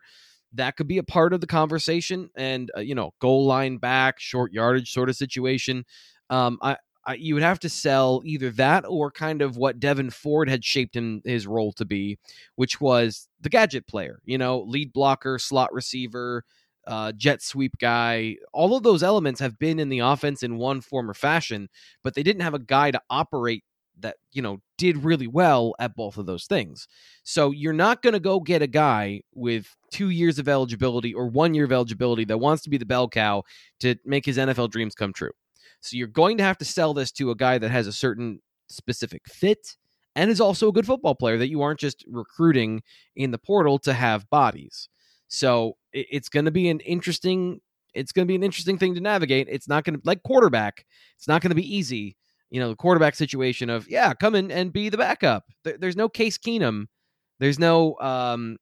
that 0.54 0.76
could 0.76 0.88
be 0.88 0.98
a 0.98 1.04
part 1.04 1.34
of 1.34 1.42
the 1.42 1.48
conversation 1.48 2.30
and 2.36 2.72
uh, 2.76 2.80
you 2.80 2.96
know 2.96 3.12
goal 3.20 3.46
line 3.46 3.78
back 3.78 4.20
short 4.20 4.52
yardage 4.52 4.92
sort 4.92 5.10
of 5.10 5.16
situation 5.16 5.84
um, 6.30 6.58
I, 6.62 6.78
I, 7.06 7.14
you 7.14 7.34
would 7.36 7.44
have 7.44 7.60
to 7.62 7.70
sell 7.70 8.22
either 8.26 8.50
that 8.52 8.84
or 8.86 9.12
kind 9.12 9.42
of 9.42 9.56
what 9.56 9.80
Devyn 9.80 10.12
Ford 10.12 10.50
had 10.50 10.66
shaped 10.66 10.96
him 10.96 11.22
his 11.24 11.48
role 11.48 11.72
to 11.74 11.86
be, 11.86 12.20
which 12.56 12.82
was 12.82 13.30
the 13.40 13.50
gadget 13.50 13.88
player, 13.88 14.20
you 14.26 14.38
know, 14.38 14.60
lead 14.60 14.92
blocker, 14.92 15.40
slot 15.40 15.74
receiver, 15.74 16.44
uh, 16.86 17.14
jet 17.14 17.42
sweep 17.42 17.78
guy. 17.80 18.36
All 18.54 18.76
of 18.76 18.84
those 18.84 19.04
elements 19.04 19.40
have 19.40 19.58
been 19.58 19.80
in 19.80 19.88
the 19.88 20.00
offense 20.00 20.44
in 20.44 20.58
one 20.58 20.82
form 20.82 21.10
or 21.10 21.14
fashion, 21.14 21.70
but 22.04 22.14
they 22.14 22.24
didn't 22.24 22.42
have 22.42 22.54
a 22.54 22.60
guy 22.60 22.92
to 22.92 23.02
operate 23.10 23.64
that 24.00 24.18
you 24.32 24.42
know 24.42 24.60
did 24.78 25.04
really 25.04 25.28
well 25.28 25.74
at 25.80 25.96
both 25.96 26.18
of 26.18 26.26
those 26.26 26.46
things. 26.46 26.88
So 27.24 27.52
you're 27.52 27.74
not 27.74 28.02
going 28.02 28.14
to 28.14 28.20
go 28.20 28.40
get 28.40 28.62
a 28.62 28.68
guy 28.68 29.22
with 29.34 29.76
2 29.92 30.10
years 30.10 30.40
of 30.40 30.48
eligibility 30.48 31.14
or 31.14 31.28
1 31.28 31.54
year 31.54 31.66
of 31.66 31.72
eligibility 31.72 32.26
that 32.26 32.38
wants 32.38 32.64
to 32.64 32.70
be 32.70 32.78
the 32.78 32.86
bell 32.86 33.10
cow 33.10 33.44
to 33.80 33.96
make 34.06 34.26
his 34.26 34.38
NFL 34.38 34.72
dreams 34.72 34.96
come 34.96 35.14
true. 35.14 35.32
So 35.82 35.98
you're 35.98 36.08
going 36.08 36.38
to 36.38 36.44
have 36.44 36.58
to 36.60 36.66
sell 36.66 36.94
this 36.94 37.12
to 37.14 37.32
a 37.32 37.36
guy 37.36 37.58
that 37.58 37.70
has 37.70 37.88
a 37.88 37.94
certain 37.94 38.40
specific 38.70 39.24
fit 39.28 39.78
and 40.16 40.30
is 40.32 40.42
also 40.42 40.68
a 40.68 40.74
good 40.74 40.86
football 40.86 41.16
player 41.16 41.38
that 41.38 41.50
you 41.50 41.62
aren't 41.62 41.80
just 41.80 42.04
recruiting 42.08 42.82
in 43.16 43.32
the 43.32 43.38
portal 43.38 43.78
to 43.80 43.94
have 43.94 44.30
bodies. 44.30 44.90
So 45.28 45.78
it's 45.94 46.30
going 46.30 46.46
to 46.46 46.52
be 46.52 46.70
an 46.70 46.80
interesting 46.82 47.62
it's 47.94 48.12
going 48.12 48.28
to 48.28 48.32
be 48.32 48.36
an 48.36 48.44
interesting 48.44 48.78
thing 48.78 48.94
to 48.94 49.02
navigate. 49.02 49.48
It's 49.50 49.68
not 49.68 49.84
going 49.84 49.96
to 49.96 50.02
like 50.06 50.22
quarterback. 50.22 50.86
It's 51.16 51.28
not 51.28 51.42
going 51.42 51.50
to 51.50 51.56
be 51.56 51.76
easy 51.76 52.16
you 52.50 52.60
know, 52.60 52.70
the 52.70 52.76
quarterback 52.76 53.16
situation 53.16 53.70
of, 53.70 53.88
yeah, 53.90 54.14
come 54.14 54.36
in 54.36 54.52
and 54.52 54.72
be 54.72 54.90
the 54.90 54.98
backup. 54.98 55.46
There, 55.64 55.78
there's 55.78 55.96
no 55.96 56.10
Case 56.10 56.38
Keenum. 56.38 56.86
There's 57.40 57.60
no 57.60 57.96
um, 58.00 58.58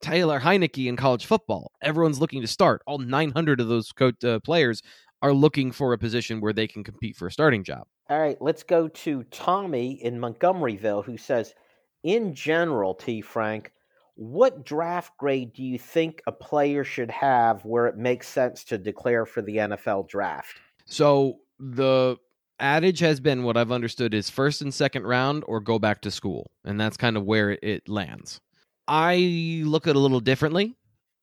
Taylor 0.00 0.40
Heinicke 0.40 0.86
in 0.86 0.96
college 0.96 1.26
football. 1.26 1.72
Everyone's 1.82 2.20
looking 2.20 2.40
to 2.42 2.46
start. 2.46 2.82
All 2.86 2.98
900 2.98 3.60
of 3.60 3.68
those 3.68 3.92
co- 3.92 4.12
uh, 4.24 4.38
players 4.40 4.82
are 5.22 5.32
looking 5.32 5.72
for 5.72 5.92
a 5.92 5.98
position 5.98 6.40
where 6.40 6.52
they 6.52 6.66
can 6.66 6.84
compete 6.84 7.16
for 7.16 7.26
a 7.26 7.32
starting 7.32 7.64
job. 7.64 7.84
All 8.10 8.20
right, 8.20 8.36
let's 8.40 8.62
go 8.62 8.88
to 8.88 9.22
Tommy 9.24 9.92
in 10.04 10.18
Montgomeryville 10.18 11.04
who 11.04 11.16
says, 11.16 11.54
in 12.02 12.34
general, 12.34 12.94
T. 12.94 13.22
Frank, 13.22 13.72
what 14.16 14.64
draft 14.64 15.16
grade 15.18 15.54
do 15.54 15.62
you 15.62 15.78
think 15.78 16.22
a 16.26 16.32
player 16.32 16.84
should 16.84 17.10
have 17.10 17.64
where 17.64 17.86
it 17.86 17.96
makes 17.96 18.28
sense 18.28 18.62
to 18.64 18.78
declare 18.78 19.24
for 19.26 19.42
the 19.42 19.56
NFL 19.56 20.08
draft? 20.08 20.60
So 20.84 21.38
the 21.58 22.16
adage 22.58 23.00
has 23.00 23.20
been 23.20 23.42
what 23.42 23.56
I've 23.56 23.72
understood 23.72 24.14
is 24.14 24.30
first 24.30 24.62
and 24.62 24.72
second 24.72 25.04
round 25.04 25.44
or 25.46 25.60
go 25.60 25.78
back 25.78 26.00
to 26.02 26.10
school. 26.10 26.50
And 26.64 26.80
that's 26.80 26.96
kind 26.96 27.16
of 27.16 27.24
where 27.24 27.58
it 27.62 27.88
lands. 27.88 28.40
I 28.86 29.62
look 29.64 29.86
at 29.86 29.90
it 29.90 29.96
a 29.96 30.00
little 30.00 30.20
differently 30.20 30.74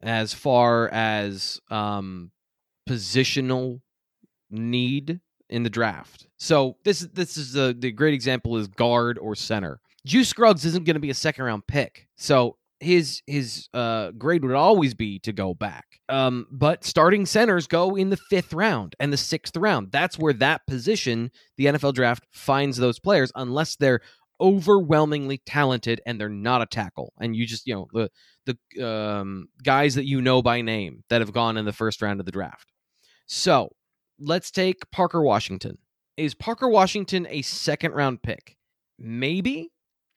as 0.02 0.34
far 0.34 0.90
as 0.90 1.60
um, 1.70 2.32
positional 2.90 3.82
need 4.50 5.20
in 5.50 5.64
the 5.64 5.70
draft. 5.70 6.28
So 6.38 6.78
this 6.84 7.02
this 7.02 7.38
is 7.38 7.56
a, 7.56 7.74
the 7.74 7.92
great 7.92 8.14
example 8.14 8.58
is 8.58 8.68
guard 8.68 9.20
or 9.20 9.36
center. 9.36 9.80
Juice 10.06 10.30
Scruggs 10.30 10.66
isn't 10.66 10.86
going 10.86 10.96
to 10.96 11.00
be 11.00 11.12
a 11.12 11.16
second 11.16 11.46
round 11.46 11.68
pick. 11.68 12.08
So 12.16 12.58
his 12.82 13.22
his 13.28 13.70
uh, 13.74 14.12
grade 14.12 14.44
would 14.44 14.56
always 14.56 14.94
be 14.94 15.20
to 15.20 15.32
go 15.32 15.54
back. 15.54 15.86
Um, 16.10 16.48
but 16.52 16.84
starting 16.84 17.26
centers 17.26 17.68
go 17.68 17.96
in 17.96 18.10
the 18.10 18.18
fifth 18.18 18.54
round 18.54 18.96
and 19.00 19.14
the 19.14 19.18
sixth 19.18 19.56
round. 19.56 19.92
That's 19.92 20.18
where 20.18 20.34
that 20.34 20.66
position, 20.68 21.32
the 21.58 21.66
NFL 21.66 21.94
draft, 21.94 22.26
finds 22.32 22.78
those 22.78 23.00
players 23.00 23.32
unless 23.36 23.76
they're 23.76 24.02
overwhelmingly 24.42 25.38
talented 25.46 26.02
and 26.06 26.20
they're 26.20 26.28
not 26.28 26.64
a 26.64 26.66
tackle. 26.66 27.14
And 27.20 27.36
you 27.36 27.46
just 27.46 27.68
you 27.68 27.76
know 27.76 27.88
the 27.94 28.10
the 28.76 28.86
um, 28.86 29.48
guys 29.64 29.96
that 29.96 30.08
you 30.08 30.22
know 30.22 30.42
by 30.42 30.62
name 30.62 31.04
that 31.10 31.22
have 31.22 31.32
gone 31.32 31.58
in 31.58 31.66
the 31.66 31.74
first 31.74 32.02
round 32.02 32.20
of 32.20 32.26
the 32.26 32.32
draft. 32.32 32.72
So 33.28 33.70
let's 34.20 34.52
take 34.52 34.90
Parker 34.92 35.22
Washington. 35.22 35.78
Is 36.18 36.34
Parker 36.34 36.68
Washington 36.68 37.28
a 37.30 37.44
second 37.44 37.94
round 37.94 38.24
pick? 38.24 38.58
Maybe 39.00 39.72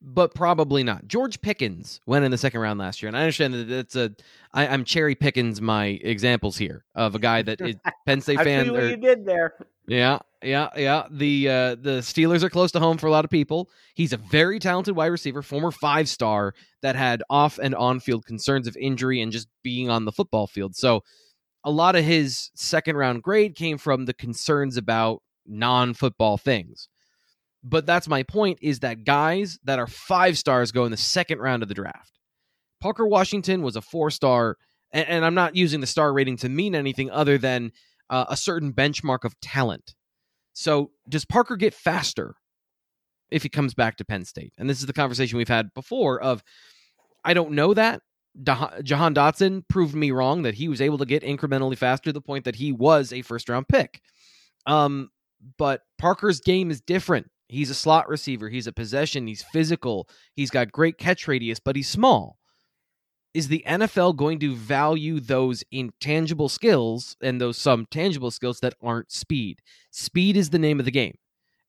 but 0.06 0.34
probably 0.34 0.84
not. 0.84 1.08
George 1.08 1.40
Pickens 1.40 2.00
went 2.06 2.24
in 2.24 2.30
the 2.30 2.36
second 2.36 2.60
round 2.60 2.78
last 2.78 3.02
year, 3.02 3.08
and 3.08 3.16
I 3.16 3.20
understand 3.20 3.54
that 3.54 3.70
it's 3.70 3.96
a. 3.96 4.14
I, 4.52 4.66
I'm 4.68 4.84
cherry 4.84 5.14
Pickens 5.14 5.60
my 5.60 5.86
examples 5.86 6.58
here 6.58 6.84
of 6.94 7.14
a 7.14 7.18
guy 7.18 7.42
that 7.42 7.60
is 7.60 7.76
Penn 8.06 8.20
State 8.20 8.38
I 8.38 8.44
fan. 8.44 8.70
or- 8.70 8.88
you 8.88 8.96
did 8.96 9.24
there. 9.24 9.54
yeah, 9.86 10.18
yeah, 10.42 10.68
yeah. 10.76 11.06
The 11.10 11.48
uh, 11.48 11.74
the 11.76 12.00
Steelers 12.02 12.42
are 12.42 12.50
close 12.50 12.70
to 12.72 12.80
home 12.80 12.98
for 12.98 13.06
a 13.06 13.10
lot 13.10 13.24
of 13.24 13.30
people. 13.30 13.70
He's 13.94 14.12
a 14.12 14.18
very 14.18 14.58
talented 14.58 14.94
wide 14.94 15.06
receiver, 15.06 15.40
former 15.40 15.70
five 15.70 16.08
star 16.08 16.54
that 16.82 16.96
had 16.96 17.22
off 17.30 17.58
and 17.58 17.74
on 17.74 17.98
field 18.00 18.26
concerns 18.26 18.66
of 18.66 18.76
injury 18.76 19.22
and 19.22 19.32
just 19.32 19.48
being 19.62 19.88
on 19.88 20.04
the 20.04 20.12
football 20.12 20.46
field. 20.46 20.76
So 20.76 21.02
a 21.64 21.70
lot 21.70 21.96
of 21.96 22.04
his 22.04 22.50
second 22.54 22.96
round 22.96 23.22
grade 23.22 23.54
came 23.56 23.78
from 23.78 24.04
the 24.04 24.14
concerns 24.14 24.76
about 24.76 25.22
non 25.46 25.94
football 25.94 26.36
things. 26.36 26.88
But 27.64 27.86
that's 27.86 28.06
my 28.06 28.22
point 28.22 28.58
is 28.60 28.80
that 28.80 29.04
guys 29.04 29.58
that 29.64 29.78
are 29.78 29.86
five 29.86 30.36
stars 30.36 30.70
go 30.70 30.84
in 30.84 30.90
the 30.90 30.98
second 30.98 31.38
round 31.38 31.62
of 31.62 31.68
the 31.68 31.74
draft. 31.74 32.18
Parker 32.80 33.06
Washington 33.06 33.62
was 33.62 33.74
a 33.74 33.80
four 33.80 34.10
star, 34.10 34.56
and, 34.92 35.08
and 35.08 35.24
I'm 35.24 35.34
not 35.34 35.56
using 35.56 35.80
the 35.80 35.86
star 35.86 36.12
rating 36.12 36.36
to 36.38 36.50
mean 36.50 36.74
anything 36.74 37.10
other 37.10 37.38
than 37.38 37.72
uh, 38.10 38.26
a 38.28 38.36
certain 38.36 38.74
benchmark 38.74 39.24
of 39.24 39.40
talent. 39.40 39.94
So 40.52 40.90
does 41.08 41.24
Parker 41.24 41.56
get 41.56 41.72
faster 41.72 42.34
if 43.30 43.42
he 43.42 43.48
comes 43.48 43.72
back 43.72 43.96
to 43.96 44.04
Penn 44.04 44.26
State? 44.26 44.52
And 44.58 44.68
this 44.68 44.80
is 44.80 44.86
the 44.86 44.92
conversation 44.92 45.38
we've 45.38 45.48
had 45.48 45.72
before 45.74 46.20
of 46.20 46.42
I 47.24 47.32
don't 47.32 47.52
know 47.52 47.72
that. 47.72 48.02
Jahan 48.42 49.14
Dotson 49.14 49.62
proved 49.68 49.94
me 49.94 50.10
wrong 50.10 50.42
that 50.42 50.54
he 50.54 50.68
was 50.68 50.80
able 50.80 50.98
to 50.98 51.06
get 51.06 51.22
incrementally 51.22 51.78
faster 51.78 52.10
to 52.10 52.12
the 52.12 52.20
point 52.20 52.44
that 52.44 52.56
he 52.56 52.72
was 52.72 53.12
a 53.12 53.22
first 53.22 53.48
round 53.48 53.68
pick. 53.68 54.00
Um, 54.66 55.08
but 55.56 55.82
Parker's 55.98 56.40
game 56.40 56.70
is 56.70 56.80
different. 56.80 57.28
He's 57.54 57.70
a 57.70 57.74
slot 57.74 58.08
receiver. 58.08 58.48
He's 58.48 58.66
a 58.66 58.72
possession. 58.72 59.26
He's 59.26 59.44
physical. 59.52 60.08
He's 60.34 60.50
got 60.50 60.72
great 60.72 60.98
catch 60.98 61.28
radius, 61.28 61.60
but 61.60 61.76
he's 61.76 61.88
small. 61.88 62.38
Is 63.32 63.48
the 63.48 63.64
NFL 63.66 64.16
going 64.16 64.38
to 64.40 64.54
value 64.54 65.18
those 65.18 65.64
intangible 65.72 66.48
skills 66.48 67.16
and 67.20 67.40
those 67.40 67.58
some 67.58 67.86
tangible 67.90 68.30
skills 68.30 68.60
that 68.60 68.74
aren't 68.80 69.10
speed? 69.10 69.60
Speed 69.90 70.36
is 70.36 70.50
the 70.50 70.58
name 70.58 70.78
of 70.78 70.84
the 70.84 70.92
game. 70.92 71.16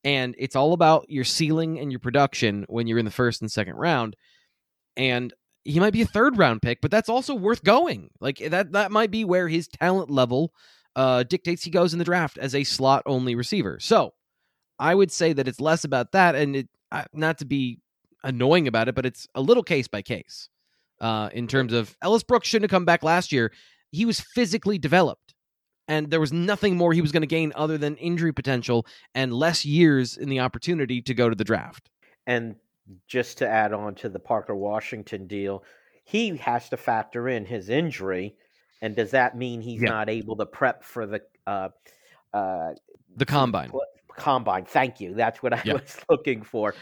And 0.03 0.35
it's 0.37 0.55
all 0.55 0.73
about 0.73 1.09
your 1.09 1.23
ceiling 1.23 1.79
and 1.79 1.91
your 1.91 1.99
production 1.99 2.65
when 2.69 2.85
you're 2.85 2.99
in 2.99 3.05
the 3.05 3.11
first 3.11 3.41
and 3.41 3.51
second 3.51 3.75
round. 3.75 4.15
And 4.95 5.33
he 5.63 5.79
might 5.79 5.93
be 5.93 6.03
a 6.03 6.07
third 6.07 6.37
round 6.37 6.61
pick, 6.61 6.79
but 6.81 6.91
that's 6.91 7.09
also 7.09 7.33
worth 7.33 7.63
going. 7.63 8.11
Like 8.19 8.37
that 8.37 8.73
that 8.73 8.91
might 8.91 9.09
be 9.09 9.25
where 9.25 9.47
his 9.47 9.67
talent 9.67 10.11
level 10.11 10.53
uh, 10.95 11.23
dictates 11.23 11.63
he 11.63 11.71
goes 11.71 11.91
in 11.93 11.99
the 11.99 12.05
draft 12.05 12.37
as 12.37 12.53
a 12.53 12.63
slot 12.63 13.01
only 13.07 13.33
receiver. 13.33 13.79
So 13.81 14.13
I 14.79 14.93
would 14.95 15.11
say 15.11 15.33
that 15.33 15.47
it's 15.47 15.59
less 15.59 15.83
about 15.83 16.11
that, 16.11 16.35
and 16.35 16.55
it 16.55 16.69
uh, 16.91 17.05
not 17.13 17.37
to 17.39 17.45
be 17.45 17.79
annoying 18.23 18.67
about 18.67 18.87
it, 18.87 18.95
but 18.95 19.05
it's 19.05 19.27
a 19.35 19.41
little 19.41 19.63
case 19.63 19.87
by 19.87 20.01
case. 20.01 20.49
Uh, 21.01 21.29
in 21.33 21.47
terms 21.47 21.73
of 21.73 21.97
Ellis 22.01 22.23
Brooks 22.23 22.47
shouldn't 22.47 22.71
have 22.71 22.75
come 22.75 22.85
back 22.85 23.03
last 23.03 23.31
year. 23.31 23.51
He 23.91 24.05
was 24.05 24.19
physically 24.19 24.77
developed, 24.77 25.33
and 25.87 26.09
there 26.09 26.19
was 26.21 26.31
nothing 26.33 26.77
more 26.77 26.93
he 26.93 27.01
was 27.01 27.11
going 27.11 27.21
to 27.21 27.27
gain 27.27 27.51
other 27.55 27.77
than 27.77 27.97
injury 27.97 28.31
potential 28.33 28.85
and 29.13 29.33
less 29.33 29.65
years 29.65 30.17
in 30.17 30.29
the 30.29 30.39
opportunity 30.39 31.01
to 31.01 31.13
go 31.13 31.29
to 31.29 31.35
the 31.35 31.43
draft. 31.43 31.89
And 32.25 32.55
just 33.07 33.37
to 33.39 33.47
add 33.47 33.73
on 33.73 33.95
to 33.95 34.09
the 34.09 34.19
Parker 34.19 34.55
Washington 34.55 35.27
deal, 35.27 35.63
he 36.03 36.37
has 36.37 36.69
to 36.69 36.77
factor 36.77 37.27
in 37.27 37.45
his 37.45 37.69
injury. 37.69 38.35
And 38.81 38.95
does 38.95 39.11
that 39.11 39.37
mean 39.37 39.61
he's 39.61 39.81
Yeah. 39.81 39.89
not 39.89 40.09
able 40.09 40.35
to 40.37 40.45
prep 40.45 40.83
for 40.83 41.05
the 41.05 41.21
uh, 41.47 41.69
uh, 42.33 42.73
The 43.15 43.25
combine. 43.25 43.71
Combine? 44.17 44.65
Thank 44.65 44.99
you. 44.99 45.13
That's 45.13 45.41
what 45.43 45.53
I 45.53 45.61
Yeah. 45.65 45.73
was 45.73 45.97
looking 46.09 46.43
for. 46.43 46.73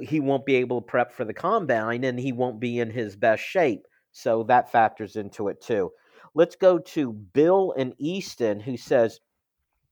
He 0.00 0.20
won't 0.20 0.46
be 0.46 0.56
able 0.56 0.80
to 0.80 0.86
prep 0.86 1.12
for 1.12 1.24
the 1.24 1.34
combine, 1.34 2.04
and 2.04 2.18
he 2.18 2.32
won't 2.32 2.60
be 2.60 2.78
in 2.78 2.90
his 2.90 3.16
best 3.16 3.42
shape. 3.42 3.86
So 4.12 4.42
that 4.44 4.70
factors 4.70 5.16
into 5.16 5.48
it 5.48 5.60
too. 5.60 5.90
Let's 6.34 6.56
go 6.56 6.78
to 6.78 7.12
Bill 7.12 7.74
and 7.76 7.94
Easton, 7.98 8.60
who 8.60 8.76
says, 8.76 9.20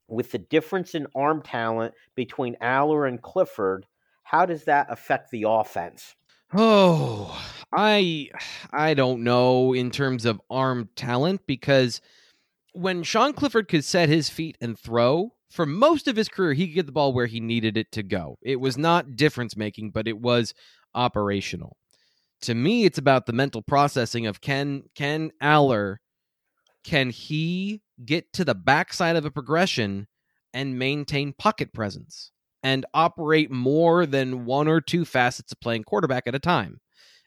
with 0.09 0.33
the 0.33 0.39
difference 0.39 0.95
in 0.95 1.07
arm 1.15 1.43
talent 1.43 1.95
between 2.15 2.57
Allar 2.61 3.09
and 3.09 3.21
Clifford, 3.23 3.87
how 4.23 4.47
does 4.47 4.65
that 4.65 4.87
affect 4.91 5.31
the 5.31 5.45
offense? 5.49 6.15
Oh, 6.53 7.41
I 7.73 8.29
I 8.73 8.95
don't 8.95 9.23
know 9.23 9.73
in 9.73 9.91
terms 9.91 10.25
of 10.25 10.41
arm 10.51 10.89
talent 10.97 11.43
because 11.47 12.01
when 12.73 13.03
Sean 13.03 13.33
Clifford 13.33 13.69
could 13.69 13.85
set 13.85 14.09
his 14.09 14.29
feet 14.29 14.57
and 14.61 14.79
throw, 14.79 15.33
for 15.51 15.67
most 15.67 16.09
of 16.09 16.17
his 16.17 16.29
career 16.29 16.53
he 16.53 16.67
could 16.69 16.75
get 16.75 16.87
the 16.87 16.93
ball 16.93 17.13
where 17.13 17.27
he 17.27 17.41
needed 17.41 17.77
it 17.77 17.91
to 17.93 18.03
go. 18.03 18.39
It 18.43 18.61
was 18.61 18.79
not 18.79 19.17
difference 19.17 19.57
making, 19.57 19.91
but 19.91 20.09
it 20.09 20.19
was 20.19 20.55
operational. 20.95 21.77
To 22.43 22.55
me, 22.55 22.85
it's 22.85 22.99
about 22.99 23.27
the 23.27 23.33
mental 23.33 23.63
processing 23.63 24.27
of 24.27 24.41
can 24.41 24.85
can 24.95 25.31
Allar 25.43 25.97
can 26.85 27.11
he 27.11 27.83
get 28.05 28.33
to 28.33 28.45
the 28.45 28.55
backside 28.55 29.17
of 29.17 29.25
a 29.25 29.31
progression 29.31 30.07
and 30.55 30.79
maintain 30.79 31.33
pocket 31.33 31.73
presence 31.73 32.33
and 32.63 32.87
operate 32.95 33.51
more 33.51 34.07
than 34.07 34.45
one 34.45 34.69
or 34.69 34.81
two 34.81 35.05
facets 35.05 35.53
of 35.53 35.61
playing 35.61 35.85
quarterback 35.85 36.27
at 36.27 36.35
a 36.35 36.39
time. 36.39 36.79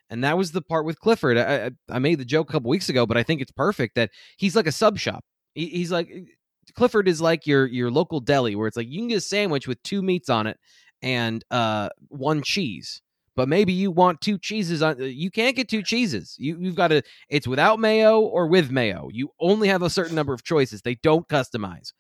And 0.10 0.24
that 0.24 0.38
was 0.38 0.52
the 0.52 0.62
part 0.62 0.86
with 0.86 1.00
Clifford. 1.00 1.38
I, 1.38 1.72
I, 1.90 2.00
made 2.00 2.20
the 2.20 2.26
joke 2.26 2.50
a 2.50 2.52
couple 2.52 2.70
weeks 2.70 2.90
ago, 2.90 3.06
but 3.06 3.18
I 3.18 3.24
think 3.24 3.42
it's 3.42 3.52
perfect 3.52 3.96
that 3.96 4.12
he's 4.38 4.56
like 4.56 4.68
a 4.68 4.72
sub 4.72 5.00
shop. 5.00 5.24
He, 5.56 5.68
he's 5.68 5.92
like 5.92 6.12
Clifford 6.76 7.08
is 7.08 7.22
like 7.22 7.46
your 7.48 7.66
your 7.66 7.92
local 7.92 8.20
deli 8.20 8.56
where 8.56 8.68
it's 8.68 8.78
like 8.78 8.88
you 8.88 9.00
can 9.00 9.08
get 9.08 9.18
a 9.18 9.22
sandwich 9.22 9.68
with 9.68 9.82
two 9.84 10.02
meats 10.02 10.30
on 10.30 10.48
it 10.48 10.58
and 11.02 11.44
uh, 11.52 11.90
one 12.10 12.42
cheese. 12.42 13.02
But 13.36 13.50
maybe 13.50 13.74
you 13.74 13.90
want 13.90 14.22
two 14.22 14.38
cheeses 14.38 14.84
on 14.84 14.98
you 15.00 15.32
can't 15.32 15.56
get 15.56 15.68
two 15.68 15.82
cheeses. 15.82 16.36
You 16.38 16.58
you've 16.60 16.76
got 16.76 16.90
to 16.90 17.02
it's 17.30 17.48
without 17.48 17.80
mayo 17.80 18.20
or 18.20 18.48
with 18.48 18.70
mayo. 18.72 19.10
You 19.12 19.30
only 19.40 19.68
have 19.70 19.82
a 19.82 19.90
certain 19.90 20.16
number 20.16 20.34
of 20.34 20.44
choices. 20.44 20.82
They 20.82 20.96
don't 20.96 21.28
customize. 21.28 21.94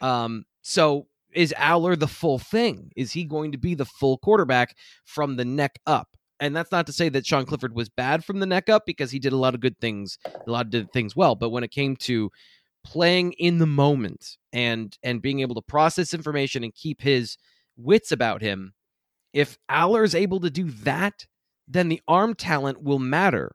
Um 0.00 0.44
so 0.62 1.06
is 1.32 1.54
Allar 1.56 1.96
the 1.96 2.08
full 2.08 2.40
thing? 2.40 2.90
Is 2.96 3.12
he 3.12 3.24
going 3.24 3.52
to 3.52 3.58
be 3.58 3.74
the 3.74 3.84
full 3.84 4.18
quarterback 4.18 4.76
from 5.04 5.36
the 5.36 5.44
neck 5.44 5.78
up? 5.86 6.08
And 6.40 6.56
that's 6.56 6.72
not 6.72 6.86
to 6.86 6.92
say 6.92 7.08
that 7.10 7.26
Sean 7.26 7.44
Clifford 7.44 7.74
was 7.74 7.88
bad 7.88 8.24
from 8.24 8.40
the 8.40 8.46
neck 8.46 8.68
up 8.68 8.84
because 8.86 9.10
he 9.10 9.18
did 9.18 9.32
a 9.32 9.36
lot 9.36 9.54
of 9.54 9.60
good 9.60 9.78
things, 9.78 10.18
a 10.24 10.50
lot 10.50 10.74
of 10.74 10.90
things 10.90 11.14
well. 11.14 11.34
But 11.34 11.50
when 11.50 11.62
it 11.62 11.70
came 11.70 11.96
to 11.96 12.30
playing 12.84 13.32
in 13.32 13.58
the 13.58 13.66
moment 13.66 14.36
and 14.52 14.96
and 15.02 15.22
being 15.22 15.40
able 15.40 15.54
to 15.54 15.62
process 15.62 16.14
information 16.14 16.64
and 16.64 16.74
keep 16.74 17.00
his 17.00 17.36
wits 17.76 18.12
about 18.12 18.42
him, 18.42 18.72
if 19.32 19.58
Allar's 19.70 20.14
able 20.14 20.40
to 20.40 20.50
do 20.50 20.70
that, 20.70 21.26
then 21.68 21.88
the 21.88 22.02
arm 22.08 22.34
talent 22.34 22.82
will 22.82 22.98
matter. 22.98 23.52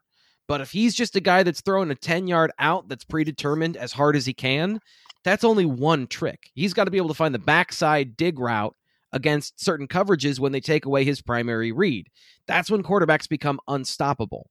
But 0.47 0.61
if 0.61 0.71
he's 0.71 0.95
just 0.95 1.15
a 1.15 1.21
guy 1.21 1.43
that's 1.43 1.61
throwing 1.61 1.91
a 1.91 1.95
10 1.95 2.27
yard 2.27 2.51
out 2.59 2.87
that's 2.87 3.03
predetermined 3.03 3.77
as 3.77 3.93
hard 3.93 4.15
as 4.15 4.25
he 4.25 4.33
can, 4.33 4.79
that's 5.23 5.43
only 5.43 5.65
one 5.65 6.07
trick. 6.07 6.51
He's 6.53 6.73
got 6.73 6.85
to 6.85 6.91
be 6.91 6.97
able 6.97 7.07
to 7.09 7.15
find 7.15 7.33
the 7.33 7.39
backside 7.39 8.15
dig 8.15 8.39
route 8.39 8.75
against 9.11 9.63
certain 9.63 9.87
coverages 9.87 10.39
when 10.39 10.51
they 10.51 10.59
take 10.59 10.85
away 10.85 11.03
his 11.03 11.21
primary 11.21 11.71
read. 11.71 12.07
That's 12.47 12.69
when 12.69 12.83
quarterbacks 12.83 13.27
become 13.27 13.59
unstoppable. 13.67 14.49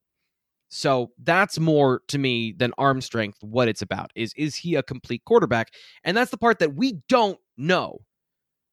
So 0.77 1.13
that's 1.23 1.61
more 1.61 2.03
to 2.09 2.19
me 2.19 2.51
than 2.51 2.73
arm 2.79 3.01
strength 3.01 3.39
what 3.43 3.69
it's 3.69 3.81
about. 3.81 4.11
Is 4.17 4.35
is 4.37 4.57
he 4.57 4.75
a 4.75 4.83
complete 4.83 5.25
quarterback? 5.25 5.73
And 6.03 6.17
that's 6.17 6.33
the 6.33 6.37
part 6.37 6.59
that 6.59 6.75
we 6.75 6.99
don't 7.09 7.39
know. 7.57 8.01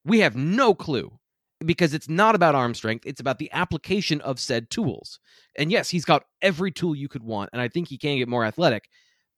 We 0.04 0.18
have 0.18 0.34
no 0.34 0.74
clue 0.74 1.12
because 1.64 1.94
it's 1.94 2.08
not 2.08 2.34
about 2.34 2.56
arm 2.56 2.74
strength, 2.74 3.06
it's 3.06 3.20
about 3.20 3.38
the 3.38 3.48
application 3.52 4.20
of 4.22 4.40
said 4.40 4.68
tools. 4.68 5.20
And 5.56 5.70
yes, 5.70 5.90
he's 5.90 6.04
got 6.04 6.24
every 6.42 6.72
tool 6.72 6.96
you 6.96 7.08
could 7.08 7.22
want 7.22 7.50
and 7.52 7.62
I 7.62 7.68
think 7.68 7.86
he 7.86 7.98
can 7.98 8.18
get 8.18 8.28
more 8.28 8.44
athletic 8.44 8.88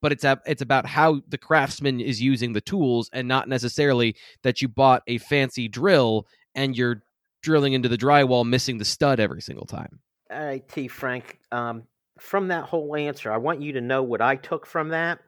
but 0.01 0.11
it's 0.11 0.25
it's 0.45 0.61
about 0.61 0.85
how 0.85 1.21
the 1.27 1.37
craftsman 1.37 1.99
is 1.99 2.21
using 2.21 2.53
the 2.53 2.61
tools 2.61 3.09
and 3.13 3.27
not 3.27 3.47
necessarily 3.47 4.15
that 4.43 4.61
you 4.61 4.67
bought 4.67 5.01
a 5.07 5.17
fancy 5.19 5.67
drill 5.67 6.27
and 6.53 6.75
you're 6.75 7.03
drilling 7.41 7.73
into 7.73 7.89
the 7.89 7.97
drywall 7.97 8.45
missing 8.45 8.77
the 8.77 8.85
stud 8.85 9.19
every 9.19 9.41
single 9.41 9.65
time. 9.65 9.99
All 10.31 10.43
right, 10.43 10.67
T. 10.67 10.87
Frank. 10.87 11.39
Um, 11.51 11.83
from 12.19 12.49
that 12.49 12.65
whole 12.65 12.95
answer, 12.95 13.31
I 13.31 13.37
want 13.37 13.61
you 13.61 13.73
to 13.73 13.81
know 13.81 14.03
what 14.03 14.21
I 14.21 14.35
took 14.35 14.65
from 14.65 14.89
that. 14.89 15.19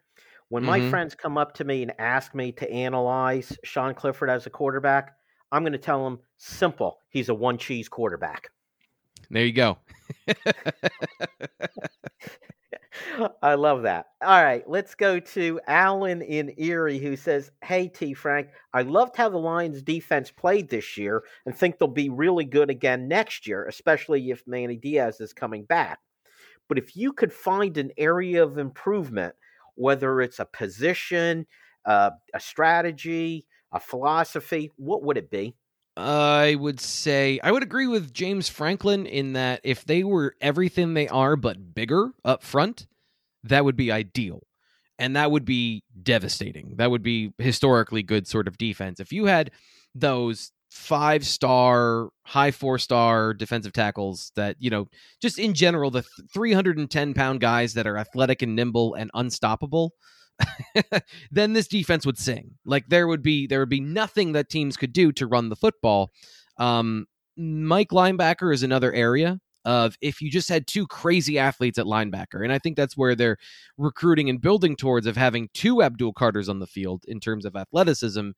When 0.49 0.63
my 0.63 0.79
Mhm. 0.79 0.81
friends 0.81 1.15
come 1.15 1.37
up 1.37 1.53
to 1.55 1.65
me 1.65 1.83
and 1.83 1.93
ask 1.99 2.33
me 2.33 2.53
to 2.53 2.71
analyze 2.71 3.57
Sean 3.63 3.93
Clifford 3.93 4.29
as 4.29 4.45
a 4.45 4.49
quarterback, 4.49 5.17
I'm 5.51 5.63
going 5.63 5.73
to 5.73 5.77
tell 5.77 6.03
them 6.03 6.19
simple. 6.37 6.99
He's 7.09 7.29
a 7.29 7.33
one 7.33 7.57
cheese 7.57 7.89
quarterback. 7.89 8.49
There 9.29 9.45
you 9.45 9.53
go. 9.53 9.77
I 13.41 13.55
love 13.55 13.83
that. 13.83 14.07
All 14.21 14.43
right, 14.43 14.67
let's 14.67 14.95
go 14.95 15.19
to 15.19 15.59
Alan 15.67 16.21
in 16.21 16.53
Erie 16.57 16.99
who 16.99 17.15
says, 17.15 17.51
Hey, 17.63 17.87
T. 17.87 18.13
Frank, 18.13 18.49
I 18.73 18.81
loved 18.81 19.15
how 19.15 19.29
the 19.29 19.37
Lions 19.37 19.81
defense 19.81 20.31
played 20.31 20.69
this 20.69 20.97
year 20.97 21.23
and 21.45 21.55
think 21.55 21.77
they'll 21.77 21.87
be 21.87 22.09
really 22.09 22.45
good 22.45 22.69
again 22.69 23.07
next 23.07 23.47
year, 23.47 23.65
especially 23.65 24.31
if 24.31 24.43
Manny 24.47 24.77
Diaz 24.77 25.21
is 25.21 25.33
coming 25.33 25.65
back. 25.65 25.99
But 26.67 26.77
if 26.77 26.95
you 26.95 27.13
could 27.13 27.33
find 27.33 27.77
an 27.77 27.91
area 27.97 28.43
of 28.43 28.57
improvement, 28.57 29.35
whether 29.75 30.21
it's 30.21 30.39
a 30.39 30.45
position, 30.45 31.45
uh, 31.85 32.11
a 32.33 32.39
strategy, 32.39 33.45
a 33.71 33.79
philosophy, 33.79 34.71
what 34.75 35.03
would 35.03 35.17
it 35.17 35.29
be? 35.29 35.55
I 35.95 36.55
would 36.59 36.79
say 36.79 37.39
I 37.41 37.51
would 37.51 37.63
agree 37.63 37.87
with 37.87 38.13
James 38.13 38.49
Franklin 38.49 39.07
in 39.07 39.33
that 39.33 39.61
if 39.63 39.83
they 39.85 40.03
were 40.03 40.35
everything 40.41 40.93
they 40.93 41.07
are 41.07 41.35
but 41.35 41.73
bigger 41.73 42.11
up 42.23 42.43
front, 42.43 42.85
that 43.43 43.65
would 43.65 43.75
be 43.75 43.91
ideal. 43.91 44.43
And 44.99 45.15
that 45.15 45.31
would 45.31 45.45
be 45.45 45.83
devastating. 46.01 46.75
That 46.77 46.91
would 46.91 47.03
be 47.03 47.33
historically 47.37 48.03
good 48.03 48.27
sort 48.27 48.47
of 48.47 48.57
defense. 48.57 48.99
If 48.99 49.11
you 49.11 49.25
had 49.25 49.51
those 49.93 50.51
five 50.77 51.25
star, 51.25 52.09
high 52.23 52.51
four 52.51 52.77
star 52.77 53.33
defensive 53.33 53.73
tackles 53.73 54.31
that, 54.35 54.55
you 54.59 54.69
know, 54.69 54.87
just 55.19 55.39
in 55.39 55.53
general, 55.53 55.89
the 55.89 56.03
310 56.33 57.13
pound 57.13 57.41
guys 57.41 57.73
that 57.73 57.87
are 57.87 57.97
athletic 57.97 58.41
and 58.41 58.55
nimble 58.55 58.93
and 58.93 59.09
unstoppable, 59.13 59.93
then 61.31 61.53
this 61.53 61.67
defense 61.67 62.05
would 62.05 62.17
sing. 62.17 62.51
Like 62.63 62.85
there 62.89 63.07
would 63.07 63.23
be 63.23 63.47
there 63.47 63.59
would 63.59 63.69
be 63.69 63.81
nothing 63.81 64.33
that 64.33 64.49
teams 64.49 64.77
could 64.77 64.93
do 64.93 65.11
to 65.13 65.25
run 65.25 65.49
the 65.49 65.55
football. 65.55 66.11
Um, 66.57 67.07
Mike 67.35 67.89
linebacker 67.89 68.53
is 68.53 68.63
another 68.63 68.93
area 68.93 69.39
of 69.65 69.97
if 69.99 70.21
you 70.21 70.31
just 70.31 70.47
had 70.47 70.67
two 70.67 70.87
crazy 70.87 71.39
athletes 71.39 71.77
at 71.77 71.85
linebacker, 71.85 72.43
and 72.43 72.53
I 72.53 72.59
think 72.59 72.77
that's 72.77 72.95
where 72.95 73.15
they're 73.15 73.37
recruiting 73.77 74.29
and 74.29 74.39
building 74.39 74.75
towards 74.75 75.07
of 75.07 75.17
having 75.17 75.49
two 75.53 75.81
Abdul 75.81 76.13
Carters 76.13 76.49
on 76.49 76.59
the 76.59 76.67
field 76.67 77.03
in 77.07 77.19
terms 77.19 77.45
of 77.45 77.55
athleticism. 77.55 78.29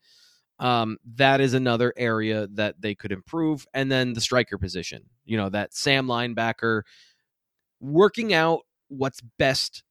Um, 0.60 0.98
that 1.16 1.40
is 1.40 1.54
another 1.54 1.94
area 1.96 2.48
that 2.54 2.82
they 2.82 2.94
could 2.96 3.12
improve, 3.12 3.66
and 3.74 3.92
then 3.92 4.14
the 4.14 4.22
striker 4.22 4.58
position. 4.58 5.04
You 5.26 5.38
know 5.38 5.50
that 5.50 5.74
Sam 5.74 6.08
linebacker 6.08 6.82
working 7.80 8.34
out 8.34 8.62
what's 8.90 9.22
best 9.38 9.84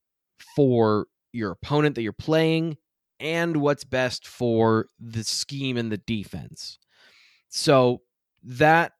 for 0.54 1.06
your 1.32 1.52
opponent 1.52 1.94
that 1.94 2.02
you're 2.02 2.12
playing 2.12 2.76
and 3.20 3.56
what's 3.56 3.84
best 3.84 4.26
for 4.26 4.88
the 5.00 5.24
scheme 5.24 5.76
and 5.76 5.90
the 5.90 5.98
defense. 5.98 6.78
So 7.48 8.02
that 8.44 8.92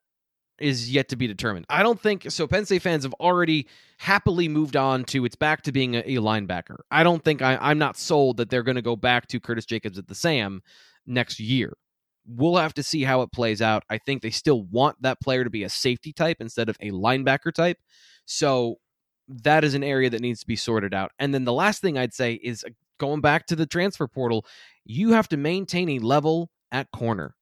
is 0.58 0.90
yet 0.90 1.08
to 1.08 1.16
be 1.16 1.26
determined. 1.26 1.66
I 1.68 1.82
don't 1.82 2.00
think 2.00 2.30
so. 2.30 2.46
Penn 2.46 2.64
State 2.64 2.82
fans 2.82 3.04
have 3.04 3.14
already 3.14 3.68
happily 3.98 4.48
moved 4.48 4.76
on 4.76 5.04
to 5.04 5.24
it's 5.24 5.36
back 5.36 5.62
to 5.62 5.72
being 5.72 5.94
a, 5.94 6.00
a 6.00 6.16
linebacker. 6.16 6.78
I 6.90 7.04
don't 7.04 7.22
think 7.22 7.42
I, 7.42 7.56
I'm 7.60 7.78
not 7.78 7.96
sold 7.96 8.38
that 8.38 8.50
they're 8.50 8.64
going 8.64 8.76
to 8.76 8.82
go 8.82 8.96
back 8.96 9.28
to 9.28 9.40
Curtis 9.40 9.66
Jacobs 9.66 9.98
at 9.98 10.08
the 10.08 10.14
Sam 10.14 10.62
next 11.08 11.40
year. 11.40 11.72
We'll 12.26 12.56
have 12.56 12.74
to 12.74 12.82
see 12.82 13.04
how 13.04 13.22
it 13.22 13.32
plays 13.32 13.62
out. 13.62 13.84
I 13.88 13.98
think 13.98 14.22
they 14.22 14.30
still 14.30 14.64
want 14.64 14.96
that 15.00 15.20
player 15.20 15.44
to 15.44 15.50
be 15.50 15.64
a 15.64 15.68
safety 15.68 16.12
type 16.12 16.36
instead 16.40 16.68
of 16.68 16.76
a 16.80 16.90
linebacker 16.90 17.52
type. 17.52 17.78
So 18.26 18.76
that 19.28 19.64
is 19.64 19.74
an 19.74 19.84
area 19.84 20.10
that 20.10 20.20
needs 20.20 20.40
to 20.40 20.46
be 20.46 20.56
sorted 20.56 20.92
out. 20.92 21.10
And 21.18 21.32
then 21.32 21.44
the 21.44 21.52
last 21.52 21.80
thing 21.80 21.96
I'd 21.96 22.14
say 22.14 22.34
is 22.34 22.64
uh, 22.64 22.70
going 22.98 23.20
back 23.20 23.46
to 23.46 23.56
the 23.56 23.66
transfer 23.66 24.06
portal, 24.06 24.44
you 24.84 25.12
have 25.12 25.28
to 25.28 25.36
maintain 25.36 25.88
a 25.90 25.98
level 25.98 26.50
at 26.72 26.90
corner. 26.90 27.34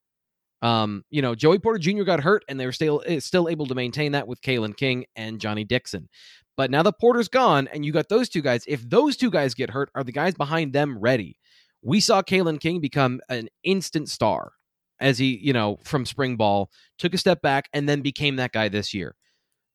Um, 0.61 1.03
you 1.09 1.21
know, 1.21 1.35
Joey 1.35 1.59
Porter 1.59 1.79
Jr. 1.79 2.03
got 2.03 2.21
hurt, 2.21 2.43
and 2.47 2.59
they 2.59 2.65
were 2.65 2.71
still 2.71 3.03
eh, 3.05 3.19
still 3.19 3.47
able 3.47 3.67
to 3.67 3.75
maintain 3.75 4.13
that 4.13 4.27
with 4.27 4.41
Kalen 4.41 4.75
King 4.75 5.05
and 5.15 5.39
Johnny 5.39 5.63
Dixon. 5.63 6.09
But 6.55 6.71
now 6.71 6.81
the 6.81 6.93
Porter's 6.93 7.27
gone, 7.27 7.67
and 7.71 7.85
you 7.85 7.91
got 7.91 8.09
those 8.09 8.27
two 8.27 8.41
guys. 8.41 8.63
If 8.67 8.89
those 8.89 9.15
two 9.15 9.29
guys 9.29 9.53
get 9.53 9.69
hurt, 9.69 9.91
are 9.93 10.03
the 10.03 10.11
guys 10.11 10.33
behind 10.33 10.73
them 10.73 10.97
ready? 10.97 11.37
We 11.81 11.99
saw 11.99 12.21
Kalen 12.21 12.59
King 12.59 12.79
become 12.79 13.21
an 13.29 13.49
instant 13.63 14.09
star 14.09 14.51
as 14.99 15.17
he, 15.17 15.37
you 15.37 15.53
know, 15.53 15.77
from 15.83 16.05
spring 16.05 16.35
ball, 16.35 16.71
took 16.97 17.13
a 17.13 17.17
step 17.17 17.41
back, 17.41 17.69
and 17.71 17.87
then 17.87 18.01
became 18.01 18.37
that 18.37 18.51
guy 18.51 18.67
this 18.67 18.93
year 18.93 19.15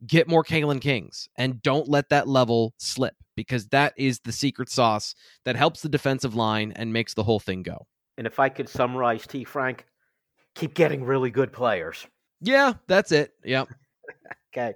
get 0.06 0.28
more 0.28 0.44
Kalen 0.44 0.80
Kings 0.80 1.28
and 1.36 1.62
don't 1.62 1.88
let 1.88 2.08
that 2.08 2.28
level 2.28 2.74
slip 2.78 3.14
because 3.36 3.68
that 3.68 3.94
is 3.96 4.20
the 4.20 4.32
secret 4.32 4.68
sauce 4.68 5.14
that 5.44 5.56
helps 5.56 5.80
the 5.80 5.88
defensive 5.88 6.34
line 6.34 6.72
and 6.76 6.92
makes 6.92 7.14
the 7.14 7.22
whole 7.22 7.40
thing 7.40 7.62
go. 7.62 7.86
And 8.18 8.26
if 8.26 8.38
I 8.38 8.48
could 8.48 8.68
summarize 8.68 9.26
T 9.26 9.44
Frank, 9.44 9.86
keep 10.54 10.74
getting 10.74 11.04
really 11.04 11.30
good 11.30 11.52
players. 11.52 12.06
Yeah, 12.40 12.74
that's 12.88 13.12
it. 13.12 13.32
Yep. 13.44 13.68
okay. 14.52 14.74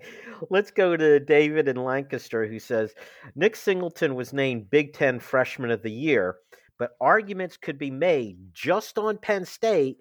Let's 0.49 0.71
go 0.71 0.97
to 0.97 1.21
David 1.21 1.69
in 1.69 1.77
Lancaster 1.77 2.47
who 2.47 2.59
says 2.59 2.95
Nick 3.35 3.57
Singleton 3.57 4.15
was 4.15 4.33
named 4.33 4.71
Big 4.71 4.93
Ten 4.93 5.19
Freshman 5.19 5.71
of 5.71 5.83
the 5.83 5.91
Year, 5.91 6.37
but 6.79 6.97
arguments 7.01 7.57
could 7.57 7.79
be 7.79 7.91
made 7.91 8.39
just 8.53 8.99
on 8.99 9.19
Penn 9.19 9.45
State 9.45 9.99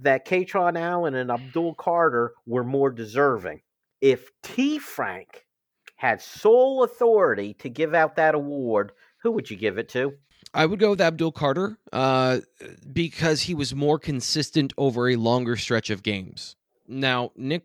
that 0.00 0.26
Kaytron 0.26 0.78
Allen 0.78 1.14
and 1.14 1.30
Abdul 1.30 1.74
Carter 1.74 2.32
were 2.46 2.64
more 2.64 2.90
deserving 2.90 3.60
if 4.04 4.30
T. 4.42 4.78
Frank 4.78 5.46
had 5.96 6.20
sole 6.20 6.82
authority 6.84 7.54
to 7.54 7.70
give 7.70 7.94
out 7.94 8.16
that 8.16 8.34
award, 8.34 8.92
who 9.22 9.32
would 9.32 9.50
you 9.50 9.56
give 9.56 9.78
it 9.78 9.88
to? 9.88 10.12
I 10.52 10.66
would 10.66 10.78
go 10.78 10.90
with 10.90 11.00
Abdul 11.00 11.32
Carter 11.32 11.78
uh, 11.90 12.40
because 12.92 13.40
he 13.40 13.54
was 13.54 13.74
more 13.74 13.98
consistent 13.98 14.74
over 14.76 15.08
a 15.08 15.16
longer 15.16 15.56
stretch 15.56 15.88
of 15.88 16.02
games. 16.02 16.54
Now, 16.86 17.32
Nick 17.34 17.64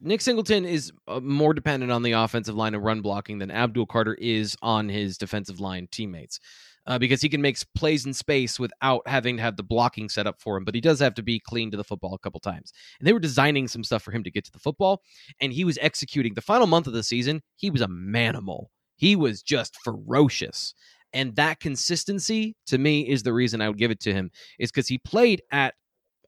Nick 0.00 0.20
Singleton 0.20 0.64
is 0.64 0.92
uh, 1.08 1.18
more 1.18 1.52
dependent 1.52 1.90
on 1.90 2.04
the 2.04 2.12
offensive 2.12 2.54
line 2.54 2.74
and 2.74 2.84
run 2.84 3.00
blocking 3.00 3.38
than 3.38 3.50
Abdul 3.50 3.86
Carter 3.86 4.14
is 4.14 4.56
on 4.62 4.88
his 4.88 5.18
defensive 5.18 5.58
line 5.58 5.88
teammates 5.90 6.38
uh, 6.90 6.98
because 6.98 7.22
he 7.22 7.28
can 7.28 7.40
make 7.40 7.56
plays 7.76 8.04
in 8.04 8.12
space 8.12 8.58
without 8.58 9.06
having 9.06 9.36
to 9.36 9.42
have 9.42 9.56
the 9.56 9.62
blocking 9.62 10.08
set 10.08 10.26
up 10.26 10.40
for 10.40 10.56
him. 10.56 10.64
But 10.64 10.74
he 10.74 10.80
does 10.80 10.98
have 10.98 11.14
to 11.14 11.22
be 11.22 11.38
clean 11.38 11.70
to 11.70 11.76
the 11.76 11.84
football 11.84 12.14
a 12.14 12.18
couple 12.18 12.40
times. 12.40 12.72
And 12.98 13.06
they 13.06 13.12
were 13.12 13.20
designing 13.20 13.68
some 13.68 13.84
stuff 13.84 14.02
for 14.02 14.10
him 14.10 14.24
to 14.24 14.30
get 14.30 14.44
to 14.46 14.52
the 14.52 14.58
football, 14.58 15.00
and 15.40 15.52
he 15.52 15.64
was 15.64 15.78
executing. 15.80 16.34
The 16.34 16.40
final 16.40 16.66
month 16.66 16.88
of 16.88 16.92
the 16.92 17.04
season, 17.04 17.42
he 17.54 17.70
was 17.70 17.80
a 17.80 17.86
manimal. 17.86 18.66
He 18.96 19.14
was 19.14 19.40
just 19.40 19.76
ferocious. 19.84 20.74
And 21.12 21.36
that 21.36 21.60
consistency, 21.60 22.56
to 22.66 22.76
me, 22.76 23.08
is 23.08 23.22
the 23.22 23.32
reason 23.32 23.60
I 23.60 23.68
would 23.68 23.78
give 23.78 23.92
it 23.92 24.00
to 24.00 24.12
him, 24.12 24.32
is 24.58 24.72
because 24.72 24.88
he 24.88 24.98
played 24.98 25.42
at 25.52 25.74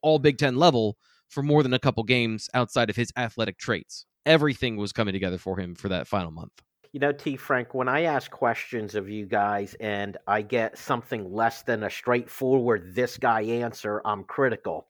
all 0.01 0.17
Big 0.17 0.37
Ten 0.37 0.55
level 0.55 0.97
for 1.27 1.43
more 1.43 1.61
than 1.61 1.73
a 1.73 1.79
couple 1.79 2.03
games 2.03 2.49
outside 2.53 2.89
of 2.89 2.95
his 2.95 3.11
athletic 3.17 3.57
traits. 3.57 4.05
Everything 4.25 4.77
was 4.77 4.93
coming 4.93 5.13
together 5.13 5.37
for 5.37 5.59
him 5.59 5.75
for 5.75 5.89
that 5.89 6.07
final 6.07 6.31
month. 6.31 6.61
You 6.93 6.99
know, 6.99 7.11
T. 7.11 7.37
Frank, 7.37 7.73
when 7.73 7.89
I 7.89 8.03
ask 8.03 8.29
questions 8.29 8.93
of 8.93 9.09
you 9.09 9.25
guys 9.25 9.75
and 9.79 10.15
I 10.27 10.43
get 10.43 10.77
something 10.77 11.33
less 11.33 11.63
than 11.63 11.81
a 11.81 11.89
straightforward 11.89 12.93
this 12.93 13.17
guy 13.17 13.41
answer, 13.41 13.99
I'm 14.05 14.23
critical. 14.23 14.85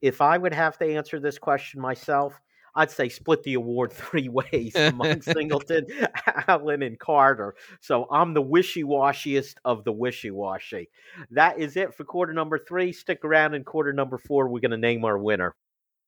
If 0.00 0.22
I 0.22 0.38
would 0.38 0.54
have 0.54 0.78
to 0.78 0.86
answer 0.86 1.20
this 1.20 1.38
question 1.38 1.82
myself, 1.82 2.40
I'd 2.74 2.90
say 2.90 3.10
split 3.10 3.42
the 3.42 3.54
award 3.54 3.92
three 3.92 4.30
ways 4.30 4.74
among 4.74 5.20
Singleton, 5.20 5.86
Allen, 6.48 6.82
and 6.82 6.98
Carter. 6.98 7.54
So 7.82 8.06
I'm 8.10 8.32
the 8.32 8.40
wishy 8.40 8.82
washiest 8.82 9.56
of 9.66 9.84
the 9.84 9.92
wishy 9.92 10.30
washy. 10.30 10.88
That 11.30 11.58
is 11.58 11.76
it 11.76 11.94
for 11.94 12.04
quarter 12.04 12.32
number 12.32 12.58
three. 12.58 12.90
Stick 12.90 13.22
around 13.22 13.52
in 13.52 13.64
quarter 13.64 13.92
number 13.92 14.16
four. 14.16 14.48
We're 14.48 14.60
going 14.60 14.70
to 14.70 14.78
name 14.78 15.04
our 15.04 15.18
winner. 15.18 15.54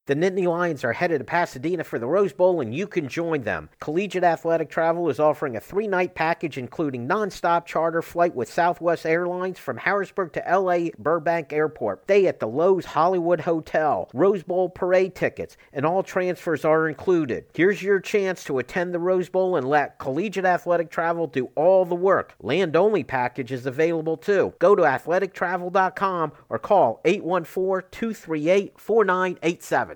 The 0.07 0.15
Nittany 0.15 0.47
Lions 0.47 0.85
are 0.85 0.93
headed 0.93 1.19
to 1.19 1.25
Pasadena 1.25 1.83
for 1.83 1.99
the 1.99 2.07
Rose 2.07 2.33
Bowl, 2.33 2.61
and 2.61 2.73
you 2.73 2.87
can 2.87 3.09
join 3.09 3.43
them. 3.43 3.69
Collegiate 3.81 4.23
Athletic 4.23 4.71
Travel 4.71 5.11
is 5.11 5.19
offering 5.19 5.57
a 5.57 5.61
three 5.61 5.89
night 5.89 6.15
package 6.15 6.59
including 6.59 7.09
nonstop 7.09 7.67
charter 7.67 8.01
flight 8.03 8.33
with 8.33 8.49
Southwest 8.49 9.05
Airlines 9.05 9.59
from 9.59 9.79
Harrisburg 9.79 10.33
to 10.35 10.45
LA 10.49 10.91
Burbank 10.97 11.53
Airport, 11.53 12.05
stay 12.05 12.29
at 12.29 12.39
the 12.39 12.47
Loews 12.47 12.85
Hollywood 12.85 13.41
Hotel, 13.41 14.09
Rose 14.15 14.45
Bowl 14.45 14.69
parade 14.69 15.17
tickets, 15.17 15.57
and 15.73 15.85
all 15.85 16.05
transfers 16.05 16.65
are 16.65 16.89
included. 16.89 17.47
Here's 17.53 17.83
your 17.83 17.99
chance 17.99 18.45
to 18.45 18.61
attend 18.61 18.95
the 18.95 19.01
Rose 19.01 19.29
Bowl 19.29 19.57
and 19.57 19.69
let 19.69 19.99
Collegiate 19.99 20.45
Athletic 20.45 20.89
Travel 20.89 21.27
do 21.27 21.51
all 21.57 21.85
the 21.85 21.97
work. 21.97 22.37
Land 22.41 22.77
only 22.77 23.03
package 23.03 23.51
is 23.51 23.67
available 23.67 24.17
too. 24.17 24.55
Go 24.61 24.77
to 24.77 24.85
athletictravel.com 24.85 26.33
or 26.49 26.61
call 26.61 27.01
814 27.05 27.89
238 27.91 28.79
4987. 28.79 29.96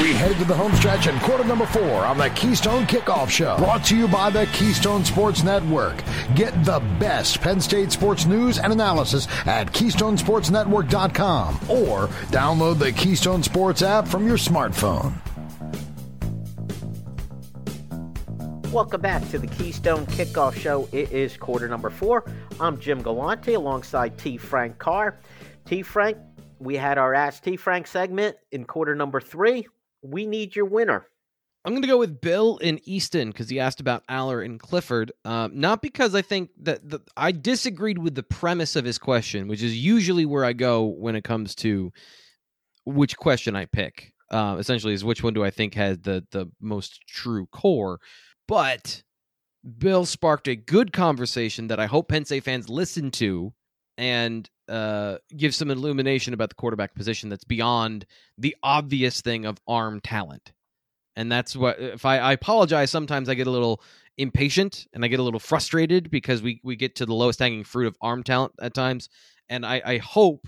We 0.00 0.14
head 0.14 0.36
to 0.38 0.44
the 0.46 0.54
home 0.54 0.74
stretch 0.74 1.06
in 1.06 1.18
quarter 1.20 1.44
number 1.44 1.66
four 1.66 2.06
on 2.06 2.16
the 2.16 2.30
Keystone 2.30 2.86
Kickoff 2.86 3.28
Show. 3.28 3.58
Brought 3.58 3.84
to 3.84 3.96
you 3.96 4.08
by 4.08 4.30
the 4.30 4.46
Keystone 4.46 5.04
Sports 5.04 5.42
Network. 5.42 6.02
Get 6.34 6.64
the 6.64 6.80
best 6.98 7.42
Penn 7.42 7.60
State 7.60 7.92
sports 7.92 8.24
news 8.24 8.58
and 8.58 8.72
analysis 8.72 9.28
at 9.46 9.70
KeystonesportsNetwork.com 9.72 11.54
or 11.68 12.08
download 12.30 12.78
the 12.78 12.90
Keystone 12.92 13.42
Sports 13.42 13.82
app 13.82 14.08
from 14.08 14.26
your 14.26 14.38
smartphone. 14.38 15.12
Welcome 18.72 19.02
back 19.02 19.28
to 19.28 19.38
the 19.38 19.46
Keystone 19.46 20.06
Kickoff 20.06 20.54
Show. 20.54 20.88
It 20.92 21.12
is 21.12 21.36
quarter 21.36 21.68
number 21.68 21.90
four. 21.90 22.24
I'm 22.58 22.78
Jim 22.78 23.02
Galante 23.02 23.52
alongside 23.52 24.16
T. 24.16 24.38
Frank 24.38 24.78
Carr. 24.78 25.20
T. 25.66 25.82
Frank, 25.82 26.16
we 26.58 26.78
had 26.78 26.96
our 26.96 27.12
Ask 27.12 27.42
T. 27.44 27.58
Frank 27.58 27.86
segment 27.86 28.36
in 28.50 28.64
quarter 28.64 28.94
number 28.94 29.20
three. 29.20 29.66
We 30.02 30.26
need 30.26 30.54
your 30.56 30.64
winner. 30.64 31.06
I'm 31.64 31.72
going 31.72 31.82
to 31.82 31.88
go 31.88 31.98
with 31.98 32.20
Bill 32.20 32.56
in 32.56 32.80
Easton 32.84 33.28
because 33.28 33.48
he 33.48 33.60
asked 33.60 33.80
about 33.80 34.04
Allar 34.08 34.44
and 34.44 34.58
Clifford. 34.58 35.12
Um, 35.24 35.52
not 35.54 35.80
because 35.80 36.14
I 36.14 36.22
think 36.22 36.50
that 36.62 36.88
the, 36.88 37.00
I 37.16 37.30
disagreed 37.30 37.98
with 37.98 38.16
the 38.16 38.24
premise 38.24 38.74
of 38.74 38.84
his 38.84 38.98
question, 38.98 39.46
which 39.46 39.62
is 39.62 39.76
usually 39.76 40.26
where 40.26 40.44
I 40.44 40.54
go 40.54 40.84
when 40.84 41.14
it 41.14 41.22
comes 41.22 41.54
to 41.56 41.92
which 42.84 43.16
question 43.16 43.54
I 43.54 43.66
pick. 43.66 44.12
Uh, 44.28 44.56
essentially, 44.58 44.94
is 44.94 45.04
which 45.04 45.22
one 45.22 45.34
do 45.34 45.44
I 45.44 45.50
think 45.50 45.74
has 45.74 45.98
the 45.98 46.24
the 46.30 46.50
most 46.60 47.06
true 47.06 47.46
core? 47.52 48.00
But 48.48 49.02
Bill 49.78 50.04
sparked 50.04 50.48
a 50.48 50.56
good 50.56 50.92
conversation 50.92 51.68
that 51.68 51.78
I 51.78 51.86
hope 51.86 52.08
Penn 52.08 52.24
State 52.24 52.44
fans 52.44 52.68
listen 52.68 53.10
to 53.12 53.52
and 53.96 54.48
uh, 54.68 55.18
give 55.36 55.54
some 55.54 55.70
illumination 55.70 56.34
about 56.34 56.48
the 56.48 56.54
quarterback 56.54 56.94
position 56.94 57.28
that's 57.28 57.44
beyond 57.44 58.06
the 58.38 58.56
obvious 58.62 59.20
thing 59.20 59.44
of 59.44 59.58
arm 59.66 60.00
talent. 60.00 60.52
And 61.16 61.30
that's 61.30 61.54
what 61.54 61.78
if 61.78 62.04
I, 62.04 62.18
I 62.18 62.32
apologize 62.32 62.90
sometimes 62.90 63.28
I 63.28 63.34
get 63.34 63.46
a 63.46 63.50
little 63.50 63.82
impatient 64.18 64.86
and 64.92 65.04
I 65.04 65.08
get 65.08 65.20
a 65.20 65.22
little 65.22 65.40
frustrated 65.40 66.10
because 66.10 66.42
we 66.42 66.60
we 66.62 66.76
get 66.76 66.96
to 66.96 67.06
the 67.06 67.14
lowest 67.14 67.38
hanging 67.38 67.64
fruit 67.64 67.86
of 67.86 67.96
arm 68.00 68.22
talent 68.22 68.52
at 68.60 68.74
times. 68.74 69.08
And 69.48 69.66
I, 69.66 69.82
I 69.84 69.98
hope 69.98 70.46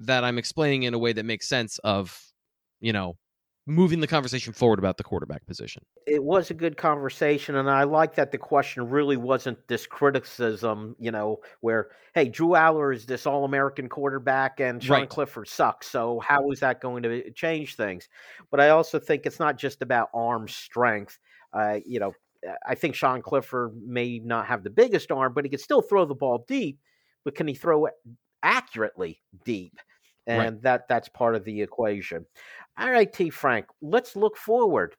that 0.00 0.24
I'm 0.24 0.38
explaining 0.38 0.82
in 0.82 0.94
a 0.94 0.98
way 0.98 1.12
that 1.12 1.24
makes 1.24 1.48
sense 1.48 1.78
of, 1.78 2.20
you 2.80 2.92
know, 2.92 3.16
moving 3.68 4.00
the 4.00 4.06
conversation 4.06 4.54
forward 4.54 4.78
about 4.78 4.96
the 4.96 5.04
quarterback 5.04 5.46
position. 5.46 5.84
It 6.06 6.24
was 6.24 6.50
a 6.50 6.54
good 6.54 6.78
conversation, 6.78 7.54
and 7.56 7.68
I 7.68 7.84
like 7.84 8.14
that 8.14 8.32
the 8.32 8.38
question 8.38 8.88
really 8.88 9.18
wasn't 9.18 9.58
this 9.68 9.86
criticism, 9.86 10.96
you 10.98 11.10
know, 11.10 11.40
where, 11.60 11.90
hey, 12.14 12.28
Drew 12.28 12.50
Allar 12.50 12.94
is 12.94 13.04
this 13.04 13.26
all 13.26 13.44
American 13.44 13.88
quarterback 13.88 14.58
and 14.58 14.82
Sean 14.82 15.00
right. 15.00 15.08
Clifford 15.08 15.48
sucks. 15.48 15.86
So, 15.86 16.18
how 16.20 16.50
is 16.50 16.60
that 16.60 16.80
going 16.80 17.02
to 17.02 17.30
change 17.32 17.76
things? 17.76 18.08
But 18.50 18.60
I 18.60 18.70
also 18.70 18.98
think 18.98 19.26
it's 19.26 19.38
not 19.38 19.58
just 19.58 19.82
about 19.82 20.08
arm 20.14 20.48
strength. 20.48 21.18
Uh, 21.52 21.78
you 21.84 22.00
know, 22.00 22.14
I 22.66 22.74
think 22.74 22.94
Sean 22.94 23.20
Clifford 23.20 23.72
may 23.86 24.18
not 24.18 24.46
have 24.46 24.64
the 24.64 24.70
biggest 24.70 25.12
arm, 25.12 25.34
but 25.34 25.44
he 25.44 25.50
can 25.50 25.58
still 25.58 25.82
throw 25.82 26.06
the 26.06 26.14
ball 26.14 26.44
deep. 26.48 26.78
But 27.24 27.34
can 27.34 27.46
he 27.46 27.54
throw 27.54 27.86
it 27.86 27.94
accurately 28.42 29.20
deep? 29.44 29.78
And 30.28 30.38
right. 30.38 30.62
that 30.62 30.88
that's 30.88 31.08
part 31.08 31.34
of 31.34 31.44
the 31.44 31.62
equation. 31.62 32.26
All 32.78 32.90
right, 32.90 33.12
T. 33.12 33.30
Frank, 33.30 33.66
let's 33.82 34.14
look 34.14 34.36
forward. 34.36 34.94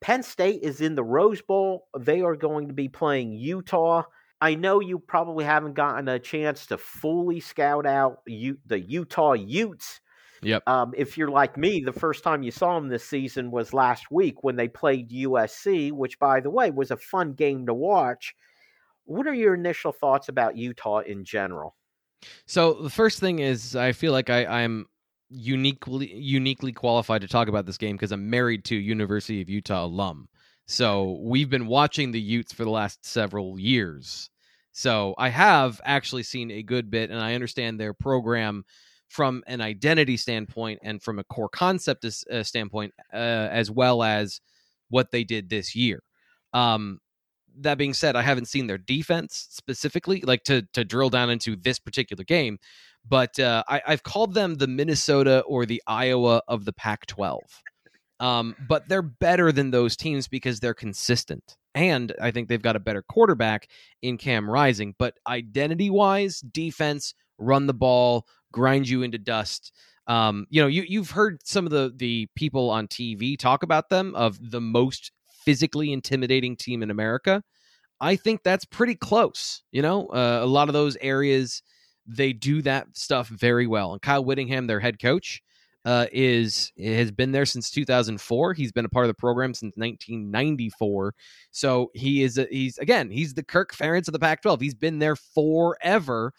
Penn 0.00 0.22
State 0.22 0.62
is 0.62 0.80
in 0.80 0.94
the 0.94 1.04
Rose 1.04 1.42
Bowl. 1.42 1.88
They 1.98 2.22
are 2.22 2.36
going 2.36 2.68
to 2.68 2.74
be 2.74 2.88
playing 2.88 3.32
Utah. 3.32 4.04
I 4.40 4.54
know 4.54 4.80
you 4.80 5.00
probably 5.00 5.44
haven't 5.44 5.74
gotten 5.74 6.06
a 6.08 6.20
chance 6.20 6.66
to 6.66 6.78
fully 6.78 7.40
scout 7.40 7.86
out 7.86 8.20
U- 8.26 8.58
the 8.66 8.78
Utah 8.78 9.32
Utes. 9.32 10.00
Yep. 10.42 10.68
Um, 10.68 10.94
if 10.96 11.18
you're 11.18 11.30
like 11.30 11.56
me, 11.56 11.82
the 11.84 11.92
first 11.92 12.22
time 12.22 12.44
you 12.44 12.52
saw 12.52 12.78
them 12.78 12.88
this 12.88 13.04
season 13.04 13.50
was 13.50 13.74
last 13.74 14.12
week 14.12 14.44
when 14.44 14.54
they 14.54 14.68
played 14.68 15.10
USC, 15.10 15.90
which, 15.90 16.20
by 16.20 16.38
the 16.38 16.50
way, 16.50 16.70
was 16.70 16.92
a 16.92 16.96
fun 16.96 17.32
game 17.32 17.66
to 17.66 17.74
watch. 17.74 18.36
What 19.04 19.26
are 19.26 19.34
your 19.34 19.54
initial 19.54 19.90
thoughts 19.90 20.28
about 20.28 20.56
Utah 20.56 21.00
in 21.00 21.24
general? 21.24 21.74
So 22.46 22.74
the 22.74 22.90
first 22.90 23.20
thing 23.20 23.38
is, 23.38 23.76
I 23.76 23.92
feel 23.92 24.12
like 24.12 24.30
I, 24.30 24.44
I'm 24.46 24.86
uniquely 25.30 26.12
uniquely 26.14 26.72
qualified 26.72 27.20
to 27.20 27.28
talk 27.28 27.48
about 27.48 27.66
this 27.66 27.76
game 27.76 27.96
because 27.96 28.12
I'm 28.12 28.30
married 28.30 28.64
to 28.66 28.76
University 28.76 29.42
of 29.42 29.50
Utah 29.50 29.84
alum. 29.84 30.28
So 30.66 31.18
we've 31.22 31.50
been 31.50 31.66
watching 31.66 32.12
the 32.12 32.20
Utes 32.20 32.52
for 32.52 32.64
the 32.64 32.70
last 32.70 33.04
several 33.04 33.58
years. 33.58 34.30
So 34.72 35.14
I 35.18 35.30
have 35.30 35.80
actually 35.84 36.22
seen 36.22 36.50
a 36.50 36.62
good 36.62 36.90
bit, 36.90 37.10
and 37.10 37.18
I 37.18 37.34
understand 37.34 37.80
their 37.80 37.94
program 37.94 38.64
from 39.08 39.42
an 39.46 39.60
identity 39.60 40.16
standpoint 40.16 40.80
and 40.82 41.02
from 41.02 41.18
a 41.18 41.24
core 41.24 41.48
concept 41.48 42.04
uh, 42.04 42.42
standpoint, 42.42 42.92
uh, 43.12 43.16
as 43.16 43.70
well 43.70 44.02
as 44.02 44.40
what 44.90 45.10
they 45.10 45.24
did 45.24 45.48
this 45.48 45.74
year. 45.74 46.02
Um, 46.52 47.00
that 47.60 47.78
being 47.78 47.94
said, 47.94 48.16
I 48.16 48.22
haven't 48.22 48.46
seen 48.46 48.66
their 48.66 48.78
defense 48.78 49.48
specifically, 49.50 50.20
like 50.22 50.44
to 50.44 50.62
to 50.72 50.84
drill 50.84 51.10
down 51.10 51.30
into 51.30 51.56
this 51.56 51.78
particular 51.78 52.24
game. 52.24 52.58
But 53.08 53.38
uh, 53.38 53.62
I, 53.68 53.80
have 53.86 54.02
called 54.02 54.34
them 54.34 54.56
the 54.56 54.66
Minnesota 54.66 55.40
or 55.46 55.64
the 55.64 55.82
Iowa 55.86 56.42
of 56.46 56.64
the 56.64 56.72
Pac-12. 56.72 57.38
Um, 58.20 58.54
but 58.68 58.88
they're 58.88 59.00
better 59.00 59.52
than 59.52 59.70
those 59.70 59.96
teams 59.96 60.28
because 60.28 60.60
they're 60.60 60.74
consistent, 60.74 61.56
and 61.74 62.12
I 62.20 62.32
think 62.32 62.48
they've 62.48 62.60
got 62.60 62.76
a 62.76 62.80
better 62.80 63.02
quarterback 63.02 63.68
in 64.02 64.18
Cam 64.18 64.50
Rising. 64.50 64.94
But 64.98 65.14
identity-wise, 65.26 66.40
defense, 66.40 67.14
run 67.38 67.66
the 67.66 67.74
ball, 67.74 68.26
grind 68.52 68.88
you 68.88 69.02
into 69.02 69.18
dust. 69.18 69.72
Um, 70.08 70.46
you 70.50 70.60
know, 70.60 70.68
you 70.68 70.82
you've 70.82 71.10
heard 71.10 71.46
some 71.46 71.64
of 71.64 71.70
the 71.70 71.92
the 71.94 72.28
people 72.34 72.70
on 72.70 72.88
TV 72.88 73.38
talk 73.38 73.62
about 73.62 73.88
them 73.88 74.14
of 74.14 74.38
the 74.50 74.60
most 74.60 75.12
physically 75.48 75.94
intimidating 75.94 76.54
team 76.54 76.82
in 76.82 76.90
America. 76.90 77.42
I 78.02 78.16
think 78.16 78.42
that's 78.42 78.66
pretty 78.66 78.94
close. 78.94 79.62
You 79.72 79.80
know, 79.80 80.08
uh, 80.08 80.40
a 80.42 80.46
lot 80.46 80.68
of 80.68 80.74
those 80.74 80.98
areas 81.00 81.62
they 82.06 82.34
do 82.34 82.60
that 82.62 82.86
stuff 82.92 83.28
very 83.28 83.66
well. 83.66 83.94
And 83.94 84.02
Kyle 84.02 84.22
Whittingham, 84.22 84.66
their 84.66 84.78
head 84.78 85.00
coach, 85.00 85.40
uh, 85.86 86.04
is 86.12 86.70
has 86.78 87.10
been 87.10 87.32
there 87.32 87.46
since 87.46 87.70
2004. 87.70 88.52
He's 88.52 88.72
been 88.72 88.84
a 88.84 88.90
part 88.90 89.06
of 89.06 89.08
the 89.08 89.14
program 89.14 89.54
since 89.54 89.72
1994. 89.76 91.14
So 91.50 91.90
he 91.94 92.22
is 92.22 92.36
a, 92.36 92.46
he's 92.50 92.76
again 92.76 93.10
he's 93.10 93.32
the 93.32 93.42
Kirk 93.42 93.74
Ferentz 93.74 94.06
of 94.06 94.12
the 94.12 94.18
Pac-12. 94.18 94.60
He's 94.60 94.74
been 94.74 94.98
there 94.98 95.16
forever, 95.16 96.34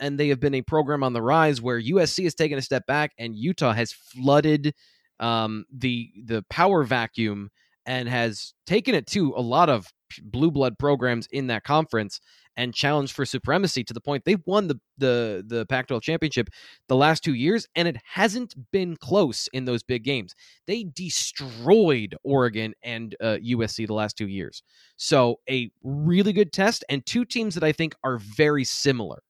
and 0.00 0.18
they 0.18 0.28
have 0.28 0.40
been 0.40 0.54
a 0.54 0.62
program 0.62 1.02
on 1.02 1.12
the 1.12 1.20
rise 1.20 1.60
where 1.60 1.78
USC 1.78 2.24
has 2.24 2.34
taken 2.34 2.56
a 2.56 2.62
step 2.62 2.86
back 2.86 3.12
and 3.18 3.36
Utah 3.36 3.74
has 3.74 3.92
flooded 3.92 4.72
um, 5.20 5.66
the 5.70 6.10
the 6.24 6.42
power 6.48 6.82
vacuum 6.82 7.50
and 7.86 8.08
has 8.08 8.54
taken 8.66 8.94
it 8.94 9.06
to 9.08 9.34
a 9.36 9.40
lot 9.40 9.68
of 9.68 9.92
blue 10.22 10.50
blood 10.50 10.78
programs 10.78 11.26
in 11.32 11.48
that 11.48 11.64
conference 11.64 12.20
and 12.56 12.72
challenged 12.72 13.12
for 13.12 13.26
supremacy 13.26 13.82
to 13.82 13.92
the 13.92 14.00
point 14.00 14.24
they've 14.24 14.42
won 14.46 14.68
the 14.68 14.78
the 14.96 15.44
the 15.46 15.66
Pac-12 15.66 16.02
championship 16.02 16.48
the 16.88 16.96
last 16.96 17.24
two 17.24 17.34
years, 17.34 17.66
and 17.74 17.88
it 17.88 17.96
hasn't 18.04 18.54
been 18.70 18.96
close 18.96 19.48
in 19.52 19.64
those 19.64 19.82
big 19.82 20.04
games. 20.04 20.34
They 20.66 20.84
destroyed 20.84 22.14
Oregon 22.22 22.74
and 22.82 23.16
uh, 23.20 23.38
USC 23.44 23.86
the 23.86 23.94
last 23.94 24.16
two 24.16 24.28
years. 24.28 24.62
So 24.96 25.40
a 25.50 25.70
really 25.82 26.32
good 26.32 26.52
test, 26.52 26.84
and 26.88 27.04
two 27.04 27.24
teams 27.24 27.54
that 27.54 27.64
I 27.64 27.72
think 27.72 27.94
are 28.04 28.18
very 28.18 28.64
similar 28.64 29.22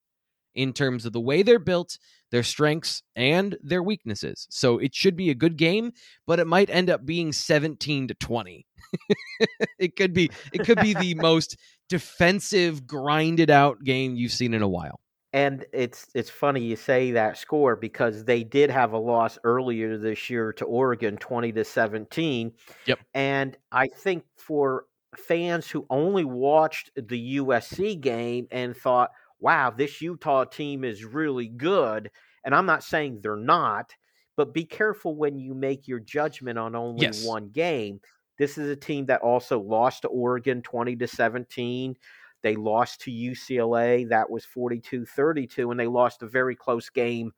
in 0.54 0.72
terms 0.72 1.04
of 1.04 1.12
the 1.12 1.20
way 1.20 1.42
they're 1.42 1.58
built 1.58 1.98
their 2.34 2.42
strengths 2.42 3.00
and 3.14 3.56
their 3.62 3.80
weaknesses. 3.80 4.48
So 4.50 4.78
it 4.78 4.92
should 4.92 5.14
be 5.14 5.30
a 5.30 5.36
good 5.36 5.56
game, 5.56 5.92
but 6.26 6.40
it 6.40 6.48
might 6.48 6.68
end 6.68 6.90
up 6.90 7.06
being 7.06 7.30
17 7.30 8.08
to 8.08 8.14
20. 8.14 8.66
it 9.78 9.94
could 9.94 10.12
be 10.12 10.32
it 10.52 10.64
could 10.64 10.80
be 10.80 10.94
the 10.94 11.14
most 11.14 11.56
defensive 11.88 12.88
grinded 12.88 13.50
out 13.50 13.84
game 13.84 14.16
you've 14.16 14.32
seen 14.32 14.52
in 14.52 14.62
a 14.62 14.68
while. 14.68 14.98
And 15.32 15.64
it's 15.72 16.08
it's 16.12 16.28
funny 16.28 16.60
you 16.60 16.74
say 16.74 17.12
that 17.12 17.38
score 17.38 17.76
because 17.76 18.24
they 18.24 18.42
did 18.42 18.68
have 18.68 18.94
a 18.94 18.98
loss 18.98 19.38
earlier 19.44 19.96
this 19.96 20.28
year 20.28 20.52
to 20.54 20.64
Oregon 20.64 21.16
20 21.16 21.52
to 21.52 21.64
17. 21.64 22.50
Yep. 22.86 22.98
And 23.14 23.56
I 23.70 23.86
think 23.86 24.24
for 24.36 24.86
fans 25.16 25.70
who 25.70 25.86
only 25.88 26.24
watched 26.24 26.90
the 26.96 27.36
USC 27.36 28.00
game 28.00 28.48
and 28.50 28.76
thought 28.76 29.12
wow, 29.44 29.70
this 29.70 30.00
Utah 30.00 30.44
team 30.44 30.84
is 30.84 31.04
really 31.04 31.48
good. 31.48 32.10
And 32.44 32.54
I'm 32.54 32.66
not 32.66 32.84
saying 32.84 33.20
they're 33.22 33.36
not, 33.36 33.94
but 34.36 34.52
be 34.52 34.64
careful 34.64 35.14
when 35.16 35.38
you 35.38 35.54
make 35.54 35.88
your 35.88 36.00
judgment 36.00 36.58
on 36.58 36.74
only 36.74 37.02
Yes. 37.06 37.24
one 37.24 37.48
game. 37.48 38.00
This 38.38 38.58
is 38.58 38.68
a 38.68 38.76
team 38.76 39.06
that 39.06 39.22
also 39.22 39.60
lost 39.60 40.02
to 40.02 40.08
Oregon 40.08 40.60
20 40.62 40.96
to 40.96 41.06
17. 41.06 41.96
They 42.42 42.56
lost 42.56 43.00
to 43.02 43.10
UCLA, 43.10 44.04
that 44.10 44.28
was 44.28 44.44
42 44.44 45.06
32, 45.06 45.70
and 45.70 45.80
they 45.80 45.86
lost 45.86 46.22
a 46.22 46.26
very 46.26 46.54
close 46.56 46.90
game 46.90 47.32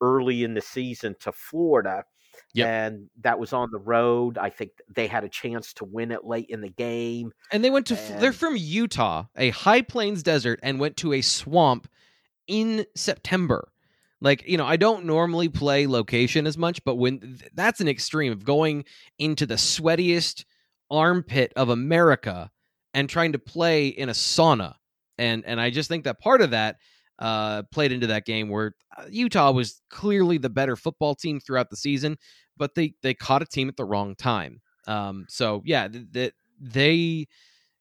early 0.00 0.44
in 0.44 0.54
the 0.54 0.60
season 0.60 1.16
to 1.20 1.32
Florida. 1.32 2.04
Yep. 2.54 2.68
And 2.68 3.10
that 3.22 3.38
was 3.38 3.52
on 3.52 3.70
the 3.72 3.78
road. 3.78 4.36
I 4.38 4.50
think 4.50 4.72
they 4.94 5.06
had 5.06 5.24
a 5.24 5.28
chance 5.28 5.72
to 5.74 5.84
win 5.84 6.12
it 6.12 6.24
late 6.24 6.46
in 6.48 6.60
the 6.60 6.68
game. 6.68 7.32
And 7.50 7.64
they 7.64 7.70
went 7.70 7.86
to 7.86 7.94
they're 8.18 8.32
from 8.32 8.56
Utah, 8.56 9.24
a 9.36 9.50
high 9.50 9.82
plains 9.82 10.22
desert, 10.22 10.60
and 10.62 10.78
went 10.78 10.96
to 10.98 11.12
a 11.14 11.22
swamp 11.22 11.88
in 12.46 12.84
September. 12.94 13.72
Like 14.22 14.48
you 14.48 14.56
know, 14.56 14.64
I 14.64 14.76
don't 14.76 15.04
normally 15.04 15.48
play 15.48 15.86
location 15.86 16.46
as 16.46 16.56
much, 16.56 16.82
but 16.84 16.94
when 16.94 17.40
that's 17.54 17.80
an 17.80 17.88
extreme 17.88 18.32
of 18.32 18.44
going 18.44 18.84
into 19.18 19.46
the 19.46 19.56
sweatiest 19.56 20.44
armpit 20.90 21.52
of 21.56 21.70
America 21.70 22.50
and 22.94 23.08
trying 23.08 23.32
to 23.32 23.38
play 23.40 23.88
in 23.88 24.08
a 24.08 24.12
sauna, 24.12 24.74
and 25.18 25.44
and 25.44 25.60
I 25.60 25.70
just 25.70 25.88
think 25.88 26.04
that 26.04 26.20
part 26.20 26.40
of 26.40 26.52
that 26.52 26.76
uh, 27.18 27.64
played 27.72 27.90
into 27.90 28.06
that 28.08 28.24
game 28.24 28.48
where 28.48 28.74
uh, 28.96 29.06
Utah 29.10 29.50
was 29.50 29.82
clearly 29.90 30.38
the 30.38 30.50
better 30.50 30.76
football 30.76 31.16
team 31.16 31.40
throughout 31.40 31.70
the 31.70 31.76
season, 31.76 32.16
but 32.56 32.76
they 32.76 32.94
they 33.02 33.14
caught 33.14 33.42
a 33.42 33.46
team 33.46 33.68
at 33.68 33.76
the 33.76 33.84
wrong 33.84 34.14
time. 34.14 34.60
Um, 34.86 35.26
so 35.28 35.62
yeah, 35.64 35.88
th- 35.88 36.12
th- 36.12 36.34
they 36.60 37.26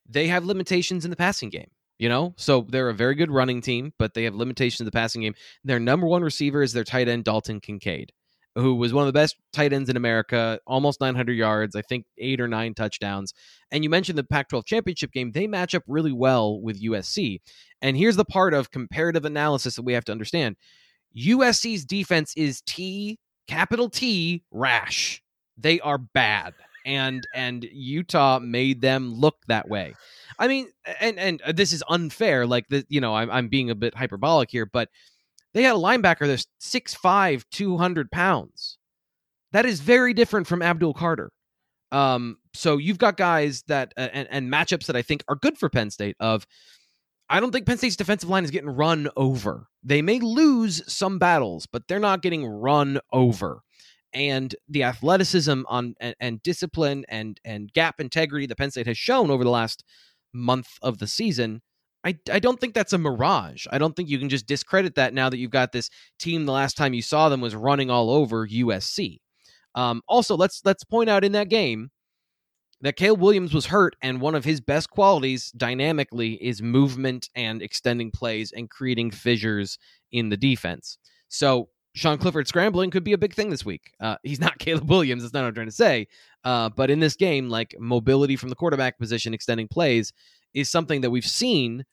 they 0.09 0.27
have 0.27 0.45
limitations 0.45 1.05
in 1.05 1.11
the 1.11 1.17
passing 1.17 1.49
game. 1.49 1.69
You 2.01 2.09
know, 2.09 2.33
so 2.35 2.65
they're 2.67 2.89
a 2.89 2.95
very 2.95 3.13
good 3.13 3.29
running 3.29 3.61
team, 3.61 3.93
but 3.99 4.15
they 4.15 4.23
have 4.23 4.33
limitations 4.33 4.79
in 4.79 4.85
the 4.85 4.91
passing 4.91 5.21
game. 5.21 5.35
Their 5.63 5.79
number 5.79 6.07
one 6.07 6.23
receiver 6.23 6.63
is 6.63 6.73
their 6.73 6.83
tight 6.83 7.07
end 7.07 7.25
Dalton 7.25 7.59
Kincaid, 7.59 8.11
who 8.55 8.73
was 8.73 8.91
one 8.91 9.03
of 9.03 9.05
the 9.05 9.13
best 9.13 9.35
tight 9.53 9.71
ends 9.71 9.87
in 9.87 9.95
America, 9.95 10.59
almost 10.65 10.99
900 10.99 11.33
yards, 11.33 11.75
I 11.75 11.83
think 11.83 12.07
eight 12.17 12.41
or 12.41 12.47
nine 12.47 12.73
touchdowns. 12.73 13.35
And 13.69 13.83
you 13.83 13.91
mentioned 13.91 14.17
the 14.17 14.23
Pac-12 14.23 14.65
championship 14.65 15.11
game; 15.11 15.33
they 15.33 15.45
match 15.45 15.75
up 15.75 15.83
really 15.85 16.11
well 16.11 16.59
with 16.59 16.81
USC. 16.81 17.39
And 17.83 17.95
here's 17.95 18.15
the 18.15 18.25
part 18.25 18.55
of 18.55 18.71
comparative 18.71 19.23
analysis 19.23 19.75
that 19.75 19.83
we 19.83 19.93
have 19.93 20.05
to 20.05 20.11
understand: 20.11 20.55
USC's 21.15 21.85
defense 21.85 22.33
is 22.35 22.63
T 22.65 23.19
capital 23.47 23.91
T 23.91 24.43
rash. 24.49 25.21
They 25.55 25.79
are 25.81 25.99
bad, 25.99 26.55
and 26.85 27.25
and 27.33 27.63
Utah 27.71 28.39
made 28.39 28.81
them 28.81 29.13
look 29.13 29.37
that 29.47 29.69
way. 29.69 29.93
I 30.39 30.47
mean, 30.47 30.67
and 30.99 31.19
and 31.19 31.41
this 31.53 31.73
is 31.73 31.83
unfair. 31.89 32.45
Like 32.45 32.67
the, 32.69 32.85
you 32.89 33.01
know, 33.01 33.15
I'm 33.15 33.29
I'm 33.29 33.47
being 33.47 33.69
a 33.69 33.75
bit 33.75 33.95
hyperbolic 33.95 34.49
here, 34.51 34.65
but 34.65 34.89
they 35.53 35.63
had 35.63 35.75
a 35.75 35.79
linebacker 35.79 36.27
that's 36.27 36.47
6'5", 36.61 37.43
200 37.51 38.11
pounds. 38.11 38.77
That 39.51 39.65
is 39.65 39.81
very 39.81 40.13
different 40.13 40.47
from 40.47 40.61
Abdul 40.61 40.93
Carter. 40.93 41.31
Um, 41.91 42.37
so 42.53 42.77
you've 42.77 42.97
got 42.97 43.17
guys 43.17 43.63
that 43.67 43.93
uh, 43.97 44.07
and, 44.13 44.27
and 44.31 44.51
matchups 44.51 44.85
that 44.85 44.95
I 44.95 45.01
think 45.01 45.23
are 45.27 45.35
good 45.35 45.57
for 45.57 45.69
Penn 45.69 45.89
State. 45.89 46.15
Of 46.19 46.47
I 47.29 47.39
don't 47.39 47.51
think 47.51 47.65
Penn 47.65 47.77
State's 47.77 47.95
defensive 47.95 48.29
line 48.29 48.43
is 48.43 48.51
getting 48.51 48.69
run 48.69 49.09
over. 49.15 49.67
They 49.83 50.01
may 50.01 50.19
lose 50.19 50.81
some 50.91 51.19
battles, 51.19 51.65
but 51.65 51.87
they're 51.87 51.99
not 51.99 52.21
getting 52.21 52.45
run 52.45 52.99
over. 53.11 53.61
And 54.13 54.53
the 54.67 54.83
athleticism 54.83 55.63
on 55.67 55.95
and, 55.99 56.15
and 56.19 56.43
discipline 56.43 57.05
and 57.07 57.39
and 57.45 57.71
gap 57.71 57.99
integrity 57.99 58.45
that 58.47 58.57
Penn 58.57 58.71
State 58.71 58.87
has 58.87 58.97
shown 58.97 59.31
over 59.31 59.43
the 59.43 59.49
last 59.49 59.83
month 60.33 60.67
of 60.81 60.97
the 60.97 61.07
season, 61.07 61.61
I, 62.03 62.17
I 62.31 62.39
don't 62.39 62.59
think 62.59 62.73
that's 62.73 62.93
a 62.93 62.97
mirage. 62.97 63.67
I 63.71 63.77
don't 63.77 63.95
think 63.95 64.09
you 64.09 64.19
can 64.19 64.29
just 64.29 64.47
discredit 64.47 64.95
that 64.95 65.13
now 65.13 65.29
that 65.29 65.37
you've 65.37 65.51
got 65.51 65.71
this 65.71 65.89
team. 66.19 66.45
The 66.45 66.51
last 66.51 66.75
time 66.75 66.93
you 66.93 67.01
saw 67.01 67.29
them 67.29 67.41
was 67.41 67.55
running 67.55 67.89
all 67.89 68.09
over 68.09 68.47
USC. 68.47 69.19
Um, 69.75 70.01
also, 70.07 70.35
let's 70.35 70.61
let's 70.65 70.83
point 70.83 71.09
out 71.09 71.23
in 71.23 71.33
that 71.33 71.49
game 71.49 71.91
that 72.81 72.95
Caleb 72.95 73.21
Williams 73.21 73.53
was 73.53 73.67
hurt, 73.67 73.95
and 74.01 74.19
one 74.19 74.35
of 74.35 74.43
his 74.43 74.59
best 74.59 74.89
qualities 74.89 75.51
dynamically 75.51 76.33
is 76.43 76.61
movement 76.61 77.29
and 77.35 77.61
extending 77.61 78.09
plays 78.11 78.51
and 78.51 78.69
creating 78.69 79.11
fissures 79.11 79.77
in 80.11 80.29
the 80.29 80.37
defense. 80.37 80.97
So 81.27 81.69
Sean 81.93 82.17
Clifford 82.17 82.47
scrambling 82.47 82.89
could 82.89 83.03
be 83.03 83.13
a 83.13 83.17
big 83.17 83.33
thing 83.33 83.49
this 83.49 83.65
week. 83.65 83.91
Uh, 83.99 84.15
he's 84.23 84.39
not 84.39 84.57
Caleb 84.59 84.89
Williams. 84.89 85.23
That's 85.23 85.33
not 85.33 85.41
what 85.41 85.47
I'm 85.49 85.53
trying 85.55 85.67
to 85.67 85.73
say. 85.73 86.07
Uh, 86.43 86.69
but 86.69 86.89
in 86.89 86.99
this 86.99 87.15
game, 87.15 87.49
like 87.49 87.75
mobility 87.79 88.35
from 88.35 88.49
the 88.49 88.55
quarterback 88.55 88.97
position, 88.97 89.33
extending 89.33 89.67
plays 89.67 90.13
is 90.53 90.69
something 90.69 91.01
that 91.01 91.09
we've 91.09 91.25
seen 91.25 91.85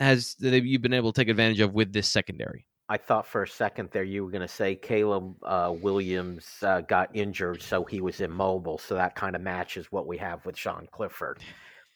has 0.00 0.34
that 0.40 0.64
you've 0.64 0.82
been 0.82 0.92
able 0.94 1.12
to 1.12 1.20
take 1.20 1.28
advantage 1.28 1.60
of 1.60 1.74
with 1.74 1.92
this 1.92 2.08
secondary. 2.08 2.66
I 2.90 2.96
thought 2.96 3.26
for 3.26 3.42
a 3.42 3.48
second 3.48 3.90
there 3.92 4.04
you 4.04 4.24
were 4.24 4.30
going 4.30 4.42
to 4.42 4.48
say 4.48 4.74
Caleb 4.74 5.34
uh, 5.42 5.74
Williams 5.78 6.46
uh, 6.62 6.80
got 6.82 7.10
injured, 7.14 7.60
so 7.62 7.84
he 7.84 8.00
was 8.00 8.20
immobile. 8.20 8.78
So 8.78 8.94
that 8.94 9.14
kind 9.14 9.36
of 9.36 9.42
matches 9.42 9.86
what 9.90 10.06
we 10.06 10.16
have 10.18 10.44
with 10.46 10.56
Sean 10.56 10.88
Clifford. 10.90 11.40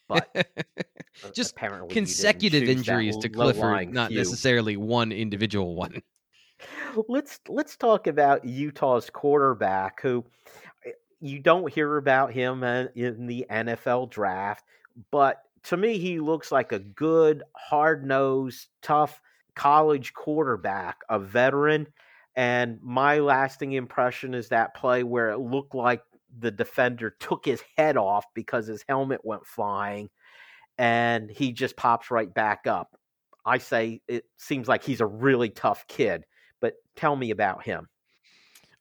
But 0.07 0.29
Just 1.33 1.51
apparently 1.51 1.93
Consecutive 1.93 2.63
injuries 2.63 3.17
to 3.17 3.29
Clifford, 3.29 3.93
not 3.93 4.11
necessarily 4.11 4.77
one 4.77 5.11
individual 5.11 5.75
one. 5.75 6.01
Let's 7.07 7.39
let's 7.47 7.75
talk 7.75 8.07
about 8.07 8.45
Utah's 8.45 9.09
quarterback, 9.09 10.01
who 10.01 10.23
eh, 10.85 10.91
you 11.19 11.39
don't 11.39 11.71
hear 11.71 11.97
about 11.97 12.31
him 12.31 12.63
uh, 12.63 12.85
in 12.95 13.27
the 13.27 13.45
NFL 13.49 14.09
draft, 14.11 14.65
but 15.11 15.41
to 15.63 15.77
me 15.77 15.97
he 15.97 16.19
looks 16.19 16.51
like 16.51 16.71
a 16.71 16.79
good, 16.79 17.43
hard 17.55 18.05
nosed, 18.05 18.67
tough 18.81 19.21
college 19.55 20.13
quarterback, 20.13 21.01
a 21.09 21.19
veteran. 21.19 21.87
And 22.35 22.79
my 22.81 23.19
lasting 23.19 23.73
impression 23.73 24.33
is 24.33 24.49
that 24.49 24.73
play 24.73 25.03
where 25.03 25.29
it 25.29 25.39
looked 25.39 25.75
like 25.75 26.01
the 26.39 26.51
defender 26.51 27.15
took 27.19 27.45
his 27.45 27.61
head 27.77 27.95
off 27.95 28.25
because 28.33 28.65
his 28.65 28.83
helmet 28.87 29.21
went 29.23 29.45
flying 29.45 30.09
and 30.77 31.29
he 31.29 31.51
just 31.51 31.77
pops 31.77 32.09
right 32.09 32.33
back 32.33 32.65
up. 32.65 32.97
I 33.45 33.57
say 33.57 34.01
it 34.07 34.25
seems 34.37 34.67
like 34.67 34.83
he's 34.83 35.01
a 35.01 35.05
really 35.05 35.49
tough 35.49 35.85
kid, 35.87 36.25
but 36.63 36.75
tell 36.95 37.13
me 37.17 37.29
about 37.31 37.63
him. 37.65 37.89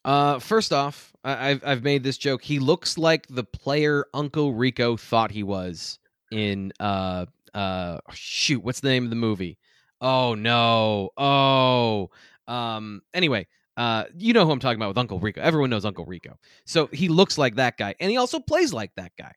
Uh, 0.04 0.38
first 0.38 0.72
off, 0.72 1.12
I- 1.24 1.50
I've 1.50 1.64
I've 1.64 1.82
made 1.82 2.02
this 2.04 2.16
joke. 2.16 2.42
He 2.42 2.58
looks 2.60 2.96
like 2.96 3.26
the 3.26 3.44
player 3.44 4.06
Uncle 4.14 4.54
Rico 4.54 4.96
thought 4.96 5.32
he 5.32 5.42
was 5.42 5.98
in 6.30 6.72
uh 6.80 7.26
uh 7.54 7.98
shoot, 8.14 8.62
what's 8.64 8.80
the 8.80 8.88
name 8.88 9.04
of 9.04 9.10
the 9.10 9.16
movie? 9.16 9.58
Oh 10.00 10.34
no. 10.34 11.10
Oh. 11.16 12.10
Um 12.48 13.02
anyway, 13.14 13.46
uh 13.76 14.04
you 14.16 14.32
know 14.32 14.44
who 14.46 14.52
I'm 14.52 14.60
talking 14.60 14.78
about 14.78 14.88
with 14.88 14.98
Uncle 14.98 15.18
Rico. 15.18 15.40
Everyone 15.40 15.70
knows 15.70 15.84
Uncle 15.84 16.06
Rico. 16.06 16.38
So 16.66 16.86
he 16.92 17.08
looks 17.08 17.36
like 17.36 17.56
that 17.56 17.76
guy 17.76 17.94
and 18.00 18.10
he 18.10 18.16
also 18.16 18.38
plays 18.40 18.72
like 18.72 18.92
that 18.96 19.12
guy. 19.18 19.32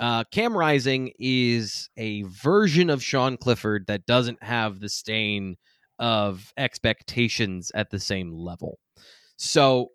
Uh 0.00 0.24
Cam 0.32 0.56
Rising 0.56 1.12
is 1.18 1.90
a 1.96 2.22
version 2.22 2.90
of 2.90 3.02
Sean 3.02 3.36
Clifford 3.36 3.86
that 3.88 4.06
doesn't 4.06 4.42
have 4.42 4.80
the 4.80 4.88
stain 4.88 5.56
of 5.98 6.52
expectations 6.56 7.70
at 7.74 7.90
the 7.90 8.00
same 8.00 8.32
level. 8.32 8.78
So 9.36 9.90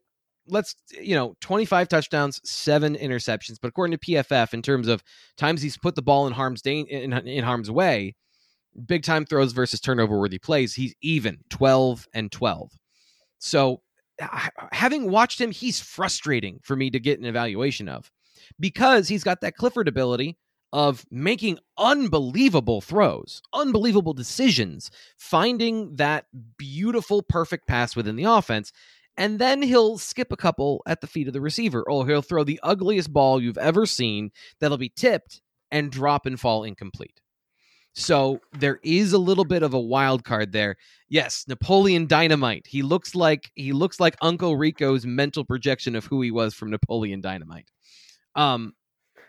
let's 0.47 0.75
you 0.91 1.15
know 1.15 1.35
25 1.41 1.87
touchdowns 1.87 2.41
seven 2.43 2.95
interceptions 2.95 3.57
but 3.61 3.69
according 3.69 3.97
to 3.97 4.05
pff 4.05 4.53
in 4.53 4.61
terms 4.61 4.87
of 4.87 5.01
times 5.37 5.61
he's 5.61 5.77
put 5.77 5.95
the 5.95 6.01
ball 6.01 6.27
in 6.27 6.33
harm's 6.33 6.61
da- 6.61 6.81
in, 6.81 7.13
in 7.13 7.43
harm's 7.43 7.71
way 7.71 8.13
big 8.85 9.03
time 9.03 9.25
throws 9.25 9.53
versus 9.53 9.79
turnover 9.79 10.19
worthy 10.19 10.37
plays 10.37 10.73
he's 10.73 10.93
even 11.01 11.37
12 11.49 12.07
and 12.13 12.31
12 12.31 12.71
so 13.39 13.81
having 14.71 15.09
watched 15.09 15.39
him 15.39 15.51
he's 15.51 15.79
frustrating 15.79 16.59
for 16.61 16.75
me 16.75 16.89
to 16.89 16.99
get 16.99 17.19
an 17.19 17.25
evaluation 17.25 17.87
of 17.87 18.11
because 18.59 19.07
he's 19.07 19.23
got 19.23 19.41
that 19.41 19.55
clifford 19.55 19.87
ability 19.87 20.37
of 20.73 21.05
making 21.09 21.57
unbelievable 21.77 22.81
throws 22.81 23.41
unbelievable 23.53 24.13
decisions 24.13 24.91
finding 25.15 25.95
that 25.95 26.25
beautiful 26.57 27.21
perfect 27.21 27.65
pass 27.65 27.95
within 27.95 28.17
the 28.17 28.25
offense 28.25 28.73
and 29.17 29.39
then 29.39 29.61
he'll 29.61 29.97
skip 29.97 30.31
a 30.31 30.37
couple 30.37 30.81
at 30.87 31.01
the 31.01 31.07
feet 31.07 31.27
of 31.27 31.33
the 31.33 31.41
receiver, 31.41 31.83
or 31.83 32.07
he'll 32.07 32.21
throw 32.21 32.43
the 32.43 32.59
ugliest 32.63 33.13
ball 33.13 33.41
you've 33.41 33.57
ever 33.57 33.85
seen 33.85 34.31
that'll 34.59 34.77
be 34.77 34.89
tipped 34.89 35.41
and 35.71 35.91
drop 35.91 36.25
and 36.25 36.39
fall 36.39 36.63
incomplete. 36.63 37.19
So 37.95 38.41
there 38.53 38.79
is 38.83 39.13
a 39.13 39.19
little 39.19 39.45
bit 39.45 39.61
of 39.61 39.75
a 39.75 39.79
wild 39.79 40.23
card 40.23 40.51
there. 40.51 40.77
Yes, 41.09 41.45
Napoleon 41.47 42.07
Dynamite. 42.07 42.65
He 42.65 42.81
looks 42.81 43.13
like 43.13 43.51
he 43.53 43.71
looks 43.71 43.99
like 43.99 44.15
Uncle 44.19 44.57
Rico's 44.57 45.05
mental 45.05 45.45
projection 45.45 45.95
of 45.95 46.05
who 46.05 46.19
he 46.21 46.31
was 46.31 46.55
from 46.55 46.71
Napoleon 46.71 47.21
Dynamite. 47.21 47.69
Um, 48.33 48.73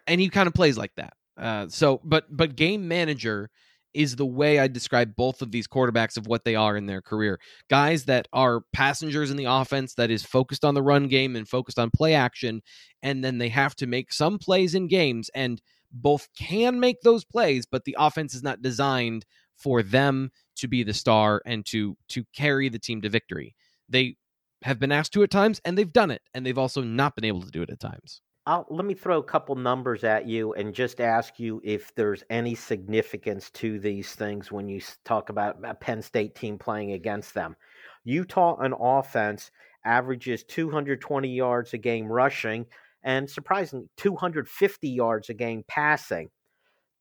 and 0.07 0.18
he 0.18 0.30
kind 0.30 0.47
of 0.47 0.55
plays 0.55 0.78
like 0.78 0.92
that. 0.97 1.12
Uh, 1.37 1.68
so, 1.68 2.01
but 2.05 2.24
but 2.30 2.57
game 2.57 2.87
manager 2.89 3.51
is 3.93 4.16
the 4.16 4.26
way 4.26 4.59
I 4.59 4.66
describe 4.66 5.14
both 5.14 5.41
of 5.41 5.53
these 5.53 5.68
quarterbacks 5.68 6.16
of 6.16 6.26
what 6.26 6.45
they 6.45 6.57
are 6.57 6.76
in 6.76 6.87
their 6.87 7.01
career. 7.01 7.39
Guys 7.70 8.07
that 8.07 8.26
are 8.32 8.62
passengers 8.72 9.30
in 9.30 9.37
the 9.37 9.45
offense 9.45 9.95
that 9.95 10.11
is 10.11 10.24
focused 10.24 10.64
on 10.64 10.74
the 10.74 10.82
run 10.82 11.07
game 11.07 11.37
and 11.37 11.49
focused 11.49 11.78
on 11.78 11.91
play 11.95 12.14
action, 12.14 12.61
and 13.03 13.24
then 13.24 13.39
they 13.39 13.51
have 13.51 13.76
to 13.76 13.87
make 13.87 14.12
some 14.12 14.39
plays 14.39 14.74
in 14.74 14.89
games 14.89 15.30
and 15.35 15.62
both 15.93 16.28
can 16.37 16.80
make 16.80 17.03
those 17.03 17.24
plays, 17.24 17.66
but 17.66 17.85
the 17.85 17.97
offense 17.99 18.35
is 18.35 18.43
not 18.43 18.62
designed 18.62 19.24
for 19.57 19.82
them 19.82 20.30
to 20.57 20.66
be 20.66 20.82
the 20.82 20.93
star 20.93 21.41
and 21.47 21.64
to 21.66 21.97
to 22.09 22.24
carry 22.35 22.68
the 22.68 22.78
team 22.78 23.01
to 23.03 23.09
victory. 23.09 23.55
They 23.89 24.16
have 24.62 24.78
been 24.80 24.93
asked 24.93 25.12
to 25.12 25.22
at 25.22 25.30
times, 25.30 25.61
and 25.64 25.78
they've 25.78 25.93
done 25.93 26.11
it, 26.11 26.22
and 26.32 26.45
they've 26.45 26.59
also 26.59 26.82
not 26.82 27.14
been 27.14 27.24
able 27.24 27.43
to 27.43 27.51
do 27.51 27.62
it 27.62 27.70
at 27.70 27.80
times. 27.80 28.22
I'll, 28.47 28.66
let 28.68 28.84
me 28.84 28.92
throw 28.92 29.18
a 29.18 29.24
couple 29.24 29.57
numbers 29.57 30.05
at 30.05 30.26
you 30.26 30.53
and 30.53 30.74
just 30.74 31.01
ask 31.01 31.38
you 31.38 31.62
if 31.64 31.95
there's 31.95 32.24
any 32.28 32.55
significance 32.55 33.51
to 33.53 33.78
these 33.78 34.14
things 34.14 34.53
when 34.53 34.68
you 34.68 34.82
talk 35.05 35.30
about 35.30 35.57
a 35.64 35.74
Penn 35.74 36.03
State 36.03 36.34
team 36.34 36.59
playing 36.59 36.92
against 36.92 37.32
them. 37.32 37.57
Utah 38.05 38.57
on 38.59 38.74
offense 38.78 39.51
averages 39.86 40.45
220 40.45 41.28
yards 41.28 41.72
a 41.72 41.78
game 41.78 42.07
rushing 42.07 42.66
and 43.03 43.28
surprisingly 43.28 43.88
250 43.97 44.88
yards 44.88 45.30
a 45.30 45.34
game 45.34 45.64
passing. 45.66 46.28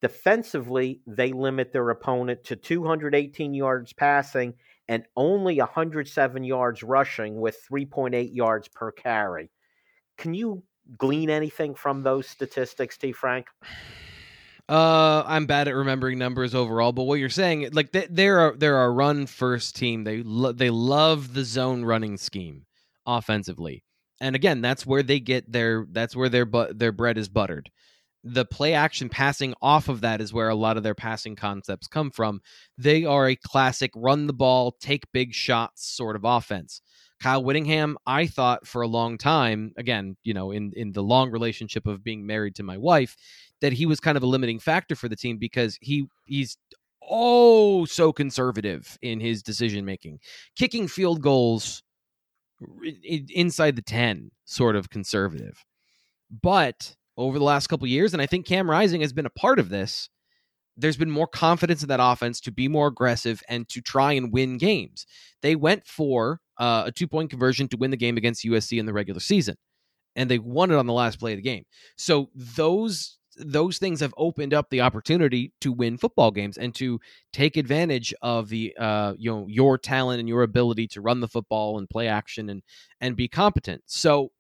Defensively, 0.02 1.02
they 1.08 1.34
limit 1.34 1.74
their 1.74 1.90
opponent 1.90 2.46
to 2.46 2.56
218 2.56 3.54
yards 3.54 3.92
passing 3.92 4.54
and 4.88 5.04
only 5.18 5.60
107 5.60 6.44
yards 6.44 6.84
rushing 6.84 7.40
with 7.40 7.58
3.8 7.70 8.30
yards 8.34 8.70
per 8.70 8.92
carry. 8.92 9.50
Can 10.18 10.34
you 10.34 10.64
glean 10.98 11.30
anything 11.30 11.76
from 11.76 12.02
those 12.02 12.28
statistics, 12.28 12.98
T. 12.98 13.12
Frank? 13.12 13.48
Uh, 14.70 15.24
I'm 15.26 15.46
bad 15.46 15.68
at 15.68 15.76
remembering 15.76 16.18
numbers 16.18 16.56
overall, 16.56 16.94
but 16.94 17.04
what 17.04 17.20
you're 17.20 17.30
saying, 17.30 17.70
like 17.74 17.92
they, 17.92 18.08
they're 18.10 18.50
a, 18.50 18.58
they're 18.58 18.82
a 18.82 18.90
run 18.90 19.26
first 19.26 19.76
team. 19.76 20.06
They 20.06 20.24
lo- 20.24 20.54
they 20.54 20.70
love 20.70 21.34
the 21.34 21.44
zone 21.44 21.84
running 21.84 22.16
scheme 22.18 22.66
offensively, 23.06 23.84
and 24.22 24.38
again, 24.38 24.62
that's 24.62 24.86
where 24.86 25.04
they 25.04 25.20
get 25.20 25.52
their 25.52 25.86
that's 25.92 26.16
where 26.16 26.30
their 26.30 26.46
but 26.46 26.80
their 26.80 26.94
bread 26.94 27.18
is 27.18 27.28
buttered. 27.28 27.70
The 28.24 28.46
play 28.46 28.74
action 28.74 29.10
passing 29.10 29.54
off 29.62 29.90
of 29.90 30.00
that 30.00 30.22
is 30.22 30.32
where 30.32 30.48
a 30.48 30.56
lot 30.56 30.78
of 30.78 30.84
their 30.84 30.96
passing 30.96 31.36
concepts 31.36 31.88
come 31.88 32.10
from. 32.10 32.40
They 32.78 33.04
are 33.04 33.28
a 33.28 33.36
classic 33.36 33.92
run 33.94 34.28
the 34.28 34.34
ball, 34.34 34.78
take 34.80 35.12
big 35.12 35.34
shots 35.34 35.86
sort 35.86 36.16
of 36.16 36.24
offense. 36.24 36.82
Kyle 37.24 37.42
Whittingham, 37.42 37.98
I 38.06 38.28
thought 38.28 38.68
for 38.68 38.82
a 38.82 38.88
long 38.88 39.18
time, 39.18 39.72
again, 39.78 40.18
you 40.26 40.34
know, 40.34 40.52
in 40.52 40.74
in 40.76 40.92
the 40.92 41.02
long 41.02 41.32
relationship 41.32 41.88
of 41.88 42.04
being 42.04 42.26
married 42.26 42.54
to 42.56 42.64
my 42.64 42.78
wife, 42.78 43.16
that 43.62 43.72
he 43.72 43.86
was 43.86 44.02
kind 44.02 44.18
of 44.18 44.24
a 44.24 44.28
limiting 44.28 44.60
factor 44.60 44.94
for 44.94 45.08
the 45.08 45.16
team 45.16 45.38
because 45.38 45.78
he 45.80 46.06
he's 46.26 46.58
oh 47.02 47.86
so 47.86 48.12
conservative 48.12 48.98
in 49.02 49.22
his 49.22 49.42
decision 49.42 49.86
making, 49.86 50.20
kicking 50.58 50.86
field 50.86 51.22
goals 51.22 51.82
inside 53.30 53.78
the 53.78 53.82
10, 53.82 54.30
sort 54.44 54.76
of 54.76 54.90
conservative. 54.90 55.64
But 56.30 56.94
over 57.16 57.40
the 57.40 57.46
last 57.46 57.68
couple 57.68 57.88
years 57.88 58.12
and 58.12 58.22
I 58.22 58.26
think 58.26 58.46
Cam 58.46 58.70
Rising 58.70 59.00
has 59.00 59.14
been 59.14 59.26
a 59.26 59.30
part 59.30 59.60
of 59.60 59.70
this, 59.70 60.10
there's 60.76 60.98
been 60.98 61.12
more 61.12 61.28
confidence 61.28 61.84
in 61.84 61.90
that 61.90 62.00
offense 62.02 62.40
to 62.42 62.52
be 62.52 62.68
more 62.68 62.88
aggressive 62.88 63.42
and 63.48 63.68
to 63.70 63.82
try 63.82 64.14
and 64.14 64.32
win 64.32 64.58
games. 64.58 65.06
They 65.42 65.56
went 65.56 65.86
for 65.86 66.40
uh, 66.58 66.84
a 66.88 66.92
two 66.92 67.08
point 67.08 67.30
conversion 67.30 67.68
to 67.70 67.78
win 67.78 67.92
the 67.92 67.98
game 67.98 68.18
against 68.18 68.46
USC 68.46 68.80
in 68.80 68.86
the 68.86 68.94
regular 68.94 69.20
season, 69.20 69.56
and 70.16 70.30
they 70.30 70.40
won 70.40 70.72
it 70.72 70.76
on 70.76 70.88
the 70.88 70.94
last 70.94 71.20
play 71.20 71.34
of 71.34 71.38
the 71.38 71.44
game. 71.44 71.66
So 71.98 72.30
those 72.36 73.18
those 73.38 73.80
things 73.80 74.00
have 74.00 74.14
opened 74.16 74.54
up 74.54 74.70
the 74.70 74.82
opportunity 74.82 75.52
to 75.62 75.72
win 75.72 75.98
football 75.98 76.30
games 76.32 76.58
and 76.58 76.76
to 76.76 77.00
take 77.32 77.58
advantage 77.58 78.14
of 78.22 78.50
the 78.50 78.76
uh, 78.80 79.14
you 79.18 79.32
know 79.32 79.46
your 79.48 79.78
talent 79.78 80.20
and 80.20 80.30
your 80.30 80.44
ability 80.44 80.88
to 80.88 81.02
run 81.02 81.20
the 81.20 81.28
football 81.28 81.78
and 81.78 81.90
play 81.90 82.08
action 82.08 82.50
and 82.50 82.62
and 83.02 83.16
be 83.16 83.28
competent. 83.28 83.82
So 83.86 84.32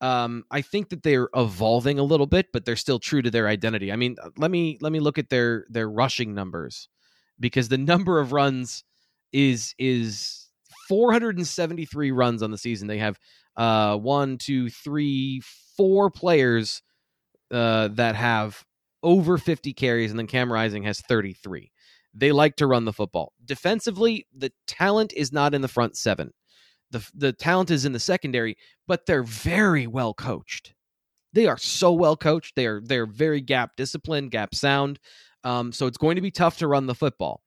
um, 0.00 0.44
I 0.50 0.62
think 0.62 0.90
that 0.90 1.02
they're 1.02 1.28
evolving 1.34 1.98
a 1.98 2.04
little 2.04 2.26
bit, 2.26 2.46
but 2.52 2.64
they're 2.64 2.76
still 2.76 2.98
true 2.98 3.22
to 3.22 3.30
their 3.30 3.48
identity. 3.48 3.92
I 3.92 3.96
mean, 3.96 4.16
let 4.36 4.50
me 4.50 4.78
let 4.80 4.92
me 4.92 5.00
look 5.00 5.18
at 5.18 5.28
their 5.28 5.66
their 5.68 5.90
rushing 5.90 6.34
numbers 6.34 6.88
because 7.40 7.68
the 7.68 7.78
number 7.78 8.20
of 8.20 8.32
runs 8.32 8.84
is 9.32 9.74
is 9.78 10.48
473 10.88 12.10
runs 12.12 12.42
on 12.42 12.50
the 12.50 12.58
season. 12.58 12.88
They 12.88 12.98
have 12.98 13.18
uh, 13.56 13.96
one, 13.96 14.38
two, 14.38 14.70
three, 14.70 15.42
four 15.76 16.10
players 16.10 16.82
uh, 17.50 17.88
that 17.88 18.14
have 18.14 18.64
over 19.02 19.38
50 19.38 19.72
carries, 19.74 20.10
and 20.10 20.18
then 20.18 20.26
Cam 20.26 20.52
Rising 20.52 20.84
has 20.84 21.00
33. 21.00 21.70
They 22.14 22.32
like 22.32 22.56
to 22.56 22.66
run 22.66 22.84
the 22.84 22.92
football. 22.92 23.32
Defensively, 23.44 24.26
the 24.34 24.52
talent 24.66 25.12
is 25.14 25.32
not 25.32 25.54
in 25.54 25.60
the 25.60 25.68
front 25.68 25.96
seven. 25.96 26.32
The, 26.90 27.06
the 27.14 27.32
talent 27.32 27.70
is 27.70 27.84
in 27.84 27.92
the 27.92 28.00
secondary, 28.00 28.56
but 28.86 29.06
they're 29.06 29.22
very 29.22 29.86
well 29.86 30.14
coached. 30.14 30.74
They 31.32 31.46
are 31.46 31.58
so 31.58 31.92
well 31.92 32.16
coached. 32.16 32.56
They 32.56 32.66
are 32.66 32.80
they're 32.82 33.06
very 33.06 33.40
gap 33.40 33.76
disciplined, 33.76 34.30
gap 34.30 34.54
sound. 34.54 34.98
Um, 35.44 35.72
so 35.72 35.86
it's 35.86 35.98
going 35.98 36.16
to 36.16 36.22
be 36.22 36.30
tough 36.30 36.58
to 36.58 36.68
run 36.68 36.86
the 36.86 36.94
football. 36.94 37.42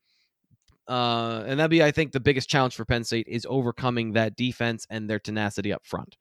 Uh, 0.88 1.44
and 1.48 1.60
that'd 1.60 1.72
be, 1.72 1.84
I 1.84 1.92
think, 1.92 2.12
the 2.12 2.20
biggest 2.20 2.50
challenge 2.50 2.76
for 2.76 2.86
Penn 2.86 3.04
State 3.04 3.28
is 3.28 3.48
overcoming 3.50 4.14
that 4.14 4.36
defense 4.36 4.86
and 4.90 5.10
their 5.10 5.20
tenacity 5.20 5.72
up 5.72 5.86
front. 5.86 6.18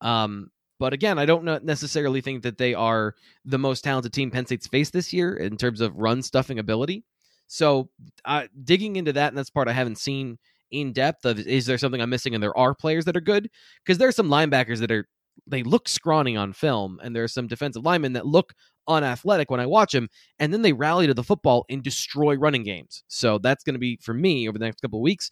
Um, 0.00 0.50
but 0.78 0.92
again, 0.92 1.18
I 1.18 1.26
don't 1.26 1.64
necessarily 1.64 2.20
think 2.20 2.42
that 2.42 2.58
they 2.58 2.72
are 2.72 3.14
the 3.44 3.58
most 3.58 3.82
talented 3.82 4.12
team 4.12 4.30
Penn 4.30 4.46
State's 4.46 4.68
faced 4.68 4.92
this 4.92 5.12
year 5.12 5.36
in 5.36 5.56
terms 5.56 5.80
of 5.80 5.96
run 5.96 6.22
stuffing 6.22 6.58
ability. 6.58 7.04
So 7.48 7.90
uh, 8.24 8.46
digging 8.64 8.96
into 8.96 9.12
that, 9.14 9.28
and 9.28 9.38
that's 9.38 9.50
part 9.50 9.68
I 9.68 9.72
haven't 9.72 9.98
seen 9.98 10.38
in 10.70 10.92
depth 10.92 11.24
of 11.24 11.38
is 11.38 11.66
there 11.66 11.78
something 11.78 12.00
I'm 12.00 12.10
missing? 12.10 12.34
And 12.34 12.42
there 12.42 12.56
are 12.56 12.74
players 12.74 13.04
that 13.06 13.16
are 13.16 13.20
good 13.20 13.50
because 13.84 13.98
there 13.98 14.08
are 14.08 14.12
some 14.12 14.28
linebackers 14.28 14.78
that 14.78 14.90
are 14.90 15.06
they 15.46 15.62
look 15.62 15.88
scrawny 15.88 16.36
on 16.36 16.52
film, 16.52 17.00
and 17.02 17.14
there 17.14 17.24
are 17.24 17.28
some 17.28 17.46
defensive 17.46 17.84
linemen 17.84 18.14
that 18.14 18.26
look 18.26 18.52
unathletic 18.88 19.50
when 19.50 19.60
I 19.60 19.66
watch 19.66 19.92
them, 19.92 20.08
and 20.38 20.52
then 20.52 20.62
they 20.62 20.72
rally 20.72 21.06
to 21.06 21.14
the 21.14 21.22
football 21.22 21.64
and 21.68 21.82
destroy 21.82 22.36
running 22.36 22.64
games. 22.64 23.04
So 23.08 23.38
that's 23.38 23.64
going 23.64 23.74
to 23.74 23.80
be 23.80 23.98
for 24.02 24.14
me 24.14 24.48
over 24.48 24.58
the 24.58 24.64
next 24.64 24.80
couple 24.80 25.00
weeks, 25.00 25.30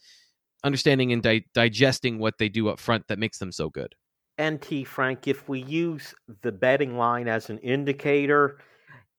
understanding 0.65 1.13
and 1.13 1.23
di- 1.23 1.47
digesting 1.55 2.19
what 2.19 2.39
they 2.39 2.49
do 2.49 2.69
up 2.69 2.79
front 2.79 3.09
that 3.09 3.19
makes 3.19 3.39
them 3.39 3.53
so 3.53 3.69
good. 3.69 3.95
NT 4.41 4.87
Frank, 4.87 5.27
if 5.27 5.49
we 5.49 5.63
use 5.63 6.15
the 6.43 6.53
betting 6.53 6.99
line 6.99 7.27
as 7.27 7.49
an 7.49 7.59
indicator, 7.59 8.59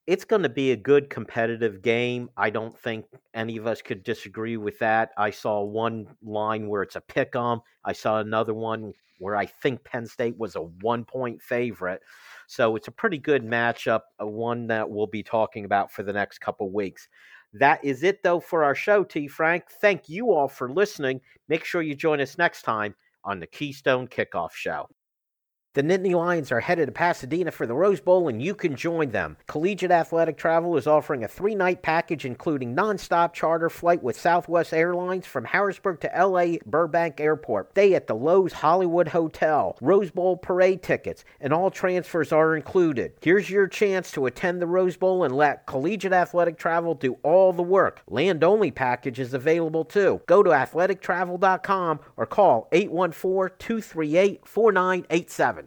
it's 0.07 0.23
going 0.23 0.41
to 0.43 0.49
be 0.49 0.71
a 0.71 0.77
good 0.77 1.09
competitive 1.09 1.81
game. 1.81 2.29
I 2.37 2.49
don't 2.49 2.77
think 2.79 3.05
any 3.33 3.57
of 3.57 3.67
us 3.67 3.81
could 3.81 4.03
disagree 4.03 4.55
with 4.55 4.79
that. 4.79 5.11
I 5.17 5.29
saw 5.31 5.61
one 5.61 6.07
line 6.23 6.67
where 6.69 6.81
it's 6.81 6.95
a 6.95 7.01
pick 7.01 7.35
'em. 7.35 7.59
I 7.83 7.91
saw 7.93 8.19
another 8.19 8.53
one 8.53 8.93
where 9.19 9.35
I 9.35 9.45
think 9.45 9.83
Penn 9.83 10.05
State 10.05 10.37
was 10.37 10.55
a 10.55 10.61
one 10.61 11.03
point 11.03 11.41
favorite. 11.41 12.01
So 12.47 12.75
it's 12.77 12.87
a 12.87 12.91
pretty 12.91 13.17
good 13.17 13.43
matchup, 13.43 14.01
uh, 14.21 14.27
one 14.27 14.67
that 14.67 14.89
we'll 14.89 15.07
be 15.07 15.23
talking 15.23 15.65
about 15.65 15.91
for 15.91 16.03
the 16.03 16.13
next 16.13 16.39
couple 16.39 16.71
weeks. 16.71 17.09
That 17.53 17.83
is 17.83 18.03
it, 18.03 18.23
though, 18.23 18.39
for 18.39 18.63
our 18.63 18.75
show, 18.75 19.03
T. 19.03 19.27
Frank. 19.27 19.65
Thank 19.81 20.07
you 20.07 20.31
all 20.31 20.47
for 20.47 20.71
listening. 20.71 21.19
Make 21.49 21.65
sure 21.65 21.81
you 21.81 21.95
join 21.95 22.21
us 22.21 22.37
next 22.37 22.61
time 22.61 22.95
on 23.23 23.39
the 23.39 23.47
Keystone 23.47 24.07
Kickoff 24.07 24.51
Show. 24.51 24.87
The 25.77 25.83
Nittany 25.83 26.15
Lions 26.15 26.51
are 26.51 26.59
headed 26.59 26.87
to 26.87 26.91
Pasadena 26.91 27.51
for 27.51 27.67
the 27.67 27.75
Rose 27.75 28.01
Bowl, 28.01 28.29
and 28.29 28.41
you 28.41 28.55
can 28.55 28.75
join 28.75 29.11
them. 29.11 29.37
Collegiate 29.45 29.91
Athletic 29.91 30.35
Travel 30.35 30.75
is 30.75 30.87
offering 30.87 31.23
a 31.23 31.27
three 31.27 31.53
night 31.53 31.83
package 31.83 32.25
including 32.25 32.75
nonstop 32.75 33.31
charter 33.31 33.69
flight 33.69 34.01
with 34.01 34.19
Southwest 34.19 34.73
Airlines 34.73 35.27
from 35.27 35.45
Harrisburg 35.45 35.99
to 35.99 36.07
LA 36.07 36.57
Burbank 36.65 37.19
Airport, 37.19 37.69
stay 37.73 37.93
at 37.93 38.07
the 38.07 38.15
Loews 38.15 38.53
Hollywood 38.53 39.09
Hotel, 39.09 39.77
Rose 39.79 40.09
Bowl 40.09 40.35
parade 40.35 40.81
tickets, 40.81 41.23
and 41.39 41.53
all 41.53 41.69
transfers 41.69 42.31
are 42.31 42.55
included. 42.55 43.11
Here's 43.21 43.47
your 43.47 43.67
chance 43.67 44.09
to 44.13 44.25
attend 44.25 44.59
the 44.59 44.65
Rose 44.65 44.97
Bowl 44.97 45.25
and 45.25 45.35
let 45.35 45.67
Collegiate 45.67 46.11
Athletic 46.11 46.57
Travel 46.57 46.95
do 46.95 47.19
all 47.21 47.53
the 47.53 47.61
work. 47.61 48.01
Land 48.07 48.43
only 48.43 48.71
package 48.71 49.19
is 49.19 49.35
available 49.35 49.85
too. 49.85 50.21
Go 50.25 50.41
to 50.41 50.49
athletictravel.com 50.49 51.99
or 52.17 52.25
call 52.25 52.67
814 52.71 53.55
238 53.59 54.41
4987. 54.43 55.66